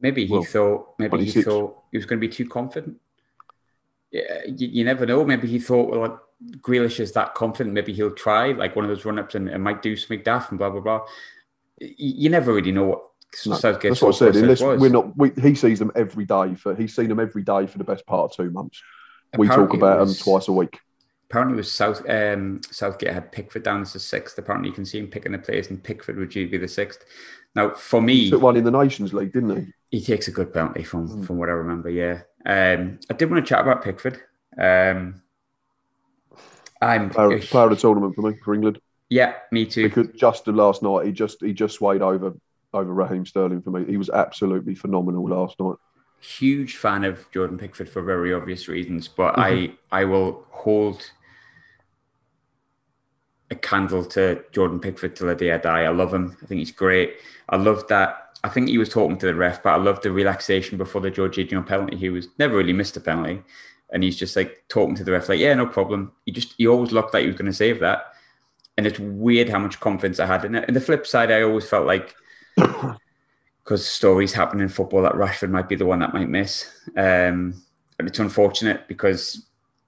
Maybe 0.00 0.26
he 0.26 0.32
well, 0.32 0.44
thought 0.44 0.94
maybe 0.98 1.10
26. 1.10 1.34
he 1.34 1.42
thought 1.42 1.82
he 1.90 1.98
was 1.98 2.06
going 2.06 2.20
to 2.20 2.26
be 2.26 2.32
too 2.32 2.48
confident. 2.48 3.00
Yeah, 4.10 4.42
you, 4.46 4.68
you, 4.68 4.84
never 4.84 5.04
know. 5.04 5.24
Maybe 5.24 5.48
he 5.48 5.58
thought, 5.58 5.90
well, 5.90 6.20
Grealish 6.60 7.00
is 7.00 7.12
that 7.12 7.34
confident. 7.34 7.74
Maybe 7.74 7.92
he'll 7.92 8.12
try 8.12 8.52
like 8.52 8.76
one 8.76 8.84
of 8.84 8.88
those 8.88 9.04
run 9.04 9.18
ups 9.18 9.34
and, 9.34 9.48
and 9.48 9.62
might 9.62 9.82
do 9.82 9.96
something 9.96 10.22
daft 10.22 10.50
and 10.50 10.58
blah 10.58 10.70
blah 10.70 10.80
blah. 10.80 11.00
You, 11.78 11.88
you 11.98 12.30
never 12.30 12.52
really 12.52 12.72
know 12.72 12.84
what 12.84 13.02
no, 13.46 13.58
that's 13.58 14.02
what 14.02 14.14
I 14.14 14.18
said. 14.18 14.36
Unless 14.36 14.62
we're 14.62 14.88
not, 14.88 15.16
we, 15.16 15.30
he 15.40 15.54
sees 15.54 15.78
them 15.78 15.92
every 15.94 16.24
day. 16.24 16.54
For 16.54 16.74
he's 16.74 16.96
seen 16.96 17.08
them 17.08 17.20
every 17.20 17.42
day 17.42 17.66
for 17.66 17.78
the 17.78 17.84
best 17.84 18.06
part 18.06 18.30
of 18.30 18.36
two 18.36 18.50
months. 18.50 18.82
Apparently 19.32 19.56
we 19.56 19.66
talk 19.66 19.74
about 19.74 20.00
was, 20.00 20.16
them 20.16 20.24
twice 20.24 20.48
a 20.48 20.52
week. 20.52 20.78
Apparently, 21.28 21.54
it 21.54 21.58
was 21.58 21.70
South 21.70 22.08
um, 22.08 22.60
Southgate 22.70 23.12
had 23.12 23.30
Pickford 23.30 23.62
down 23.62 23.82
as 23.82 23.92
the 23.92 24.00
sixth. 24.00 24.38
Apparently, 24.38 24.70
you 24.70 24.74
can 24.74 24.86
see 24.86 24.98
him 24.98 25.08
picking 25.08 25.32
the 25.32 25.38
players, 25.38 25.68
and 25.68 25.82
Pickford 25.82 26.16
would 26.16 26.30
be 26.30 26.56
the 26.56 26.66
sixth. 26.66 27.04
Now, 27.54 27.74
for 27.74 28.00
me, 28.00 28.24
he 28.24 28.30
took 28.30 28.40
one 28.40 28.56
in 28.56 28.64
the 28.64 28.70
Nations 28.70 29.12
League, 29.12 29.32
didn't 29.32 29.56
he? 29.56 29.72
He 29.90 30.00
takes 30.00 30.28
a 30.28 30.30
good 30.30 30.52
penalty 30.52 30.82
from 30.82 31.08
mm. 31.08 31.26
from 31.26 31.38
what 31.38 31.48
I 31.48 31.52
remember. 31.52 31.90
Yeah, 31.90 32.22
um, 32.44 32.98
I 33.10 33.14
did 33.14 33.30
want 33.30 33.44
to 33.44 33.48
chat 33.48 33.60
about 33.60 33.82
Pickford. 33.82 34.20
Um, 34.58 35.22
I'm 36.80 37.10
player, 37.10 37.38
player 37.40 37.64
of 37.64 37.70
the 37.70 37.76
tournament 37.76 38.14
for 38.14 38.22
me 38.22 38.38
for 38.44 38.54
England. 38.54 38.80
Yeah, 39.08 39.34
me 39.50 39.66
too. 39.66 39.88
Because 39.88 40.08
just 40.16 40.46
last 40.46 40.82
night, 40.82 41.06
he 41.06 41.12
just 41.12 41.40
he 41.40 41.52
just 41.52 41.76
swayed 41.76 42.02
over 42.02 42.34
over 42.74 42.92
Raheem 42.92 43.24
Sterling 43.24 43.62
for 43.62 43.70
me. 43.70 43.84
He 43.86 43.96
was 43.96 44.10
absolutely 44.10 44.74
phenomenal 44.74 45.28
last 45.28 45.58
night. 45.58 45.76
Huge 46.20 46.76
fan 46.76 47.04
of 47.04 47.30
Jordan 47.32 47.58
Pickford 47.58 47.88
for 47.88 48.02
very 48.02 48.34
obvious 48.34 48.68
reasons, 48.68 49.08
but 49.08 49.34
mm-hmm. 49.34 49.72
I 49.92 50.00
I 50.00 50.04
will 50.04 50.44
hold 50.50 51.10
a 53.50 53.54
candle 53.54 54.04
to 54.04 54.44
Jordan 54.52 54.78
Pickford 54.78 55.16
till 55.16 55.28
the 55.28 55.34
day 55.34 55.52
I 55.52 55.58
die. 55.58 55.82
I 55.82 55.88
love 55.88 56.12
him. 56.12 56.36
I 56.42 56.46
think 56.46 56.58
he's 56.58 56.72
great. 56.72 57.16
I 57.48 57.56
love 57.56 57.86
that 57.88 58.27
I 58.44 58.48
think 58.48 58.68
he 58.68 58.78
was 58.78 58.88
talking 58.88 59.18
to 59.18 59.26
the 59.26 59.34
ref, 59.34 59.62
but 59.62 59.70
I 59.70 59.76
love 59.76 60.00
the 60.00 60.12
relaxation 60.12 60.78
before 60.78 61.00
the 61.00 61.10
Jorginho 61.10 61.66
penalty. 61.66 61.96
He 61.96 62.08
was 62.08 62.28
never 62.38 62.56
really 62.56 62.72
missed 62.72 62.96
a 62.96 63.00
penalty, 63.00 63.42
and 63.90 64.02
he's 64.02 64.16
just 64.16 64.36
like 64.36 64.64
talking 64.68 64.94
to 64.96 65.04
the 65.04 65.12
ref, 65.12 65.28
like, 65.28 65.40
"Yeah, 65.40 65.54
no 65.54 65.66
problem." 65.66 66.12
He 66.24 66.32
just 66.32 66.54
he 66.56 66.66
always 66.66 66.92
looked 66.92 67.14
like 67.14 67.22
he 67.22 67.28
was 67.28 67.36
going 67.36 67.50
to 67.50 67.56
save 67.56 67.80
that, 67.80 68.12
and 68.76 68.86
it's 68.86 68.98
weird 68.98 69.48
how 69.48 69.58
much 69.58 69.80
confidence 69.80 70.20
I 70.20 70.26
had 70.26 70.44
in 70.44 70.54
it. 70.54 70.64
And 70.68 70.76
the 70.76 70.80
flip 70.80 71.06
side, 71.06 71.32
I 71.32 71.42
always 71.42 71.68
felt 71.68 71.86
like 71.86 72.14
because 72.56 73.86
stories 73.86 74.32
happen 74.32 74.60
in 74.60 74.68
football 74.68 75.02
that 75.02 75.12
Rashford 75.14 75.50
might 75.50 75.68
be 75.68 75.76
the 75.76 75.86
one 75.86 75.98
that 75.98 76.14
might 76.14 76.28
miss. 76.28 76.70
Um, 76.96 77.62
it's 77.98 78.18
unfortunate 78.18 78.86
because 78.88 79.46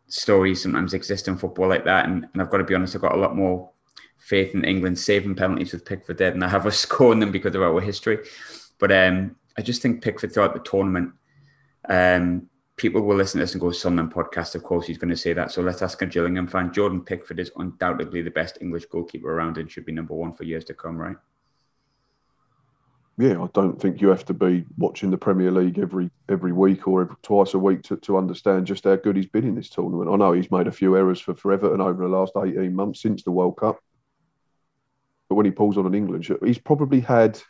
stories 0.09 0.63
sometimes 0.63 0.93
exist 0.93 1.29
in 1.29 1.39
football 1.39 1.69
like 1.69 1.85
that. 1.85 2.07
And, 2.07 2.27
and 2.33 2.43
I've 2.43 2.51
got 2.51 2.59
to 2.59 2.65
be 2.65 2.75
honest, 2.75 2.95
I've 2.95 3.03
got 3.03 3.15
a 3.15 3.21
lot 3.21 3.37
more 3.37 3.70
faith 4.21 4.55
in 4.55 4.65
England 4.65 4.99
saving 4.99 5.35
penalties 5.35 5.73
with 5.73 5.85
Pickford 5.85 6.19
there 6.19 6.33
and 6.33 6.45
I 6.45 6.49
have 6.49 6.67
us 6.69 6.79
scoring 6.79 7.21
them 7.21 7.33
because 7.33 7.55
of 7.55 7.63
our 7.63 7.81
history. 7.81 8.19
But 8.79 8.93
um, 8.93 9.37
I 9.59 9.63
just 9.63 9.83
think 9.83 10.03
Pickford 10.03 10.33
throughout 10.33 10.55
the 10.55 10.61
tournament, 10.61 11.13
um, 11.89 12.49
people 12.77 13.03
will 13.03 13.17
listen 13.17 13.39
to 13.39 13.45
this 13.45 13.53
and 13.53 13.61
go, 13.61 13.71
Sunderland 13.73 14.15
podcast, 14.15 14.55
of 14.55 14.63
course 14.63 14.87
he's 14.87 14.99
going 14.99 15.11
to 15.11 15.17
say 15.17 15.33
that. 15.33 15.51
So 15.51 15.63
let's 15.63 15.83
ask 15.83 16.01
a 16.03 16.07
Gillingham 16.07 16.47
fan. 16.47 16.73
Jordan 16.73 17.03
Pickford 17.03 17.41
is 17.41 17.51
undoubtedly 17.57 18.23
the 18.23 18.31
best 18.31 18.59
English 18.61 18.87
goalkeeper 18.87 19.33
around 19.33 19.59
and 19.59 19.71
should 19.71 19.85
be 19.85 19.93
number 19.93 20.15
one 20.15 20.33
for 20.33 20.45
years 20.45 20.65
to 20.67 20.75
come, 20.75 20.97
right? 20.97 21.17
yeah, 23.21 23.43
I 23.43 23.49
don't 23.53 23.79
think 23.79 24.01
you 24.01 24.09
have 24.09 24.25
to 24.27 24.35
be 24.35 24.65
watching 24.79 25.11
the 25.11 25.19
Premier 25.19 25.51
League 25.51 25.79
every 25.79 26.11
every 26.31 26.53
week 26.53 26.89
or 26.89 27.03
every, 27.03 27.17
twice 27.23 27.53
a 27.53 27.59
week 27.59 27.83
to, 27.83 27.99
to 27.99 28.17
understand 28.17 28.67
just 28.67 28.85
how 28.85 28.97
good 28.97 29.17
he's 29.17 29.27
been 29.27 29.47
in 29.47 29.55
this 29.55 29.69
tournament. 29.69 30.11
I 30.11 30.17
know 30.17 30.33
he's 30.33 30.51
made 30.51 30.67
a 30.67 30.73
few 30.73 30.97
errors 30.97 31.21
for, 31.21 31.35
for 31.35 31.53
Everton 31.53 31.83
over 31.83 32.03
the 32.03 32.09
last 32.09 32.33
18 32.35 32.75
months 32.75 33.03
since 33.03 33.23
the 33.23 33.31
World 33.31 33.59
Cup. 33.59 33.79
But 35.31 35.37
when 35.37 35.47
he 35.47 35.53
pulls 35.53 35.79
on 35.79 35.87
an 35.87 35.95
England 35.95 36.25
shirt, 36.25 36.45
he's 36.45 36.59
probably 36.59 36.99
had 37.01 37.41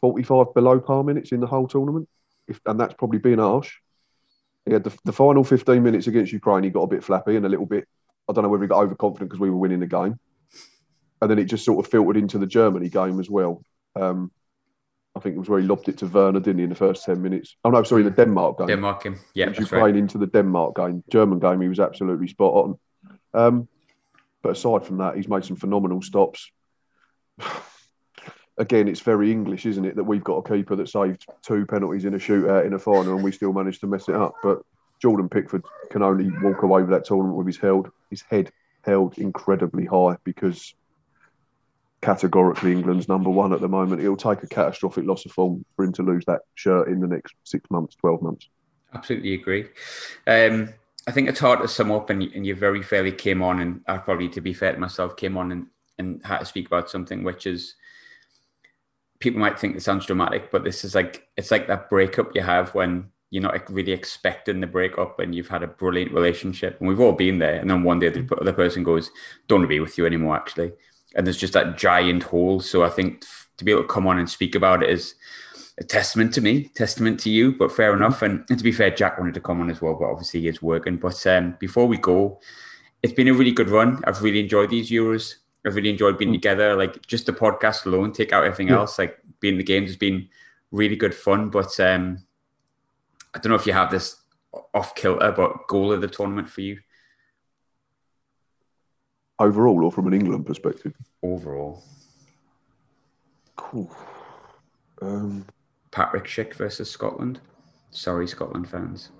45 0.00 0.54
below 0.54 0.80
par 0.80 1.04
minutes 1.04 1.32
in 1.32 1.40
the 1.40 1.46
whole 1.46 1.68
tournament. 1.68 2.08
If, 2.48 2.58
and 2.64 2.80
that's 2.80 2.94
probably 2.94 3.18
been 3.18 3.38
harsh. 3.38 3.74
He 4.64 4.72
had 4.72 4.82
the, 4.82 4.96
the 5.04 5.12
final 5.12 5.44
15 5.44 5.82
minutes 5.82 6.06
against 6.06 6.32
Ukraine, 6.32 6.64
he 6.64 6.70
got 6.70 6.82
a 6.82 6.86
bit 6.86 7.04
flappy 7.04 7.36
and 7.36 7.44
a 7.44 7.48
little 7.48 7.66
bit, 7.66 7.86
I 8.26 8.32
don't 8.32 8.42
know 8.42 8.48
whether 8.48 8.64
he 8.64 8.68
got 8.68 8.82
overconfident 8.82 9.28
because 9.28 9.40
we 9.40 9.50
were 9.50 9.58
winning 9.58 9.80
the 9.80 9.86
game. 9.86 10.18
And 11.20 11.30
then 11.30 11.38
it 11.38 11.44
just 11.44 11.64
sort 11.64 11.84
of 11.84 11.90
filtered 11.90 12.16
into 12.16 12.38
the 12.38 12.46
Germany 12.46 12.88
game 12.88 13.20
as 13.20 13.28
well. 13.28 13.62
Um, 13.94 14.30
I 15.14 15.20
think 15.20 15.36
it 15.36 15.38
was 15.38 15.48
where 15.50 15.60
he 15.60 15.66
lobbed 15.66 15.90
it 15.90 15.98
to 15.98 16.06
Werner, 16.06 16.40
didn't 16.40 16.58
he, 16.58 16.64
in 16.64 16.70
the 16.70 16.76
first 16.76 17.04
10 17.04 17.20
minutes? 17.20 17.56
Oh, 17.64 17.70
no, 17.70 17.82
sorry, 17.82 18.02
the 18.02 18.10
Denmark 18.10 18.58
game. 18.58 18.68
Denmark 18.68 19.02
game. 19.02 19.18
Yeah. 19.34 19.46
That's 19.46 19.58
Ukraine 19.58 19.82
right. 19.82 19.96
into 19.96 20.16
the 20.16 20.26
Denmark 20.26 20.76
game. 20.76 21.04
German 21.10 21.38
game, 21.38 21.60
he 21.60 21.68
was 21.68 21.80
absolutely 21.80 22.28
spot 22.28 22.54
on. 22.54 22.78
Um, 23.34 23.68
but 24.42 24.52
aside 24.52 24.84
from 24.84 24.98
that, 24.98 25.16
he's 25.16 25.28
made 25.28 25.44
some 25.44 25.56
phenomenal 25.56 26.02
stops. 26.02 26.50
Again, 28.58 28.88
it's 28.88 29.00
very 29.00 29.30
English, 29.30 29.64
isn't 29.64 29.84
it, 29.84 29.96
that 29.96 30.04
we've 30.04 30.24
got 30.24 30.38
a 30.38 30.48
keeper 30.48 30.76
that 30.76 30.88
saved 30.88 31.26
two 31.42 31.64
penalties 31.66 32.04
in 32.04 32.14
a 32.14 32.18
shootout 32.18 32.66
in 32.66 32.74
a 32.74 32.78
final 32.78 33.14
and 33.14 33.24
we 33.24 33.32
still 33.32 33.52
managed 33.52 33.80
to 33.80 33.86
mess 33.86 34.08
it 34.08 34.14
up. 34.14 34.34
But 34.42 34.58
Jordan 35.00 35.28
Pickford 35.28 35.64
can 35.90 36.02
only 36.02 36.30
walk 36.42 36.62
away 36.62 36.82
with 36.82 36.90
that 36.90 37.06
tournament 37.06 37.36
with 37.36 37.46
his 37.46 37.56
held 37.56 37.90
his 38.10 38.22
head 38.22 38.52
held 38.82 39.18
incredibly 39.18 39.86
high 39.86 40.16
because 40.24 40.74
categorically 42.00 42.72
England's 42.72 43.08
number 43.08 43.30
one 43.30 43.52
at 43.52 43.60
the 43.60 43.68
moment. 43.68 44.02
It'll 44.02 44.16
take 44.16 44.42
a 44.42 44.46
catastrophic 44.46 45.04
loss 45.04 45.24
of 45.26 45.32
form 45.32 45.64
for 45.76 45.84
him 45.84 45.92
to 45.94 46.02
lose 46.02 46.24
that 46.26 46.42
shirt 46.54 46.88
in 46.88 47.00
the 47.00 47.06
next 47.06 47.34
six 47.44 47.70
months, 47.70 47.94
12 47.96 48.22
months. 48.22 48.48
Absolutely 48.94 49.34
agree. 49.34 49.68
Um, 50.26 50.70
I 51.06 51.12
think 51.12 51.28
it's 51.28 51.40
hard 51.40 51.60
to 51.60 51.68
sum 51.68 51.90
up, 51.90 52.10
and, 52.10 52.22
and 52.22 52.46
you 52.46 52.54
very 52.54 52.82
fairly 52.82 53.12
came 53.12 53.42
on, 53.42 53.60
and 53.60 53.80
I 53.88 53.98
probably, 53.98 54.28
to 54.30 54.40
be 54.40 54.52
fair 54.52 54.72
to 54.72 54.78
myself, 54.78 55.16
came 55.16 55.36
on 55.36 55.52
and, 55.52 55.66
and 55.98 56.24
had 56.24 56.38
to 56.38 56.44
speak 56.44 56.66
about 56.66 56.90
something 56.90 57.24
which 57.24 57.46
is 57.46 57.74
people 59.18 59.40
might 59.40 59.58
think 59.58 59.76
it 59.76 59.82
sounds 59.82 60.06
dramatic, 60.06 60.50
but 60.50 60.64
this 60.64 60.84
is 60.84 60.94
like 60.94 61.28
it's 61.36 61.50
like 61.50 61.66
that 61.68 61.90
breakup 61.90 62.34
you 62.34 62.42
have 62.42 62.74
when 62.74 63.10
you're 63.30 63.42
not 63.42 63.70
really 63.70 63.92
expecting 63.92 64.60
the 64.60 64.66
breakup 64.66 65.20
and 65.20 65.34
you've 65.34 65.48
had 65.48 65.62
a 65.62 65.68
brilliant 65.68 66.12
relationship, 66.12 66.78
and 66.80 66.88
we've 66.88 67.00
all 67.00 67.12
been 67.12 67.38
there, 67.38 67.56
and 67.56 67.70
then 67.70 67.82
one 67.82 67.98
day 67.98 68.08
the 68.08 68.36
other 68.40 68.52
person 68.52 68.82
goes, 68.82 69.10
"Don't 69.46 69.60
want 69.60 69.64
to 69.64 69.74
be 69.74 69.80
with 69.80 69.96
you 69.96 70.06
anymore," 70.06 70.36
actually. 70.36 70.72
And 71.14 71.26
there's 71.26 71.36
just 71.36 71.54
that 71.54 71.76
giant 71.76 72.22
hole. 72.22 72.60
So 72.60 72.84
I 72.84 72.88
think 72.88 73.24
to 73.56 73.64
be 73.64 73.72
able 73.72 73.82
to 73.82 73.88
come 73.88 74.06
on 74.06 74.18
and 74.18 74.30
speak 74.30 74.54
about 74.54 74.82
it 74.82 74.90
is 74.90 75.14
a 75.80 75.84
testament 75.84 76.32
to 76.34 76.40
me, 76.40 76.64
testament 76.74 77.18
to 77.20 77.30
you. 77.30 77.52
But 77.52 77.72
fair 77.72 77.94
enough. 77.94 78.22
And, 78.22 78.44
and 78.48 78.58
to 78.58 78.64
be 78.64 78.72
fair, 78.72 78.90
Jack 78.90 79.18
wanted 79.18 79.34
to 79.34 79.40
come 79.40 79.60
on 79.60 79.70
as 79.70 79.80
well, 79.80 79.94
but 79.94 80.10
obviously 80.10 80.40
he 80.40 80.48
is 80.48 80.62
working. 80.62 80.96
But 80.96 81.26
um, 81.26 81.56
before 81.58 81.86
we 81.86 81.96
go, 81.96 82.40
it's 83.02 83.12
been 83.12 83.28
a 83.28 83.34
really 83.34 83.52
good 83.52 83.70
run. 83.70 84.00
I've 84.06 84.22
really 84.22 84.40
enjoyed 84.40 84.70
these 84.70 84.90
Euros. 84.90 85.36
I've 85.66 85.74
really 85.74 85.90
enjoyed 85.90 86.18
being 86.18 86.30
mm. 86.30 86.34
together. 86.34 86.76
Like 86.76 87.06
just 87.06 87.26
the 87.26 87.32
podcast 87.32 87.86
alone, 87.86 88.12
take 88.12 88.32
out 88.32 88.44
everything 88.44 88.68
yeah. 88.68 88.76
else. 88.76 88.98
Like 88.98 89.18
being 89.40 89.56
the 89.56 89.64
games 89.64 89.88
has 89.88 89.96
been 89.96 90.28
really 90.70 90.96
good 90.96 91.14
fun. 91.14 91.50
But 91.50 91.78
um, 91.80 92.24
I 93.34 93.38
don't 93.38 93.50
know 93.50 93.56
if 93.56 93.66
you 93.66 93.72
have 93.72 93.90
this 93.90 94.16
off 94.74 94.94
kilter, 94.94 95.32
but 95.32 95.66
goal 95.66 95.92
of 95.92 96.00
the 96.00 96.08
tournament 96.08 96.50
for 96.50 96.60
you 96.60 96.78
overall 99.40 99.84
or 99.84 99.90
from 99.90 100.06
an 100.06 100.14
England 100.14 100.46
perspective? 100.46 100.94
Overall. 101.22 101.82
Cool. 103.56 103.90
Um, 105.02 105.46
Patrick 105.90 106.24
Schick 106.24 106.54
versus 106.54 106.90
Scotland. 106.90 107.40
Sorry, 107.90 108.26
Scotland 108.26 108.68
fans. 108.68 109.10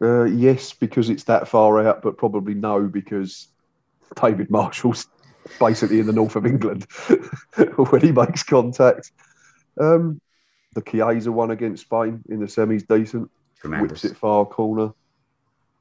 Uh, 0.00 0.24
yes, 0.24 0.72
because 0.72 1.08
it's 1.08 1.24
that 1.24 1.48
far 1.48 1.86
out, 1.86 2.02
but 2.02 2.18
probably 2.18 2.54
no, 2.54 2.82
because 2.82 3.48
David 4.20 4.50
Marshall's 4.50 5.08
basically 5.58 6.00
in 6.00 6.06
the 6.06 6.12
north 6.12 6.36
of 6.36 6.44
England 6.44 6.86
when 7.76 8.00
he 8.02 8.12
makes 8.12 8.42
contact. 8.42 9.12
Um, 9.80 10.20
the 10.74 10.82
Chiesa 10.82 11.32
one 11.32 11.50
against 11.50 11.84
Spain 11.84 12.22
in 12.28 12.40
the 12.40 12.46
semis, 12.46 12.86
decent. 12.86 13.30
Tremendous. 13.60 14.02
Whips 14.02 14.04
it 14.04 14.16
far 14.18 14.44
corner. 14.44 14.92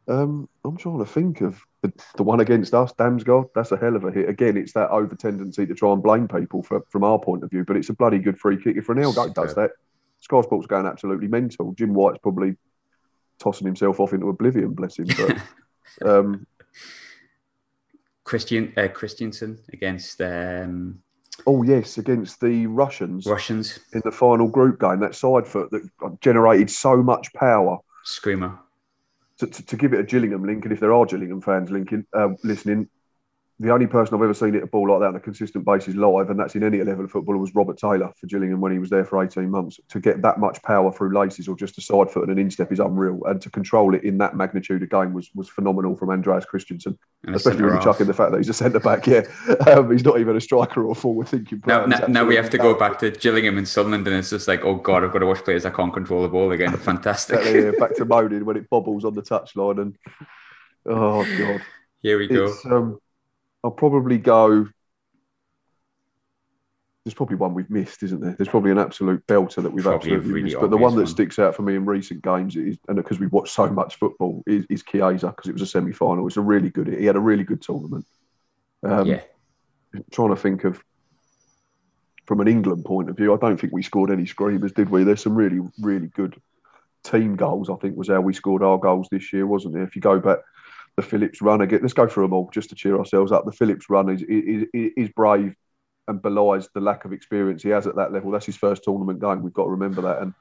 Um, 0.08 0.47
I'm 0.64 0.78
trying 0.78 0.99
to 0.99 1.06
think 1.06 1.41
of 1.41 1.60
the, 1.82 1.91
the 2.16 2.24
one 2.24 2.39
against 2.39 2.74
us, 2.74 2.93
Damsgaard. 2.93 3.49
That's 3.56 3.72
a 3.72 3.78
hell 3.78 3.95
of 3.95 4.03
a 4.03 4.12
hit. 4.12 4.30
Again, 4.30 4.58
it's 4.58 4.74
that 4.74 4.89
over 4.91 5.16
tendency 5.16 5.66
to 5.66 5.74
try 5.74 5.91
and 5.91 6.03
blame 6.03 6.28
people 6.28 6.62
for, 6.62 6.84
from 6.89 7.03
our 7.03 7.20
point 7.20 7.43
of 7.43 7.49
view, 7.49 7.64
but 7.66 7.76
it's 7.76 7.89
a 7.89 7.93
bloody 7.93 8.20
good 8.20 8.38
free 8.38 8.62
kick. 8.62 8.78
If 8.78 8.88
Ronaldo 8.88 9.34
does 9.34 9.56
that, 9.56 9.72
Sky 10.20 10.41
Sports 10.41 10.68
going 10.68 10.86
absolutely 10.86 11.28
mental. 11.28 11.74
Jim 11.74 11.93
White's 11.93 12.20
probably 12.20 12.56
tossing 13.39 13.68
himself 13.68 13.99
off 13.99 14.14
into 14.14 14.30
oblivion, 14.30 14.74
bless 14.74 14.97
him. 14.99 15.08
But 15.08 16.08
um, 16.08 16.47
Christian 18.24 18.74
uh, 18.78 18.88
Christensen 18.88 19.60
against. 19.74 20.22
Um, 20.22 20.99
oh 21.47 21.64
yes, 21.64 21.97
against 21.97 22.41
the 22.41 22.68
Russians. 22.68 23.26
Russians 23.26 23.80
in 23.93 24.01
the 24.06 24.12
final 24.12 24.47
group 24.47 24.80
game. 24.80 24.99
That 24.99 25.16
side 25.16 25.47
foot 25.47 25.72
that 25.72 25.89
generated 26.22 26.70
so 26.70 27.01
much 27.01 27.34
power. 27.34 27.80
Screamer 28.03 28.60
to, 29.39 29.47
to, 29.47 29.65
to, 29.65 29.77
give 29.77 29.93
it 29.93 29.99
a 29.99 30.03
Gillingham 30.03 30.45
link, 30.45 30.63
and 30.63 30.73
if 30.73 30.79
there 30.79 30.93
are 30.93 31.05
Gillingham 31.05 31.41
fans 31.41 31.71
linking, 31.71 32.05
uh, 32.13 32.29
listening, 32.43 32.88
the 33.58 33.72
only 33.72 33.88
person 33.88 34.14
I've 34.14 34.22
ever 34.22 34.34
seen 34.34 34.53
hit 34.53 34.64
a 34.64 34.68
ball 34.68 34.89
like 34.89 34.99
that 34.99 35.08
on 35.08 35.16
a 35.16 35.20
consistent 35.20 35.64
basis 35.64 35.95
live, 35.95 36.30
and 36.30 36.38
that's 36.38 36.56
in 36.56 36.64
any 36.64 36.84
level 36.84 37.06
of 37.06 37.12
football, 37.12 37.38
was 37.38 37.56
Robert 37.56 37.78
Taylor 37.78 38.12
for 38.20 38.28
Gillingham 38.28 38.60
when 38.60 38.74
he 38.74 38.80
was 38.80 38.89
there 38.89 39.06
for 39.06 39.24
18 39.24 39.49
months. 39.49 39.80
To 39.89 39.99
get 40.01 40.22
that 40.24 40.39
much 40.39 40.62
power 40.64 40.91
through 40.91 41.18
laces 41.18 41.47
or 41.47 41.56
just 41.56 41.78
a 41.78 41.82
side 41.82 42.12
foot 42.12 42.24
and 42.28 42.32
an 42.32 42.38
instep 42.38 42.74
is 42.74 42.80
unreal. 42.80 43.22
And 43.26 43.41
to 43.41 43.49
control 43.49 43.95
it 43.95 44.03
in 44.03 44.18
that 44.18 44.36
magnitude 44.36 44.84
of 44.84 44.89
game 44.89 45.14
was 45.14 45.30
was 45.36 45.47
phenomenal 45.47 45.95
from 45.95 46.10
Andreas 46.10 46.43
Christensen, 46.43 46.99
especially 47.34 47.64
when 47.64 47.76
you 47.76 47.82
chuck 47.82 48.01
in 48.01 48.08
the 48.08 48.14
fact 48.14 48.32
that 48.32 48.38
he's 48.39 48.49
a 48.49 48.53
centre 48.53 48.82
back. 48.82 49.08
Yeah, 49.08 49.22
um, 49.68 49.89
he's 49.89 50.03
not 50.03 50.20
even 50.20 50.36
a 50.36 50.41
striker 50.41 50.84
or 50.84 50.91
a 50.91 50.95
forward 50.95 51.30
thinking 51.30 51.62
player. 51.62 51.88
Now, 51.88 51.99
now, 51.99 52.08
now, 52.08 52.26
we 52.26 52.36
have 52.36 52.49
to 52.49 52.58
go 52.58 52.74
back 52.78 52.99
to 52.99 53.12
Gillingham 53.12 53.58
and 53.58 53.68
Sunderland, 53.68 54.06
and 54.06 54.18
it's 54.18 54.32
just 54.32 54.49
like, 54.49 54.66
oh 54.66 54.76
God, 54.76 55.06
I've 55.06 55.14
got 55.14 55.20
to 55.20 55.28
watch 55.28 55.45
players 55.45 55.66
I 55.66 55.70
can't 55.70 55.93
control 55.93 56.24
the 56.24 56.30
ball 56.30 56.51
again. 56.51 56.76
Fantastic. 56.78 57.39
yeah, 57.45 57.72
back 57.80 57.95
to 57.95 58.06
moaning 58.16 58.43
when 58.43 58.58
it 58.58 58.70
bobbles 58.70 59.06
on 59.06 59.14
the 59.14 59.22
touchline 59.22 59.82
and 59.82 59.97
oh 60.86 61.24
God. 61.38 61.62
Here 62.01 62.20
we 62.20 62.28
go. 62.28 62.99
I'll 63.66 63.72
probably 63.72 64.20
go. 64.20 64.68
There's 67.03 67.16
probably 67.16 67.36
one 67.36 67.55
we've 67.55 67.70
missed, 67.70 68.03
isn't 68.03 68.22
there? 68.22 68.36
There's 68.38 68.47
probably 68.47 68.70
an 68.70 68.78
absolute 68.78 69.26
belter 69.26 69.63
that 69.63 69.72
we've 69.72 69.84
probably 69.84 70.11
absolutely 70.11 70.32
really 70.32 70.43
missed. 70.43 70.61
But 70.61 70.70
the 70.70 70.78
one 70.78 70.93
that 70.95 71.01
one. 71.01 71.07
sticks 71.07 71.39
out 71.39 71.55
for 71.55 71.63
me 71.63 71.76
in 71.76 71.84
recent 71.84 72.24
games 72.24 72.55
is, 72.55 72.78
and 72.88 72.95
because 72.95 73.20
we've 73.20 73.32
watched 73.32 73.53
so 73.53 73.68
much 73.68 73.95
football, 73.95 74.43
is, 74.45 74.68
is 74.70 74.84
Chiesa 74.84 75.28
because 75.28 75.49
it 75.49 75.53
was 75.53 75.63
a 75.63 75.68
semi-final. 75.68 76.28
It's 76.28 76.38
a 76.38 76.41
really 76.41 76.70
good. 76.70 76.88
He 76.88 77.05
had 77.05 77.16
a 77.16 77.20
really 77.20 77.43
good 77.43 77.63
tournament. 77.63 78.05
Um, 78.84 79.07
yeah. 79.07 79.22
Trying 80.11 80.30
to 80.30 80.36
think 80.36 80.63
of 80.63 80.84
from 82.28 82.41
an 82.41 82.47
England 82.47 82.86
point 82.86 83.09
of 83.09 83.18
view, 83.18 83.34
I 83.34 83.38
don't 83.38 83.59
think 83.59 83.74
we 83.74 83.82
scored 83.82 84.11
any 84.11 84.28
screamers, 84.28 84.74
did 84.74 84.91
we? 84.91 85.03
There's 85.03 85.24
some 85.24 85.36
really, 85.36 85.59
really 85.82 86.07
good 86.07 86.39
team 87.03 87.36
goals. 87.36 87.72
I 87.72 87.76
think 87.78 87.97
was 87.97 88.09
how 88.09 88.22
we 88.22 88.34
scored 88.34 88.61
our 88.61 88.78
goals 88.78 89.07
this 89.09 89.34
year, 89.34 89.47
wasn't 89.47 89.74
there? 89.74 89.84
If 89.84 89.95
you 89.95 90.03
go 90.03 90.20
back 90.20 90.38
the 90.98 91.04
Phillips 91.04 91.41
run 91.41 91.62
again. 91.62 91.80
Let's 91.82 91.93
go 91.93 92.08
through 92.08 92.26
them 92.26 92.34
all 92.34 92.50
just 92.54 92.70
to 92.70 92.76
cheer 92.76 92.98
ourselves 92.98 93.32
up. 93.32 93.46
The 93.46 93.52
Phillips 93.52 93.89
run 93.89 94.10
is, 94.10 94.24
is, 94.24 94.66
is 94.74 95.10
brave 95.10 95.56
and 96.08 96.22
belies 96.22 96.70
the 96.74 96.82
lack 96.82 97.06
of 97.06 97.14
experience 97.14 97.64
he 97.64 97.70
has 97.70 97.88
at 97.88 97.96
that 97.96 98.14
level. 98.14 98.32
That's 98.32 98.46
his 98.46 98.58
first 98.58 98.84
tournament 98.84 99.20
game. 99.20 99.41
We've 99.41 99.54
got 99.54 99.66
to 99.66 99.72
remember 99.72 100.02
that. 100.04 100.22
And 100.22 100.34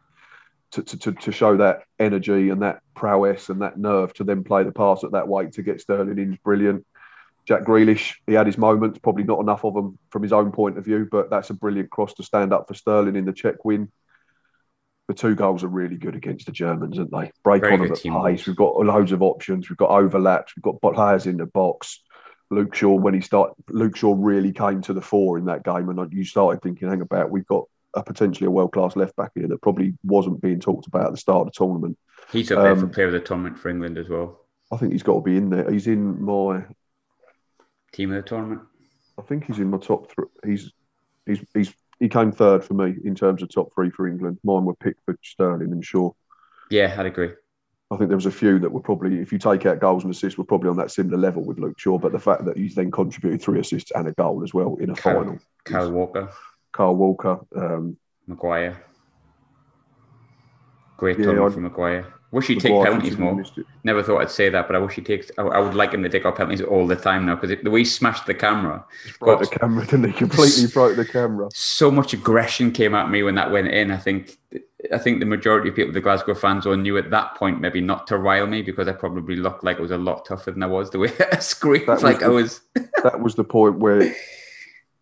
to, 0.73 0.83
to, 0.83 1.13
to 1.13 1.33
show 1.33 1.57
that 1.57 1.85
energy 1.99 2.51
and 2.51 2.63
that 2.63 2.81
prowess 2.95 3.49
and 3.49 3.63
that 3.63 3.79
nerve 3.79 4.13
to 4.15 4.25
then 4.25 4.45
play 4.45 4.65
the 4.65 4.73
pass 4.73 5.05
at 5.05 5.13
that 5.13 5.29
weight 5.29 5.53
to 5.53 5.63
get 5.63 5.81
Sterling 5.81 6.19
in 6.19 6.33
is 6.33 6.39
brilliant. 6.45 6.85
Jack 7.47 7.65
Grealish, 7.65 8.15
he 8.27 8.33
had 8.33 8.47
his 8.47 8.57
moments, 8.57 8.99
probably 8.99 9.25
not 9.25 9.41
enough 9.41 9.65
of 9.65 9.75
them 9.75 9.99
from 10.11 10.23
his 10.23 10.33
own 10.33 10.51
point 10.51 10.79
of 10.79 10.85
view, 10.85 11.07
but 11.11 11.31
that's 11.31 11.51
a 11.51 11.55
brilliant 11.55 11.91
cross 11.91 12.15
to 12.15 12.23
stand 12.23 12.53
up 12.53 12.67
for 12.67 12.75
Sterling 12.75 13.17
in 13.17 13.25
the 13.25 13.33
Czech 13.33 13.65
win 13.65 13.91
the 15.09 15.15
two 15.15 15.35
goals 15.35 15.63
are 15.63 15.69
really 15.69 15.97
good 15.97 16.15
against 16.15 16.47
the 16.47 16.53
Germans, 16.53 16.99
aren't 16.99 17.11
they? 17.11 17.31
Break 17.43 17.63
Very 17.63 17.75
on 17.75 17.81
them 17.81 17.93
at 17.93 18.03
pace. 18.25 18.47
We've 18.47 18.57
got 18.57 18.77
loads 18.77 19.13
of 19.13 19.23
options. 19.23 19.69
We've 19.69 19.77
got 19.77 19.91
overlaps. 19.91 20.55
We've 20.57 20.63
got 20.63 20.81
players 20.81 21.27
in 21.27 21.37
the 21.37 21.47
box. 21.47 22.03
Luke 22.51 22.75
Shaw, 22.75 22.95
when 22.95 23.15
he 23.15 23.21
started, 23.21 23.55
Luke 23.69 23.97
Shaw 23.97 24.15
really 24.17 24.53
came 24.53 24.81
to 24.83 24.93
the 24.93 25.01
fore 25.03 25.39
in 25.39 25.47
that 25.47 25.65
game, 25.65 25.89
and 25.89 26.13
you 26.13 26.25
started 26.25 26.63
thinking, 26.63 26.89
hang 26.89 27.01
about, 27.01 27.31
we've 27.31 27.47
got 27.47 27.65
a 27.95 28.03
potentially 28.03 28.47
a 28.47 28.51
world 28.51 28.73
class 28.73 28.97
left 28.97 29.17
back 29.17 29.33
here 29.35 29.49
that 29.49 29.63
probably 29.63 29.95
wasn't 30.05 30.41
being 30.41 30.61
talked 30.61 30.87
about 30.87 31.07
at 31.07 31.13
the 31.13 31.19
start 31.19 31.47
of 31.47 31.53
the 31.53 31.57
tournament. 31.57 31.99
He's 32.33 32.51
up 32.51 32.63
there 32.63 32.73
Um, 32.73 32.81
for 32.81 32.87
player 32.89 33.07
of 33.07 33.13
the 33.13 33.21
tournament 33.21 33.59
for 33.59 33.69
England 33.69 33.99
as 33.99 34.09
well. 34.09 34.41
I 34.73 34.77
think 34.77 34.93
he's 34.93 35.03
got 35.03 35.15
to 35.15 35.21
be 35.21 35.37
in 35.37 35.51
there. 35.51 35.71
He's 35.71 35.87
in 35.87 36.23
my. 36.23 36.65
Team 37.93 38.13
of 38.13 38.23
the 38.23 38.29
tournament. 38.29 38.63
I 39.19 39.23
think 39.23 39.45
he's 39.45 39.59
in 39.59 39.71
my 39.71 39.79
top 39.79 40.11
three. 40.11 40.27
He's 40.45 40.73
he's 41.27 41.45
he's 41.55 41.73
he 42.05 42.09
came 42.11 42.31
third 42.31 42.63
for 42.63 42.75
me 42.75 42.97
in 43.03 43.15
terms 43.15 43.43
of 43.43 43.49
top 43.49 43.75
three 43.75 43.89
for 43.89 44.07
England. 44.07 44.39
Mine 44.45 44.67
were 44.67 44.75
Pickford, 44.75 45.19
Sterling, 45.23 45.73
and 45.73 45.83
Shaw. 45.83 46.13
Yeah, 46.71 46.95
I'd 46.99 47.07
agree. 47.07 47.31
I 47.91 47.97
think 47.97 48.11
there 48.11 48.17
was 48.19 48.27
a 48.27 48.31
few 48.31 48.59
that 48.59 48.71
were 48.71 48.81
probably, 48.83 49.21
if 49.21 49.33
you 49.33 49.39
take 49.39 49.65
out 49.65 49.81
goals 49.81 50.05
and 50.05 50.13
assists, 50.13 50.37
were 50.37 50.45
probably 50.45 50.69
on 50.69 50.77
that 50.77 50.91
similar 50.91 51.17
level 51.17 51.43
with 51.43 51.59
Luke 51.59 51.79
Shaw. 51.79 51.99
But 51.99 52.13
the 52.13 52.19
fact 52.19 52.45
that 52.45 52.59
he's 52.59 52.75
then 52.75 52.91
contributed 52.91 53.41
three 53.41 53.59
assists 53.59 53.91
and 53.93 54.07
a 54.07 54.13
goal 54.13 54.43
as 54.45 54.53
well 54.53 54.77
in 54.81 54.91
a 54.91 54.97
final. 54.97 55.39
Kyle 55.65 55.91
Walker, 55.91 56.31
Carl 56.73 56.97
Walker, 56.97 57.41
um, 57.57 57.97
Maguire. 58.27 58.85
Great 60.99 61.19
Yeah, 61.19 61.43
I- 61.43 61.49
for 61.49 61.61
Maguire. 61.61 62.07
Wish 62.35 62.49
he'd 62.49 62.61
take 62.61 62.73
penalties 62.83 63.17
more. 63.17 63.43
Never 63.85 64.03
thought 64.03 64.21
I'd 64.21 64.31
say 64.31 64.49
that, 64.51 64.67
but 64.67 64.75
I 64.75 64.81
wish 64.81 64.95
he 64.97 65.03
takes. 65.03 65.31
I, 65.39 65.43
I 65.43 65.61
would 65.61 65.75
like 65.75 65.93
him 65.95 66.03
to 66.03 66.09
take 66.09 66.25
our 66.25 66.33
penalties 66.33 66.63
all 66.63 66.87
the 66.87 66.97
time 66.97 67.27
now 67.27 67.37
because 67.37 67.57
the 67.63 67.71
way 67.71 67.81
he 67.81 67.85
smashed 67.85 68.27
the 68.27 68.35
camera, 68.35 68.85
Broke 69.21 69.41
the 69.41 69.47
camera, 69.59 69.87
didn't 69.91 70.07
he? 70.11 70.13
Completely 70.13 70.67
broke 70.67 70.97
the 70.97 71.05
camera. 71.05 71.49
so 71.55 71.91
much 71.91 72.13
aggression 72.13 72.73
came 72.73 72.95
at 72.95 73.09
me 73.09 73.23
when 73.23 73.37
that 73.37 73.51
went 73.53 73.69
in. 73.69 73.91
I 73.93 73.99
think, 73.99 74.37
I 74.93 74.99
think 74.99 75.21
the 75.21 75.27
majority 75.27 75.69
of 75.69 75.77
people, 75.77 75.93
the 75.93 76.01
Glasgow 76.01 76.35
fans, 76.35 76.67
all 76.67 76.77
knew 76.77 76.99
at 76.99 77.11
that 77.11 77.37
point 77.37 77.61
maybe 77.61 77.81
not 77.81 78.07
to 78.09 78.19
rile 78.19 78.47
me 78.49 78.63
because 78.63 78.89
I 78.89 78.93
probably 78.93 79.37
looked 79.37 79.63
like 79.63 79.79
I 79.79 79.81
was 79.83 79.93
a 79.93 79.97
lot 79.99 80.27
tougher 80.27 80.51
than 80.51 80.63
I 80.65 80.67
was. 80.67 80.91
The 80.91 80.99
way 80.99 81.11
I 81.33 81.39
screamed, 81.39 81.87
like 82.03 82.23
I 82.23 82.29
was. 82.29 82.61
That 83.05 83.21
was 83.21 83.35
the 83.37 83.45
point 83.45 83.79
where 83.79 84.13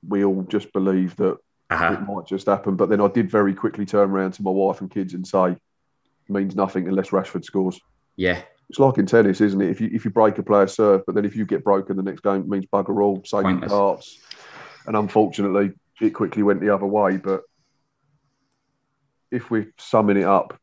we 0.07 0.25
all 0.25 0.43
just 0.43 0.73
believed 0.73 1.17
that 1.19 1.39
Uh-huh. 1.71 1.93
it 1.95 2.01
might 2.03 2.27
just 2.27 2.47
happen. 2.47 2.77
But 2.77 2.89
then 2.91 3.01
I 3.01 3.09
did 3.09 3.31
very 3.31 3.55
quickly 3.55 3.87
turn 3.87 4.11
around 4.11 4.33
to 4.35 4.43
my 4.43 4.51
wife 4.51 4.81
and 4.83 4.91
kids 4.91 5.15
and 5.15 5.25
say, 5.27 5.57
means 6.29 6.55
nothing 6.57 6.89
unless 6.89 7.11
Rashford 7.11 7.45
scores. 7.45 7.81
Yeah, 8.17 8.43
It's 8.69 8.79
like 8.79 8.99
in 8.99 9.07
tennis, 9.07 9.41
isn't 9.41 9.61
it? 9.61 9.71
If 9.71 9.81
you 9.81 9.91
if 9.93 10.05
you 10.05 10.11
break 10.11 10.39
a 10.39 10.43
player's 10.43 10.75
serve, 10.75 11.03
but 11.07 11.15
then 11.15 11.25
if 11.25 11.35
you 11.37 11.47
get 11.47 11.65
broken 11.65 11.97
the 11.97 12.03
next 12.03 12.23
game, 12.23 12.43
it 12.43 12.49
means 12.49 12.67
bugger 12.67 13.03
all. 13.03 13.17
In 13.17 13.61
Pointless. 13.61 13.73
And 14.87 14.97
unfortunately, 14.97 15.73
it 16.01 16.11
quickly 16.11 16.43
went 16.43 16.61
the 16.61 16.75
other 16.75 16.87
way. 16.87 17.17
But 17.17 17.43
if 19.31 19.51
we're 19.51 19.73
summing 19.79 20.19
it 20.19 20.25
up 20.25 20.59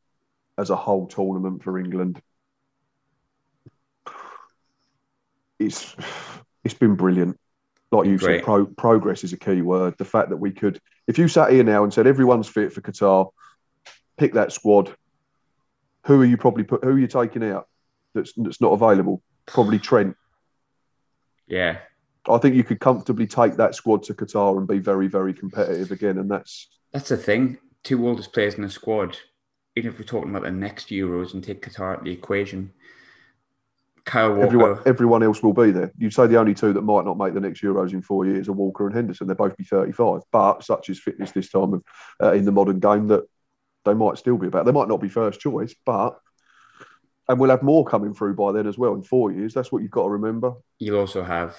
as 0.58 0.70
a 0.70 0.76
whole 0.76 1.08
tournament 1.08 1.64
for 1.64 1.80
England, 1.80 2.22
it's 5.58 5.96
it's 6.64 6.74
been 6.74 6.96
brilliant. 6.96 7.38
Like 7.92 8.06
you 8.06 8.18
Great. 8.18 8.40
said, 8.40 8.46
pro, 8.46 8.66
progress 8.66 9.24
is 9.24 9.34
a 9.34 9.38
key 9.38 9.62
word. 9.62 9.96
The 9.98 10.06
fact 10.06 10.30
that 10.30 10.38
we 10.38 10.52
could, 10.52 10.80
if 11.08 11.18
you 11.18 11.28
sat 11.28 11.52
here 11.52 11.64
now 11.64 11.84
and 11.84 11.92
said 11.92 12.06
everyone's 12.06 12.48
fit 12.48 12.72
for 12.72 12.82
Qatar, 12.82 13.32
pick 14.18 14.34
that 14.34 14.52
squad. 14.52 14.96
Who 16.06 16.22
are 16.22 16.26
you 16.26 16.38
probably 16.38 16.64
put? 16.64 16.84
Who 16.84 16.92
are 16.92 17.00
you 17.00 17.08
taking 17.08 17.44
out? 17.44 17.68
That's 18.14 18.34
that's 18.38 18.62
not 18.62 18.72
available. 18.72 19.22
Probably 19.46 19.80
Trent. 19.80 20.16
yeah. 21.48 21.80
I 22.28 22.38
think 22.38 22.54
you 22.56 22.64
could 22.64 22.80
comfortably 22.80 23.26
take 23.26 23.56
that 23.56 23.74
squad 23.74 24.04
to 24.04 24.14
Qatar 24.14 24.58
and 24.58 24.68
be 24.68 24.78
very, 24.78 25.08
very 25.08 25.34
competitive 25.34 25.92
again. 25.92 26.18
And 26.20 26.30
that's 26.30 26.68
That's 26.92 27.10
the 27.10 27.18
thing. 27.18 27.58
Two 27.84 28.08
oldest 28.08 28.34
players 28.34 28.56
in 28.56 28.62
the 28.62 28.70
squad. 28.70 29.18
Even 29.76 29.92
if 29.92 29.98
we're 29.98 30.06
talking 30.06 30.30
about 30.30 30.44
the 30.44 30.52
next 30.52 30.90
Euros 30.90 31.34
and 31.34 31.44
take 31.44 31.66
Qatar 31.66 31.94
out 31.94 32.00
of 32.00 32.04
the 32.06 32.12
equation, 32.12 32.72
Kyle 34.06 34.32
Walker. 34.34 34.46
everyone. 34.46 34.80
Everyone 34.86 35.24
else 35.24 35.42
will 35.42 35.54
be 35.54 35.72
there. 35.72 35.92
You'd 35.98 36.14
say 36.14 36.28
the 36.28 36.38
only 36.40 36.54
two 36.54 36.74
that 36.74 36.82
might 36.82 37.06
not 37.06 37.18
make 37.18 37.34
the 37.34 37.40
next 37.40 37.62
Euros 37.62 37.94
in 37.94 38.02
four 38.02 38.26
years 38.26 38.48
are 38.48 38.54
Walker 38.54 38.86
and 38.86 38.96
Henderson. 38.96 39.26
They'll 39.26 39.36
both 39.36 39.58
be 39.58 39.64
thirty-five. 39.64 40.22
But 40.32 40.64
such 40.64 40.90
is 40.90 41.00
fitness 41.00 41.32
this 41.32 41.50
time 41.50 41.74
of 41.74 41.84
uh, 42.22 42.34
in 42.34 42.46
the 42.46 42.52
modern 42.52 42.80
game 42.80 43.08
that 43.08 43.24
they 43.86 43.94
might 43.94 44.18
still 44.18 44.38
be 44.38 44.48
about. 44.48 44.66
They 44.66 44.72
might 44.72 44.88
not 44.88 45.02
be 45.02 45.10
first 45.10 45.40
choice, 45.40 45.74
but 45.86 46.20
and 47.28 47.40
we'll 47.40 47.52
have 47.52 47.64
more 47.64 47.86
coming 47.86 48.14
through 48.14 48.36
by 48.36 48.52
then 48.52 48.68
as 48.68 48.78
well 48.78 48.94
in 48.94 49.04
four 49.04 49.32
years. 49.32 49.54
That's 49.54 49.72
what 49.72 49.82
you've 49.82 49.92
got 49.92 50.04
to 50.04 50.10
remember. 50.10 50.54
You'll 50.80 51.00
also 51.00 51.24
have 51.24 51.56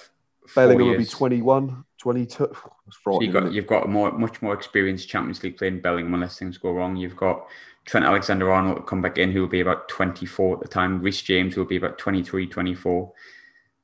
Bellingham 0.55 0.87
will 0.87 0.93
be 0.93 1.03
years. 1.03 1.11
21, 1.11 1.85
22. 1.97 2.51
So 3.03 3.21
you've 3.21 3.31
got 3.31 3.53
you've 3.53 3.67
got 3.67 3.85
a 3.85 3.87
more 3.87 4.11
much 4.11 4.41
more 4.41 4.53
experienced 4.53 5.07
Champions 5.07 5.41
League 5.43 5.55
playing 5.55 5.79
Bellingham 5.79 6.13
unless 6.13 6.37
things 6.37 6.57
go 6.57 6.71
wrong. 6.71 6.97
You've 6.97 7.15
got 7.15 7.47
Trent 7.85 8.05
Alexander 8.05 8.51
Arnold 8.51 8.85
come 8.85 9.01
back 9.01 9.17
in 9.17 9.31
who 9.31 9.39
will 9.39 9.47
be 9.47 9.61
about 9.61 9.87
24 9.87 10.55
at 10.55 10.61
the 10.61 10.67
time. 10.67 11.01
Reece 11.01 11.21
James 11.21 11.55
will 11.55 11.63
be 11.63 11.77
about 11.77 11.97
23, 11.97 12.47
24. 12.47 13.13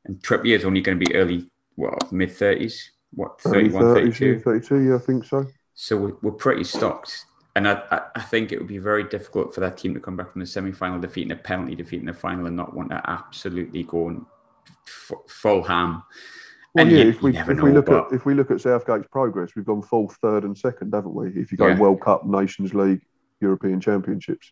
And 0.05 0.21
Trippier 0.21 0.57
is 0.57 0.65
only 0.65 0.81
going 0.81 0.99
to 0.99 1.05
be 1.05 1.15
early, 1.15 1.49
what, 1.75 2.11
mid 2.11 2.29
30s? 2.29 2.89
What, 3.11 3.39
31, 3.39 3.81
30, 3.81 4.11
32? 4.11 4.39
32, 4.39 4.89
yeah, 4.89 4.95
I 4.95 4.99
think 4.99 5.23
so. 5.23 5.47
So 5.73 5.95
we're, 5.95 6.15
we're 6.21 6.31
pretty 6.31 6.65
stocked. 6.65 7.25
And 7.57 7.67
I, 7.67 8.01
I, 8.15 8.21
think 8.21 8.51
it 8.51 8.59
would 8.59 8.67
be 8.67 8.77
very 8.77 9.03
difficult 9.03 9.51
for 9.51 9.61
that 9.61 9.77
team 9.79 9.95
to 9.95 9.99
come 9.99 10.15
back 10.15 10.31
from 10.31 10.41
the 10.41 10.45
semi 10.45 10.71
final 10.71 10.99
defeat 10.99 11.23
and 11.23 11.31
a 11.31 11.35
penalty 11.35 11.73
defeat 11.73 12.01
in 12.01 12.05
the 12.05 12.13
final 12.13 12.45
and 12.45 12.55
not 12.55 12.75
want 12.75 12.91
to 12.91 13.01
absolutely 13.09 13.81
go 13.81 14.09
and 14.09 14.23
f- 14.85 15.17
full 15.27 15.63
ham. 15.63 16.03
Well, 16.75 16.85
And 16.85 16.91
yeah, 16.95 17.05
you- 17.05 17.09
if 17.09 17.23
we 17.23 17.35
if 17.35 17.47
we 17.47 17.55
know, 17.55 17.63
look 17.63 17.87
but- 17.87 18.07
at 18.07 18.13
if 18.13 18.27
we 18.27 18.35
look 18.35 18.51
at 18.51 18.61
Southgate's 18.61 19.07
progress, 19.07 19.55
we've 19.55 19.65
gone 19.65 19.81
fourth, 19.81 20.15
third, 20.21 20.43
and 20.43 20.55
second, 20.55 20.93
haven't 20.93 21.15
we? 21.15 21.29
If 21.29 21.51
you 21.51 21.57
go 21.57 21.65
Yeah. 21.69 21.79
World 21.79 21.99
Cup, 21.99 22.27
Nations 22.27 22.75
League, 22.75 23.01
European 23.41 23.81
Championships, 23.81 24.51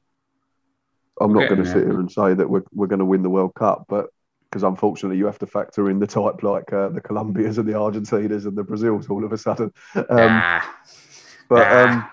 I'm 1.21 1.31
not 1.31 1.47
going 1.47 1.63
to 1.63 1.69
sit 1.69 1.83
here 1.85 1.99
and 1.99 2.11
say 2.11 2.33
that 2.33 2.49
we're 2.49 2.63
we're 2.73 2.87
going 2.87 2.99
to 2.99 3.05
win 3.05 3.21
the 3.21 3.29
World 3.29 3.53
Cup, 3.53 3.85
but 3.87 4.09
because 4.49 4.63
unfortunately 4.63 5.17
you 5.19 5.27
have 5.27 5.37
to 5.39 5.45
factor 5.45 5.91
in 5.91 5.99
the 5.99 6.07
type 6.07 6.41
like 6.41 6.73
uh, 6.73 6.89
the 6.89 7.01
Colombias 7.01 7.59
and 7.59 7.69
the 7.69 7.73
Argentinas 7.73 8.47
and 8.47 8.57
the 8.57 8.63
Brazils 8.63 9.09
all 9.11 9.23
of 9.23 9.31
a 9.31 9.37
sudden. 9.37 9.71
Um, 9.95 10.05
ah, 10.09 10.75
but 11.49 11.67
um, 11.71 11.89
ah. 12.01 12.11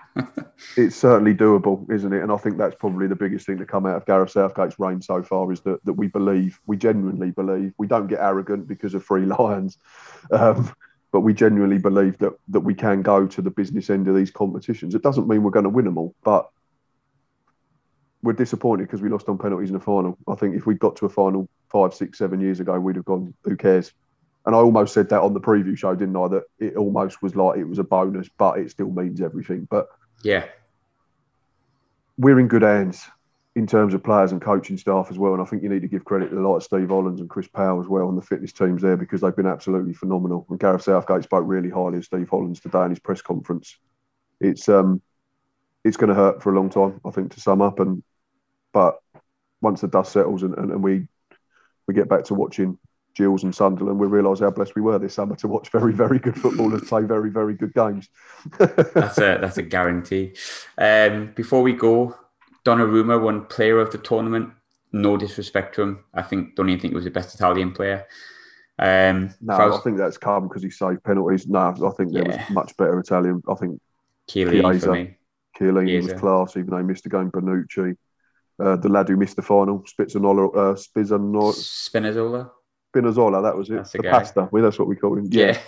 It's 0.77 0.95
certainly 0.95 1.33
doable, 1.33 1.89
isn't 1.91 2.13
it? 2.13 2.21
And 2.21 2.31
I 2.31 2.37
think 2.37 2.57
that's 2.57 2.75
probably 2.75 3.07
the 3.07 3.15
biggest 3.15 3.45
thing 3.45 3.57
to 3.57 3.65
come 3.65 3.85
out 3.85 3.97
of 3.97 4.05
Gareth 4.05 4.31
Southgate's 4.31 4.79
reign 4.79 5.01
so 5.01 5.23
far 5.23 5.51
is 5.51 5.61
that 5.61 5.83
that 5.85 5.93
we 5.93 6.07
believe, 6.07 6.59
we 6.65 6.77
genuinely 6.77 7.31
believe, 7.31 7.73
we 7.77 7.87
don't 7.87 8.07
get 8.07 8.19
arrogant 8.19 8.67
because 8.67 8.93
of 8.93 9.03
Free 9.03 9.25
Lions, 9.25 9.77
um, 10.31 10.71
but 11.11 11.21
we 11.21 11.33
genuinely 11.33 11.79
believe 11.79 12.17
that 12.19 12.33
that 12.49 12.61
we 12.61 12.73
can 12.73 13.01
go 13.01 13.25
to 13.27 13.41
the 13.41 13.51
business 13.51 13.89
end 13.89 14.07
of 14.07 14.15
these 14.15 14.31
competitions. 14.31 14.95
It 14.95 15.03
doesn't 15.03 15.27
mean 15.27 15.43
we're 15.43 15.51
going 15.51 15.63
to 15.63 15.69
win 15.69 15.85
them 15.85 15.97
all, 15.97 16.15
but 16.23 16.49
we're 18.21 18.33
disappointed 18.33 18.83
because 18.83 19.01
we 19.01 19.09
lost 19.09 19.27
on 19.27 19.37
penalties 19.37 19.69
in 19.69 19.73
the 19.73 19.79
final. 19.79 20.17
I 20.27 20.35
think 20.35 20.55
if 20.55 20.65
we 20.65 20.75
got 20.75 20.95
to 20.97 21.05
a 21.05 21.09
final 21.09 21.49
five, 21.69 21.93
six, 21.93 22.17
seven 22.17 22.39
years 22.39 22.59
ago, 22.59 22.79
we'd 22.79 22.95
have 22.95 23.05
gone, 23.05 23.33
who 23.43 23.57
cares? 23.57 23.91
And 24.45 24.55
I 24.55 24.59
almost 24.59 24.93
said 24.93 25.09
that 25.09 25.21
on 25.21 25.33
the 25.33 25.41
preview 25.41 25.77
show, 25.77 25.95
didn't 25.95 26.15
I? 26.15 26.27
That 26.27 26.43
it 26.59 26.75
almost 26.75 27.21
was 27.21 27.35
like 27.35 27.57
it 27.57 27.63
was 27.65 27.79
a 27.79 27.83
bonus, 27.83 28.29
but 28.37 28.59
it 28.59 28.71
still 28.71 28.91
means 28.91 29.21
everything. 29.21 29.67
But 29.69 29.87
yeah, 30.21 30.45
we're 32.17 32.39
in 32.39 32.47
good 32.47 32.61
hands 32.61 33.07
in 33.55 33.67
terms 33.67 33.93
of 33.93 34.03
players 34.03 34.31
and 34.31 34.41
coaching 34.41 34.77
staff 34.77 35.07
as 35.11 35.17
well. 35.17 35.33
And 35.33 35.41
I 35.41 35.45
think 35.45 35.61
you 35.61 35.69
need 35.69 35.83
to 35.83 35.87
give 35.87 36.05
credit 36.05 36.29
to 36.29 36.35
the 36.35 36.41
of 36.41 36.63
Steve 36.63 36.89
Hollands 36.89 37.21
and 37.21 37.29
Chris 37.29 37.47
Powell 37.47 37.79
as 37.79 37.87
well 37.87 38.09
and 38.09 38.17
the 38.17 38.21
fitness 38.21 38.51
teams 38.51 38.81
there 38.81 38.97
because 38.97 39.21
they've 39.21 39.35
been 39.35 39.45
absolutely 39.45 39.93
phenomenal. 39.93 40.45
And 40.49 40.59
Gareth 40.59 40.83
Southgate 40.83 41.23
spoke 41.23 41.43
really 41.45 41.69
highly 41.69 41.99
of 41.99 42.05
Steve 42.05 42.29
Hollands 42.29 42.59
today 42.59 42.83
in 42.83 42.89
his 42.89 42.99
press 42.99 43.21
conference. 43.21 43.77
It's 44.41 44.67
um 44.69 45.01
it's 45.83 45.97
going 45.97 46.09
to 46.09 46.15
hurt 46.15 46.41
for 46.41 46.51
a 46.51 46.55
long 46.55 46.69
time, 46.69 47.01
I 47.05 47.11
think, 47.11 47.33
to 47.33 47.41
sum 47.41 47.61
up. 47.61 47.79
And 47.79 48.03
but 48.71 48.99
once 49.61 49.81
the 49.81 49.87
dust 49.87 50.13
settles 50.13 50.43
and, 50.43 50.57
and, 50.57 50.71
and 50.71 50.83
we 50.83 51.07
we 51.87 51.93
get 51.93 52.09
back 52.09 52.23
to 52.25 52.33
watching 52.33 52.79
Gills 53.15 53.43
and 53.43 53.53
Sunderland, 53.53 53.99
we 53.99 54.07
realise 54.07 54.39
how 54.39 54.49
blessed 54.49 54.75
we 54.75 54.81
were 54.81 54.97
this 54.99 55.13
summer 55.13 55.35
to 55.37 55.47
watch 55.47 55.69
very, 55.69 55.93
very 55.93 56.19
good 56.19 56.35
footballers 56.35 56.83
play 56.87 57.03
very, 57.03 57.29
very 57.29 57.53
good 57.53 57.73
games. 57.73 58.09
that's 58.57 59.17
a 59.17 59.37
that's 59.39 59.57
a 59.57 59.61
guarantee. 59.63 60.35
Um, 60.77 61.31
before 61.35 61.61
we 61.61 61.73
go, 61.73 62.15
Donnarumma 62.65 63.21
won 63.21 63.45
Player 63.45 63.79
of 63.79 63.91
the 63.91 63.97
Tournament. 63.99 64.49
No 64.91 65.17
disrespect 65.17 65.75
to 65.75 65.81
him, 65.83 66.03
I 66.13 66.21
think 66.21 66.55
don't 66.55 66.69
even 66.69 66.79
think 66.79 66.91
he 66.91 66.95
was 66.95 67.03
the 67.05 67.11
best 67.11 67.33
Italian 67.35 67.71
player. 67.71 68.05
Um, 68.79 69.29
No, 69.41 69.55
Faust- 69.57 69.79
I 69.79 69.83
think 69.83 69.97
that's 69.97 70.17
come 70.17 70.47
because 70.47 70.63
he 70.63 70.69
saved 70.69 71.03
penalties. 71.03 71.47
No, 71.47 71.59
I 71.59 71.89
think 71.97 72.13
there 72.13 72.23
Yeah. 72.27 72.37
was 72.45 72.49
much 72.51 72.77
better 72.77 72.99
Italian. 72.99 73.41
I 73.47 73.55
think 73.55 73.79
Chiellini 74.29 74.81
for 74.83 74.91
me. 74.91 75.17
Chiellini 75.59 76.01
was 76.03 76.13
class, 76.13 76.57
even 76.57 76.69
though 76.71 76.77
he 76.77 76.83
missed 76.83 77.03
the 77.03 77.09
game. 77.09 77.29
Bonucci, 77.31 77.95
uh, 78.59 78.75
the 78.77 78.89
lad 78.89 79.09
who 79.09 79.17
missed 79.17 79.35
the 79.35 79.41
final, 79.43 79.83
Spizzarola, 79.83 80.49
uh, 80.55 80.73
Spizzano- 80.75 81.53
Spinazzola. 81.53 82.49
Spinazzola, 82.93 83.41
that 83.41 83.57
was 83.57 83.69
it. 83.69 83.75
That's 83.75 83.91
the 83.91 83.99
the 83.99 84.09
pasta, 84.09 84.49
well, 84.51 84.63
that's 84.63 84.77
what 84.77 84.87
we 84.87 84.95
call 84.95 85.17
him. 85.17 85.27
Yeah. 85.31 85.59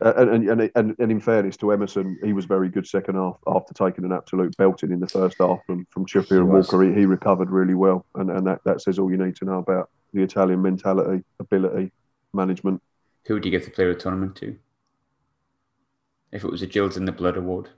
Uh, 0.00 0.14
and, 0.16 0.48
and, 0.48 0.70
and, 0.74 0.96
and 0.98 1.12
in 1.12 1.20
fairness 1.20 1.56
to 1.58 1.70
Emerson, 1.70 2.18
he 2.24 2.32
was 2.32 2.44
very 2.44 2.68
good 2.68 2.84
second 2.84 3.14
half 3.14 3.36
after 3.46 3.72
taking 3.72 4.04
an 4.04 4.10
absolute 4.10 4.56
belting 4.56 4.90
in 4.90 4.98
the 4.98 5.06
first 5.06 5.36
half 5.38 5.60
from, 5.64 5.86
from 5.90 6.04
Trippier 6.04 6.28
He 6.28 6.36
and. 6.38 6.48
Walker. 6.48 6.82
He, 6.82 6.92
he 6.92 7.06
recovered 7.06 7.50
really 7.50 7.74
well. 7.74 8.04
And, 8.16 8.28
and 8.28 8.44
that, 8.48 8.64
that 8.64 8.80
says 8.80 8.98
all 8.98 9.12
you 9.12 9.16
need 9.16 9.36
to 9.36 9.44
know 9.44 9.58
about 9.58 9.90
the 10.12 10.22
Italian 10.22 10.60
mentality, 10.60 11.22
ability, 11.38 11.92
management. 12.32 12.82
Who 13.26 13.34
would 13.34 13.44
you 13.44 13.52
give 13.52 13.64
the 13.64 13.70
Player 13.70 13.90
of 13.90 13.96
the 13.96 14.02
Tournament 14.02 14.34
to? 14.36 14.58
If 16.32 16.42
it 16.42 16.50
was 16.50 16.62
a 16.62 16.66
Gills 16.66 16.96
in 16.96 17.04
the 17.04 17.12
Blood 17.12 17.36
award. 17.36 17.68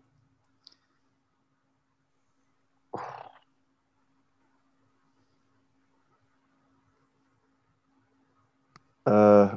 Uh, 9.07 9.57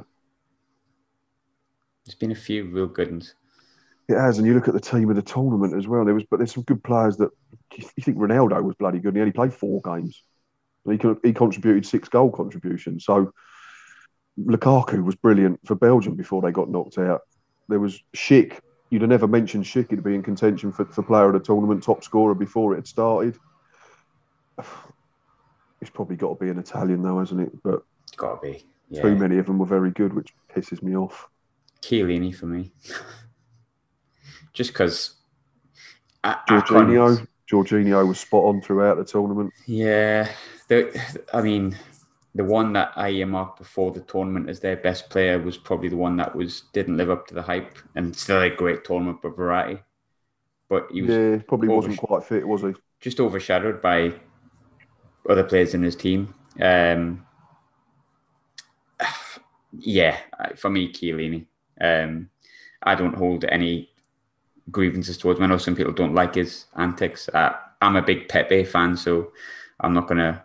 There's 2.04 2.14
been 2.14 2.32
a 2.32 2.36
few 2.36 2.64
real 2.64 2.86
good 2.86 3.10
ones. 3.10 3.34
It 4.08 4.16
has, 4.16 4.38
and 4.38 4.46
you 4.46 4.54
look 4.54 4.68
at 4.68 4.74
the 4.74 4.80
team 4.80 5.10
of 5.10 5.16
the 5.16 5.22
tournament 5.22 5.74
as 5.74 5.86
well. 5.86 6.04
There 6.04 6.14
was, 6.14 6.24
but 6.30 6.38
there's 6.38 6.54
some 6.54 6.62
good 6.62 6.82
players 6.82 7.18
that 7.18 7.30
you 7.76 8.02
think 8.02 8.16
Ronaldo 8.16 8.62
was 8.62 8.74
bloody 8.76 8.98
good. 8.98 9.08
And 9.08 9.16
he 9.18 9.20
only 9.20 9.32
played 9.32 9.52
four 9.52 9.82
games. 9.82 10.22
He 10.86 10.98
he 11.22 11.34
contributed 11.34 11.84
six 11.84 12.08
goal 12.08 12.30
contributions. 12.30 13.04
So 13.04 13.32
Lukaku 14.38 15.04
was 15.04 15.16
brilliant 15.16 15.60
for 15.66 15.74
Belgium 15.74 16.14
before 16.14 16.40
they 16.40 16.50
got 16.50 16.70
knocked 16.70 16.96
out. 16.98 17.22
There 17.68 17.80
was 17.80 18.00
Schick. 18.16 18.60
You'd 18.88 19.02
have 19.02 19.10
never 19.10 19.28
mentioned 19.28 19.64
Schick 19.64 19.90
to 19.90 19.96
be 20.00 20.14
in 20.14 20.22
contention 20.22 20.72
for, 20.72 20.86
for 20.86 21.02
player 21.02 21.26
of 21.26 21.34
the 21.34 21.40
tournament, 21.40 21.82
top 21.82 22.02
scorer 22.02 22.34
before 22.34 22.72
it 22.72 22.76
had 22.76 22.86
started. 22.86 23.36
It's 25.80 25.90
probably 25.90 26.16
got 26.16 26.30
to 26.30 26.44
be 26.44 26.50
an 26.50 26.58
Italian 26.58 27.02
though, 27.02 27.20
hasn't 27.20 27.40
it? 27.40 27.52
But 27.62 27.84
got 28.16 28.42
to 28.42 28.50
be. 28.50 28.66
Yeah. 28.90 29.02
Too 29.02 29.16
many 29.16 29.38
of 29.38 29.46
them 29.46 29.58
were 29.58 29.66
very 29.66 29.90
good, 29.90 30.14
which 30.14 30.32
pisses 30.54 30.82
me 30.82 30.96
off. 30.96 31.28
Chiellini 31.82 32.34
for 32.34 32.46
me, 32.46 32.72
just 34.52 34.72
because. 34.72 35.14
Jorginho, 36.24 37.26
Jorginho 37.50 38.06
was 38.06 38.18
spot 38.18 38.44
on 38.44 38.60
throughout 38.60 38.98
the 38.98 39.04
tournament. 39.04 39.52
Yeah, 39.66 40.30
the, 40.68 41.00
I 41.32 41.40
mean, 41.40 41.78
the 42.34 42.44
one 42.44 42.72
that 42.74 42.92
I 42.96 43.10
earmarked 43.10 43.58
before 43.58 43.92
the 43.92 44.00
tournament 44.00 44.48
as 44.48 44.60
their 44.60 44.76
best 44.76 45.10
player 45.10 45.38
was 45.38 45.56
probably 45.56 45.88
the 45.88 45.96
one 45.96 46.16
that 46.16 46.34
was 46.34 46.62
didn't 46.72 46.96
live 46.96 47.10
up 47.10 47.26
to 47.28 47.34
the 47.34 47.42
hype 47.42 47.78
and 47.94 48.14
still 48.14 48.42
a 48.42 48.50
great 48.50 48.84
tournament 48.84 49.22
for 49.22 49.32
Verratti. 49.32 49.80
But 50.68 50.88
he 50.92 51.02
was 51.02 51.10
yeah, 51.10 51.38
probably 51.48 51.68
wasn't 51.68 51.98
quite 51.98 52.24
fit, 52.24 52.46
was 52.46 52.62
he? 52.62 52.74
Just 53.00 53.20
overshadowed 53.20 53.80
by 53.80 54.12
other 55.28 55.44
players 55.44 55.74
in 55.74 55.82
his 55.82 55.96
team. 55.96 56.34
Um, 56.60 57.26
yeah, 59.78 60.18
for 60.56 60.70
me, 60.70 60.92
Chiellini. 60.92 61.46
Um, 61.80 62.30
I 62.82 62.94
don't 62.94 63.14
hold 63.14 63.44
any 63.44 63.90
grievances 64.70 65.18
towards 65.18 65.38
him. 65.38 65.44
I 65.44 65.48
know 65.48 65.58
some 65.58 65.76
people 65.76 65.92
don't 65.92 66.14
like 66.14 66.34
his 66.34 66.66
antics. 66.76 67.28
Uh, 67.28 67.52
I'm 67.80 67.96
a 67.96 68.02
big 68.02 68.28
Pepe 68.28 68.64
fan, 68.64 68.96
so 68.96 69.32
I'm 69.80 69.94
not 69.94 70.08
going 70.08 70.18
to 70.18 70.42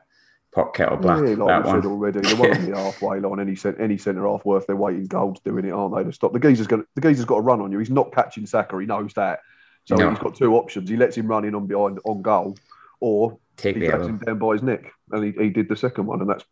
pot 0.51 0.73
kettle 0.73 0.97
black. 0.97 1.19
Yeah, 1.19 1.35
like 1.35 1.65
we 1.65 1.71
said 1.71 1.85
already, 1.85 2.19
the 2.21 2.35
one 2.35 2.55
on 2.55 2.69
the 2.69 2.77
halfway 2.77 3.19
line, 3.19 3.39
any 3.39 3.57
any 3.79 3.97
centre 3.97 4.27
half 4.27 4.45
worth 4.45 4.67
their 4.67 4.75
weight 4.75 4.95
in 4.95 5.07
gold's 5.07 5.39
doing 5.41 5.65
it, 5.65 5.71
aren't 5.71 5.95
they? 5.95 6.03
To 6.03 6.11
stop 6.13 6.33
the 6.33 6.39
geezer's 6.39 6.67
going, 6.67 6.85
the 6.95 7.01
geezer's 7.01 7.25
got 7.25 7.35
to 7.35 7.41
run 7.41 7.61
on 7.61 7.71
you. 7.71 7.79
He's 7.79 7.89
not 7.89 8.13
catching 8.13 8.45
Saka. 8.45 8.79
He 8.79 8.85
knows 8.85 9.13
that, 9.15 9.39
so 9.85 9.95
no. 9.95 10.09
he's 10.09 10.19
got 10.19 10.35
two 10.35 10.55
options. 10.55 10.89
He 10.89 10.97
lets 10.97 11.17
him 11.17 11.27
run 11.27 11.45
in 11.45 11.55
on 11.55 11.67
behind 11.67 11.99
on 12.05 12.21
goal, 12.21 12.55
or 12.99 13.37
take 13.57 13.75
he 13.75 13.87
drags 13.87 14.07
him 14.07 14.19
down 14.19 14.37
by 14.37 14.53
his 14.53 14.63
neck, 14.63 14.91
and 15.11 15.23
he, 15.23 15.31
he 15.43 15.49
did 15.49 15.69
the 15.69 15.75
second 15.75 16.05
one, 16.05 16.21
and 16.21 16.29
that's 16.29 16.45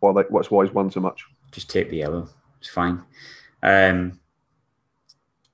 why 0.00 0.12
they, 0.12 0.28
that's 0.30 0.50
why 0.50 0.64
he's 0.64 0.74
won 0.74 0.90
so 0.90 1.00
much. 1.00 1.24
Just 1.54 1.70
take 1.70 1.88
the 1.88 1.98
yellow. 1.98 2.28
It's 2.58 2.68
fine. 2.68 3.02
Um, 3.62 4.18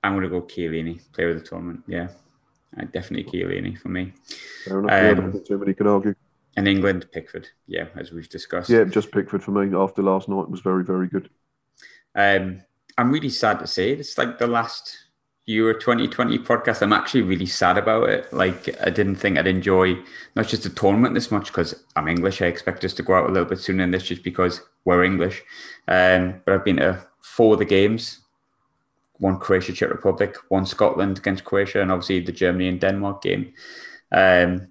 I'm 0.03 0.13
going 0.13 0.23
to 0.23 0.29
go 0.29 0.41
Chiellini, 0.41 0.99
player 1.13 1.29
of 1.29 1.39
the 1.39 1.47
tournament. 1.47 1.83
Yeah, 1.87 2.07
definitely 2.91 3.31
Chiellini 3.31 3.77
for 3.77 3.89
me. 3.89 4.13
Fair 4.65 4.79
enough. 4.79 5.19
Um, 5.19 5.33
yeah, 5.33 5.39
too 5.47 5.59
many 5.59 5.75
can 5.75 5.87
argue. 5.87 6.15
And 6.57 6.67
England, 6.67 7.05
Pickford. 7.13 7.47
Yeah, 7.67 7.85
as 7.95 8.11
we've 8.11 8.27
discussed. 8.27 8.69
Yeah, 8.69 8.83
just 8.83 9.11
Pickford 9.11 9.43
for 9.43 9.51
me 9.51 9.77
after 9.77 10.01
last 10.01 10.27
night 10.27 10.49
was 10.49 10.61
very, 10.61 10.83
very 10.83 11.07
good. 11.07 11.29
Um, 12.15 12.63
I'm 12.97 13.11
really 13.11 13.29
sad 13.29 13.59
to 13.59 13.67
say 13.67 13.91
it's 13.91 14.17
like 14.17 14.39
the 14.39 14.47
last 14.47 14.97
Euro 15.51 15.73
2020 15.73 16.39
podcast. 16.39 16.81
I'm 16.81 16.93
actually 16.93 17.21
really 17.21 17.45
sad 17.45 17.77
about 17.77 18.09
it. 18.09 18.31
Like, 18.33 18.69
I 18.81 18.89
didn't 18.89 19.15
think 19.15 19.37
I'd 19.37 19.47
enjoy 19.47 19.97
not 20.35 20.47
just 20.47 20.63
the 20.63 20.69
tournament 20.69 21.13
this 21.13 21.31
much 21.31 21.47
because 21.47 21.83
I'm 21.95 22.07
English. 22.07 22.41
I 22.41 22.45
expect 22.45 22.83
us 22.85 22.93
to 22.95 23.03
go 23.03 23.15
out 23.15 23.29
a 23.29 23.33
little 23.33 23.49
bit 23.49 23.59
sooner 23.59 23.83
than 23.83 23.91
this 23.91 24.03
just 24.03 24.23
because 24.23 24.61
we're 24.85 25.03
English. 25.03 25.43
Um, 25.87 26.41
but 26.45 26.55
I've 26.55 26.65
been 26.65 26.77
to 26.77 27.05
four 27.21 27.53
of 27.53 27.59
the 27.59 27.65
games 27.65 28.21
one 29.21 29.37
Croatia, 29.37 29.71
Czech 29.71 29.91
Republic, 29.91 30.35
one 30.49 30.65
Scotland 30.65 31.19
against 31.19 31.45
Croatia, 31.45 31.81
and 31.81 31.91
obviously 31.91 32.19
the 32.19 32.31
Germany 32.31 32.67
and 32.67 32.79
Denmark 32.79 33.21
game. 33.21 33.53
Um, 34.11 34.69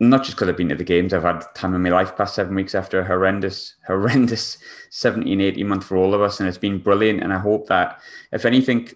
not 0.00 0.24
just 0.24 0.36
because 0.36 0.48
I've 0.48 0.56
been 0.56 0.70
to 0.70 0.74
the 0.74 0.82
games, 0.82 1.12
I've 1.12 1.24
had 1.24 1.44
time 1.54 1.74
in 1.74 1.82
my 1.82 1.90
life 1.90 2.16
past 2.16 2.34
seven 2.34 2.54
weeks 2.54 2.74
after 2.74 3.00
a 3.00 3.04
horrendous, 3.04 3.74
horrendous 3.86 4.56
17, 4.88 5.40
18 5.40 5.68
month 5.68 5.84
for 5.84 5.98
all 5.98 6.14
of 6.14 6.22
us. 6.22 6.40
And 6.40 6.48
it's 6.48 6.56
been 6.56 6.78
brilliant. 6.78 7.22
And 7.22 7.34
I 7.34 7.38
hope 7.38 7.68
that, 7.68 8.00
if 8.32 8.46
anything, 8.46 8.88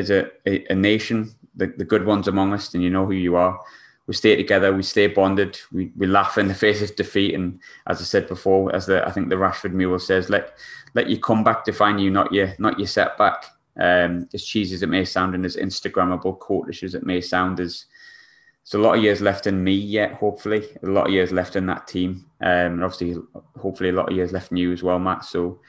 as 0.00 0.10
a, 0.10 0.30
a, 0.46 0.64
a 0.72 0.74
nation, 0.74 1.30
the, 1.54 1.68
the 1.76 1.84
good 1.84 2.04
ones 2.04 2.28
among 2.28 2.52
us, 2.52 2.74
and 2.74 2.82
you 2.82 2.90
know 2.90 3.06
who 3.06 3.12
you 3.12 3.36
are, 3.36 3.60
we 4.06 4.14
stay 4.14 4.34
together, 4.34 4.74
we 4.74 4.82
stay 4.82 5.06
bonded, 5.06 5.60
we, 5.70 5.92
we 5.96 6.06
laugh 6.08 6.36
in 6.36 6.48
the 6.48 6.54
face 6.66 6.82
of 6.82 6.96
defeat. 6.96 7.34
And 7.34 7.60
as 7.86 8.00
I 8.00 8.04
said 8.04 8.26
before, 8.26 8.74
as 8.74 8.86
the 8.86 9.06
I 9.06 9.12
think 9.12 9.28
the 9.28 9.36
Rashford 9.36 9.72
mule 9.72 9.98
says, 10.00 10.28
let 10.28 10.58
let 10.94 11.08
your 11.08 11.20
comeback 11.20 11.64
define 11.64 11.98
you, 11.98 12.10
not 12.10 12.32
your 12.32 12.52
not 12.58 12.78
your 12.78 12.88
setback. 12.88 13.44
Um, 13.78 14.28
as 14.34 14.44
cheesy 14.44 14.74
as 14.74 14.82
it 14.82 14.88
may 14.88 15.04
sound 15.04 15.34
and 15.34 15.44
as 15.46 15.56
Instagrammable, 15.56 16.38
quotish 16.40 16.82
as 16.82 16.94
it 16.94 17.06
may 17.06 17.20
sound, 17.20 17.60
as 17.60 17.86
there's 18.64 18.82
a 18.82 18.84
lot 18.84 18.96
of 18.96 19.02
years 19.02 19.20
left 19.20 19.46
in 19.46 19.62
me 19.62 19.72
yet, 19.72 20.14
hopefully. 20.14 20.66
A 20.82 20.86
lot 20.86 21.06
of 21.06 21.12
years 21.12 21.32
left 21.32 21.56
in 21.56 21.66
that 21.66 21.86
team. 21.86 22.26
Um, 22.40 22.74
and 22.74 22.84
obviously, 22.84 23.16
hopefully, 23.58 23.88
a 23.88 23.92
lot 23.92 24.10
of 24.10 24.16
years 24.16 24.32
left 24.32 24.50
in 24.50 24.58
you 24.58 24.72
as 24.72 24.82
well, 24.82 24.98
Matt. 24.98 25.24
So 25.24 25.60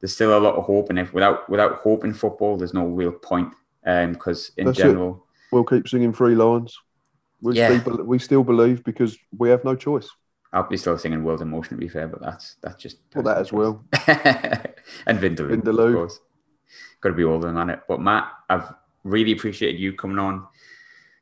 there's 0.00 0.12
still 0.12 0.36
a 0.36 0.38
lot 0.38 0.54
of 0.54 0.64
hope. 0.64 0.90
And 0.90 0.98
if 0.98 1.12
without 1.12 1.48
without 1.48 1.76
hope 1.76 2.04
in 2.04 2.14
football, 2.14 2.56
there's 2.56 2.74
no 2.74 2.86
real 2.86 3.12
point. 3.12 3.52
Because 3.86 4.50
um, 4.50 4.54
in 4.58 4.66
That's 4.66 4.78
general, 4.78 5.10
it. 5.14 5.54
we'll 5.54 5.64
keep 5.64 5.88
singing 5.88 6.12
Three 6.12 6.34
Lions. 6.34 6.76
We, 7.40 7.54
yeah. 7.54 7.80
still, 7.80 8.04
we 8.04 8.18
still 8.18 8.42
believe 8.42 8.82
because 8.84 9.16
we 9.38 9.48
have 9.48 9.64
no 9.64 9.76
choice. 9.76 10.08
I'll 10.52 10.68
be 10.68 10.76
still 10.76 10.98
singing 10.98 11.22
World 11.22 11.42
in 11.42 11.50
Motion 11.50 11.76
to 11.76 11.80
be 11.80 11.88
fair, 11.88 12.08
but 12.08 12.20
that's 12.20 12.56
that's 12.62 12.82
just 12.82 12.98
well 13.14 13.24
that 13.24 13.38
as 13.38 13.52
well. 13.52 13.84
and 15.06 15.18
Vindaloo, 15.18 15.60
Vindaloo. 15.60 15.88
of 15.88 15.94
course. 15.94 16.20
Got 17.00 17.10
to 17.10 17.14
be 17.14 17.24
all 17.24 17.36
of 17.36 17.42
them 17.42 17.56
on 17.56 17.70
it. 17.70 17.80
But 17.88 18.00
Matt, 18.00 18.28
I've 18.48 18.72
really 19.04 19.32
appreciated 19.32 19.80
you 19.80 19.92
coming 19.92 20.18
on. 20.18 20.46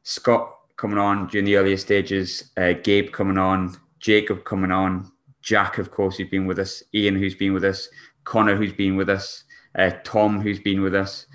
Scott 0.02 0.54
coming 0.76 0.98
on 0.98 1.26
during 1.28 1.44
the 1.44 1.56
earlier 1.56 1.76
stages, 1.76 2.50
uh, 2.56 2.72
Gabe 2.82 3.12
coming 3.12 3.38
on, 3.38 3.76
Jacob 4.00 4.44
coming 4.44 4.70
on, 4.70 5.10
Jack, 5.42 5.78
of 5.78 5.90
course, 5.90 6.16
who's 6.16 6.28
been 6.28 6.46
with 6.46 6.58
us, 6.58 6.82
Ian, 6.94 7.16
who's 7.16 7.34
been 7.34 7.52
with 7.52 7.64
us, 7.64 7.88
Connor, 8.24 8.56
who's 8.56 8.72
been 8.72 8.96
with 8.96 9.08
us, 9.08 9.44
uh, 9.78 9.90
Tom, 10.04 10.40
who's 10.40 10.58
been 10.58 10.80
with 10.80 10.94
us, 10.94 11.26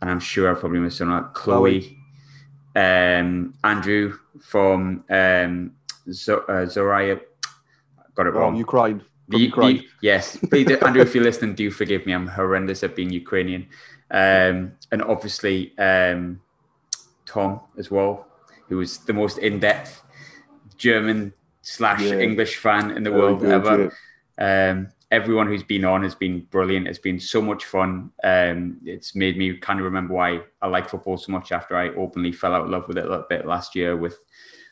and 0.00 0.10
I'm 0.10 0.20
sure 0.20 0.50
I've 0.50 0.60
probably 0.60 0.80
missed 0.80 0.98
someone, 0.98 1.22
like 1.22 1.34
Chloe, 1.34 1.98
um, 2.74 3.54
Andrew 3.64 4.18
from 4.40 5.04
um, 5.10 5.72
Z- 6.10 6.32
uh, 6.32 6.66
Zoraya. 6.66 7.20
Got 8.14 8.26
it 8.26 8.30
wrong. 8.30 8.54
Oh, 8.54 8.58
Ukraine. 8.58 9.02
Ukraine. 9.28 9.84
yes, 10.02 10.36
please, 10.50 10.68
Andrew, 10.70 11.02
if 11.02 11.14
you're 11.14 11.24
listening, 11.24 11.54
do 11.54 11.70
forgive 11.70 12.04
me. 12.06 12.12
I'm 12.12 12.26
horrendous 12.26 12.82
at 12.82 12.96
being 12.96 13.10
Ukrainian. 13.10 13.68
Um, 14.10 14.72
and 14.90 15.02
obviously, 15.02 15.76
um, 15.78 16.40
Tom 17.26 17.60
as 17.78 17.90
well, 17.90 18.26
who 18.68 18.78
was 18.78 18.98
the 18.98 19.12
most 19.12 19.38
in-depth 19.38 20.02
German 20.76 21.32
slash 21.62 22.02
yeah. 22.02 22.18
English 22.18 22.56
fan 22.56 22.90
in 22.90 23.04
the 23.04 23.12
world 23.12 23.40
good, 23.40 23.52
ever. 23.52 23.92
Yeah. 24.38 24.70
Um, 24.70 24.88
everyone 25.10 25.48
who's 25.48 25.62
been 25.62 25.84
on 25.84 26.02
has 26.02 26.14
been 26.14 26.46
brilliant. 26.50 26.86
It's 26.86 26.98
been 26.98 27.18
so 27.18 27.42
much 27.42 27.64
fun. 27.64 28.10
Um, 28.22 28.78
it's 28.84 29.16
made 29.16 29.36
me 29.36 29.56
kind 29.56 29.80
of 29.80 29.84
remember 29.84 30.14
why 30.14 30.42
I 30.62 30.68
like 30.68 30.88
football 30.88 31.16
so 31.16 31.32
much 31.32 31.52
after 31.52 31.76
I 31.76 31.88
openly 31.90 32.32
fell 32.32 32.54
out 32.54 32.64
of 32.64 32.70
love 32.70 32.86
with 32.86 32.98
it 32.98 33.06
a 33.06 33.08
little 33.08 33.26
bit 33.28 33.46
last 33.46 33.74
year 33.74 33.96
with 33.96 34.18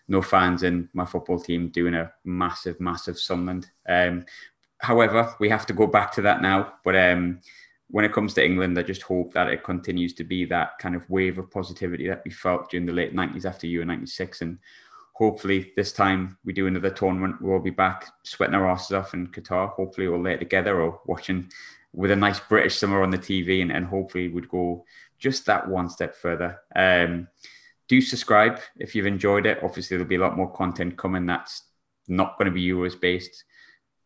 no 0.07 0.23
fans 0.23 0.63
in 0.63 0.89
my 0.93 1.05
football 1.05 1.41
team 1.41 1.69
doing 1.69 1.95
a 1.95 2.13
massive, 2.25 2.81
massive 2.81 3.19
Sunderland. 3.19 3.69
Um, 3.89 4.25
however, 4.79 5.35
we 5.41 5.49
have 5.49 5.67
to 5.67 5.73
go 5.73 5.87
back 5.87 6.13
to 6.13 6.23
that 6.23 6.41
now. 6.41 6.75
But 6.85 6.97
um, 6.97 7.41
when 7.91 8.05
it 8.05 8.13
comes 8.13 8.33
to 8.35 8.45
England, 8.45 8.79
I 8.79 8.83
just 8.83 9.03
hope 9.03 9.35
that 9.35 9.49
it 9.49 9.65
continues 9.65 10.15
to 10.15 10.25
be 10.25 10.45
that 10.47 10.79
kind 10.79 10.95
of 10.95 11.09
wave 11.11 11.39
of 11.39 11.51
positivity 11.51 12.07
that 12.09 12.23
we 12.25 12.31
felt 12.31 12.71
during 12.71 12.87
the 12.87 12.93
late 12.93 13.15
90s 13.15 13.45
after 13.45 13.67
Euro 13.67 13.87
96. 13.87 14.43
And 14.43 14.59
hopefully 15.19 15.73
this 15.77 15.93
time 15.93 16.39
we 16.45 16.53
do 16.53 16.69
another 16.69 16.91
tournament, 16.91 17.43
we'll 17.43 17.59
be 17.59 17.71
back 17.71 18.07
sweating 18.23 18.55
our 18.55 18.71
asses 18.71 18.93
off 18.93 19.15
in 19.15 19.27
Qatar. 19.29 19.71
Hopefully 19.71 20.09
we'll 20.09 20.23
lay 20.23 20.35
it 20.35 20.39
together 20.39 20.81
or 20.81 21.01
watching 21.07 21.51
with 21.93 22.13
a 22.13 22.17
nice 22.17 22.39
British 22.39 22.77
summer 22.77 23.03
on 23.03 23.11
the 23.11 23.19
TV 23.19 23.61
and, 23.61 23.73
and 23.73 23.87
hopefully 23.87 24.29
would 24.29 24.49
go 24.49 24.85
just 25.19 25.45
that 25.47 25.69
one 25.69 25.89
step 25.89 26.15
further. 26.15 26.61
Um, 26.77 27.27
do 27.89 28.01
subscribe 28.01 28.61
if 28.77 28.95
you've 28.95 29.07
enjoyed 29.07 29.45
it. 29.45 29.59
Obviously, 29.63 29.97
there'll 29.97 30.09
be 30.09 30.17
a 30.17 30.21
lot 30.21 30.37
more 30.37 30.53
content 30.53 30.97
coming 30.97 31.27
that's 31.27 31.65
not 32.07 32.39
going 32.39 32.47
to 32.47 32.53
be 32.53 32.65
Euros 32.65 32.99
based 32.99 33.45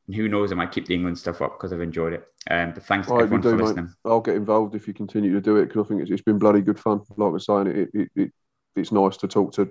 and 0.06 0.16
who 0.16 0.28
knows, 0.28 0.50
I 0.50 0.56
might 0.56 0.72
keep 0.72 0.86
the 0.86 0.94
England 0.94 1.18
stuff 1.18 1.40
up 1.42 1.58
because 1.58 1.72
I've 1.72 1.80
enjoyed 1.80 2.12
it. 2.12 2.26
Um, 2.50 2.72
but 2.72 2.84
thanks 2.84 3.06
to 3.06 3.14
everyone 3.14 3.40
do, 3.40 3.50
for 3.50 3.56
listening. 3.56 3.84
Mate. 3.84 4.10
I'll 4.10 4.20
get 4.20 4.34
involved 4.34 4.74
if 4.74 4.88
you 4.88 4.94
continue 4.94 5.32
to 5.32 5.40
do 5.40 5.56
it 5.56 5.66
because 5.66 5.84
I 5.84 5.88
think 5.88 6.02
it's, 6.02 6.10
it's 6.10 6.22
been 6.22 6.38
bloody 6.38 6.60
good 6.60 6.78
fun. 6.78 7.02
Like 7.16 7.28
I 7.28 7.30
was 7.30 7.46
saying, 7.46 7.66
it, 7.68 7.90
it, 7.94 8.10
it, 8.16 8.32
it's 8.74 8.90
nice 8.90 9.16
to 9.18 9.28
talk 9.28 9.52
to 9.54 9.70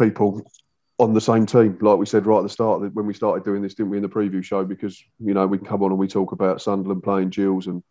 people 0.00 0.42
on 0.98 1.14
the 1.14 1.20
same 1.20 1.46
team. 1.46 1.78
Like 1.80 1.98
we 1.98 2.06
said 2.06 2.26
right 2.26 2.38
at 2.38 2.42
the 2.42 2.48
start, 2.48 2.80
when 2.94 3.06
we 3.06 3.14
started 3.14 3.44
doing 3.44 3.62
this, 3.62 3.74
didn't 3.74 3.90
we, 3.90 3.96
in 3.96 4.02
the 4.02 4.08
preview 4.08 4.42
show? 4.42 4.64
Because, 4.64 5.02
you 5.18 5.34
know, 5.34 5.46
we 5.46 5.58
can 5.58 5.66
come 5.66 5.82
on 5.82 5.90
and 5.90 5.98
we 5.98 6.08
talk 6.08 6.32
about 6.32 6.60
Sunderland 6.60 7.02
playing 7.02 7.30
Gills 7.30 7.66
and 7.66 7.82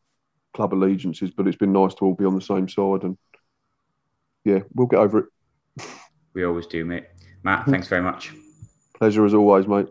club 0.54 0.74
allegiances, 0.74 1.32
but 1.32 1.48
it's 1.48 1.58
been 1.58 1.74
nice 1.74 1.94
to 1.96 2.06
all 2.06 2.14
be 2.14 2.26
on 2.26 2.36
the 2.36 2.42
same 2.42 2.68
side. 2.68 3.04
And 3.04 3.18
yeah, 4.46 4.60
we'll 4.74 4.88
get 4.88 5.00
over 5.00 5.20
it. 5.20 5.86
we 6.34 6.44
always 6.46 6.68
do, 6.68 6.86
mate. 6.86 7.06
Matt, 7.44 7.66
thanks 7.66 7.88
very 7.88 8.02
much. 8.02 8.34
Pleasure 8.96 9.26
as 9.26 9.34
always, 9.34 9.68
mate. 9.68 9.88